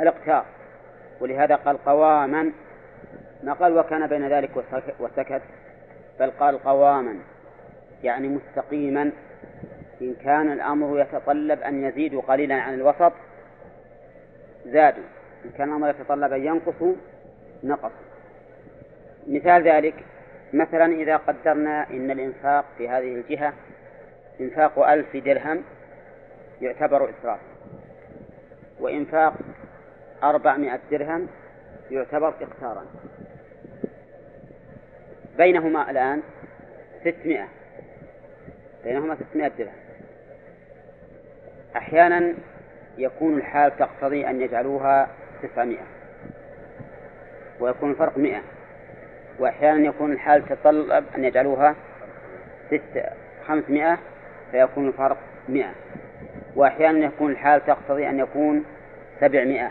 [0.01, 0.45] الاقتار.
[1.21, 2.53] ولهذا قال قواما
[3.43, 4.51] ما قال وكان بين ذلك
[5.01, 5.43] وسكت
[6.21, 7.17] بل قال قواما
[8.03, 9.11] يعني مستقيما
[10.01, 13.13] إن كان الأمر يتطلب أن يزيدوا قليلا عن الوسط
[14.67, 15.05] زادوا.
[15.45, 16.95] إن كان الأمر يتطلب أن ينقصوا
[17.65, 18.07] نقصوا.
[19.27, 19.95] مثال ذلك
[20.53, 23.53] مثلا إذا قدرنا إن الإنفاق في هذه الجهة
[24.41, 25.63] إنفاق ألف درهم
[26.61, 27.41] يعتبر إسراف.
[28.81, 29.35] وإنفاق
[30.23, 31.29] أربعمائة درهم
[31.91, 32.85] يعتبر إقتارا
[35.39, 36.23] بينهما الآن
[37.01, 37.49] ستمائة.
[38.85, 39.86] بينهما ستمائة درهم.
[41.77, 42.35] أحيانا
[42.99, 45.09] يكون الحال تقتضي أن يجعلوها
[45.43, 45.85] تسعمائة
[47.61, 48.41] ويكون الفرق مئة
[49.39, 51.75] وأحيانا يكون الحال تتطلب أن يجعلوها
[52.71, 53.05] ست
[53.47, 53.99] خمسمائة
[54.53, 55.17] فيكون الفرق
[55.49, 55.71] مئة
[56.57, 58.65] وأحيانا يكون الحال تقتضي أن يكون
[59.21, 59.71] سبعمائة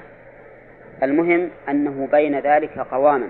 [1.03, 3.27] المهم أنه بين ذلك قواما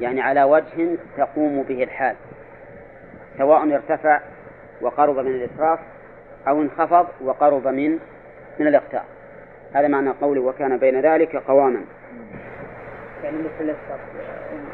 [0.00, 2.16] يعني على وجه تقوم به الحال
[3.38, 4.20] سواء ارتفع
[4.80, 5.78] وقرب من الإسراف
[6.48, 7.98] أو انخفض وقرب من
[8.58, 9.04] من الإقتاع
[9.74, 11.84] هذا معنى قوله وكان بين ذلك قواما.
[13.24, 14.00] يعني مثل السقف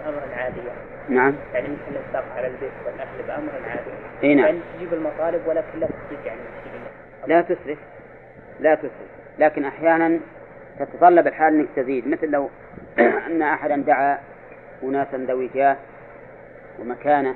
[0.07, 0.81] أمر عادي يعني.
[1.09, 1.35] نعم.
[1.55, 3.91] يعني مثل السقف على البيت والأهل بأمر عادي
[4.23, 4.47] إي نعم.
[4.47, 6.41] يعني تجيب المطالب ولكن لا تزيد يعني
[7.27, 7.79] لا تسرف
[8.61, 9.11] لا تسرف.
[9.39, 10.21] لكن أحيانا
[10.79, 12.09] تتطلب الحال أنك تزيد.
[12.09, 12.51] مثل لو
[13.27, 14.19] أن أحدا دعا
[14.83, 15.77] أناسا ذوي جاه
[16.81, 17.35] ومكانة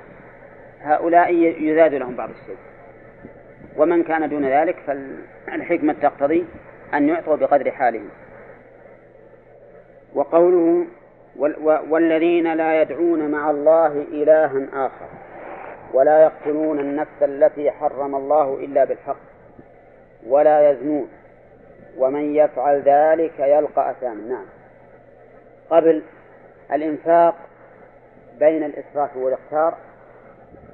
[0.83, 2.57] هؤلاء يزاد لهم بعض الشيء.
[3.77, 4.77] ومن كان دون ذلك
[5.47, 6.47] فالحكمة تقتضي
[6.95, 8.09] أن يعطوا بقدر حالهم.
[10.15, 10.87] وقوله
[11.89, 15.07] والذين لا يدعون مع الله إلها آخر
[15.93, 19.17] ولا يقتلون النفس التي حرم الله إلا بالحق
[20.27, 21.09] ولا يزنون
[21.99, 24.29] ومن يفعل ذلك يلقى أثاما.
[24.29, 24.45] نعم.
[25.71, 26.03] قبل
[26.73, 27.35] الإنفاق
[28.39, 29.75] بين الإسراف والإختار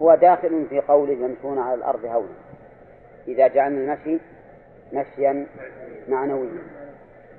[0.02, 2.49] هو داخل في قوله يمشون على الأرض هونا.
[3.28, 4.22] إذا جعلنا المشي
[4.92, 5.46] مشيا
[6.08, 6.62] معنويا.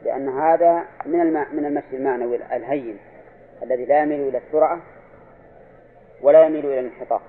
[0.05, 1.33] لأن هذا من.
[1.33, 2.97] من المشي المعنوي الهين
[3.63, 4.79] الذي لا يميل إلى السرعة
[6.21, 7.21] ولا يميل إلى الانحطاط.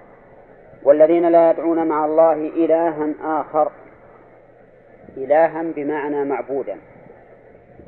[0.83, 3.73] والذين لا يدعون مع الله إلها آخر
[5.17, 6.77] إلها بمعنى معبودا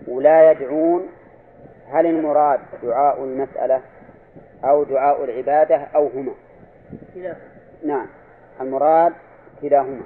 [0.09, 1.09] ولا يدعون
[1.91, 3.81] هل المراد دعاء المسألة
[4.65, 6.33] أو دعاء العبادة أو هما؟
[7.85, 8.07] نعم.
[8.61, 9.13] المراد
[9.63, 10.03] كلاهما.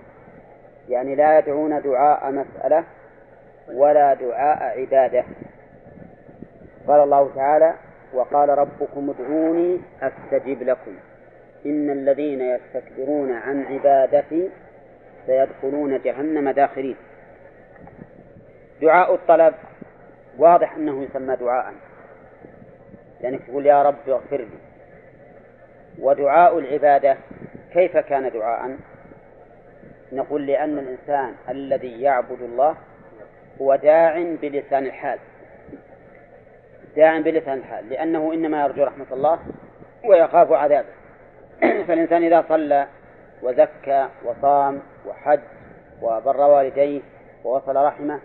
[0.88, 2.84] يعني لا يدعون دعاء مسألة
[3.72, 5.24] ولا دعاء عبادة.
[6.86, 7.74] قال الله تعالى
[8.14, 10.94] وقال ربكم ادعوني أستجب لكم.
[11.66, 14.50] إن الذين يستكبرون عن عبادتي
[15.26, 16.96] سيدخلون جهنم داخرين.
[18.82, 19.54] دعاء الطلب
[20.38, 21.72] واضح أنه يسمى دعاء.
[23.20, 24.58] لأنك تقول يا رب اغفر لي.
[25.98, 27.16] ودعاء العبادة
[27.72, 28.76] كيف كان دعاء؟
[30.12, 32.76] نقول لأن الإنسان الذي يعبد الله
[33.62, 35.18] هو داع بلسان الحال.
[36.96, 39.38] داع بلسان الحال لأنه إنما يرجو رحمة الله
[40.04, 40.88] ويخاف عذابه.
[41.88, 42.86] فالإنسان إذا صلى
[43.42, 45.40] وزكى وصام وحج
[46.02, 47.00] وبر والديه
[47.44, 48.20] ووصل رحمه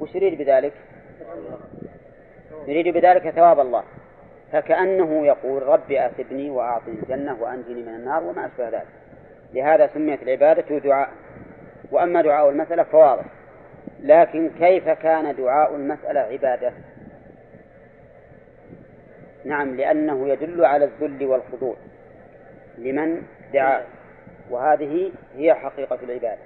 [0.00, 0.72] وش يريد بذلك؟
[2.66, 3.82] يريد بذلك ثواب الله.
[4.52, 8.86] فكأنه يقول ربي آثبني وأعطني الجنة وأنجني من النار وما أشبه ذلك.
[9.54, 11.08] لهذا سميت العبادة دعاء.
[11.90, 13.24] وأما دعاء المسألة فواضح.
[14.00, 16.72] لكن كيف كان دعاء المسألة عبادة؟
[19.44, 21.76] نعم لأنه يدل على الذل والخضوع.
[22.78, 23.82] لمن دعا.
[24.50, 26.42] وهذه هي حقيقة العبادة.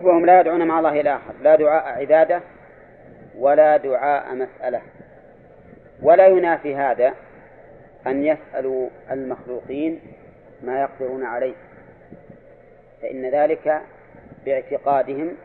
[0.00, 2.40] وهم لا يدعون مع الله إلى آخر لا دعاء عبادة
[3.38, 4.80] ولا دعاء مسألة.
[6.02, 7.14] ولا ينافي هذا
[8.06, 10.00] أن يسألوا المخلوقين
[10.62, 11.54] ما يقدرون عليه.
[13.02, 13.82] فإن ذلك
[14.44, 15.36] باعتقادهم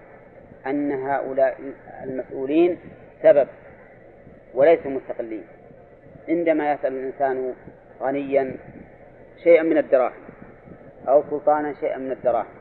[0.68, 1.58] أن هؤلاء
[2.04, 2.80] المسؤولين
[3.24, 3.48] سبب
[4.54, 5.44] وليسوا مستقلين.
[6.30, 7.54] عندما يسأل الإنسان
[8.02, 8.56] غنيا
[9.44, 10.22] شيئا من الدراهم
[11.08, 12.58] أو سلطانا شيئا من الدراهم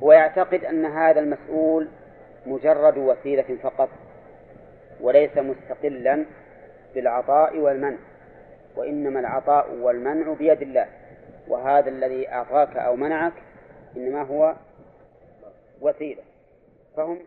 [0.00, 1.88] ويعتقد أن هذا المسؤول
[2.46, 3.88] مجرد وسيلة فقط
[5.00, 6.24] وليس مستقلا
[6.94, 7.96] بالعطاء والمنع
[8.76, 10.86] وإنما العطاء والمنع بيد الله
[11.48, 13.32] وهذا الذي أعطاك أو منعك
[13.96, 14.54] إنما هو
[15.80, 16.22] وسيلة.
[16.96, 17.18] فهم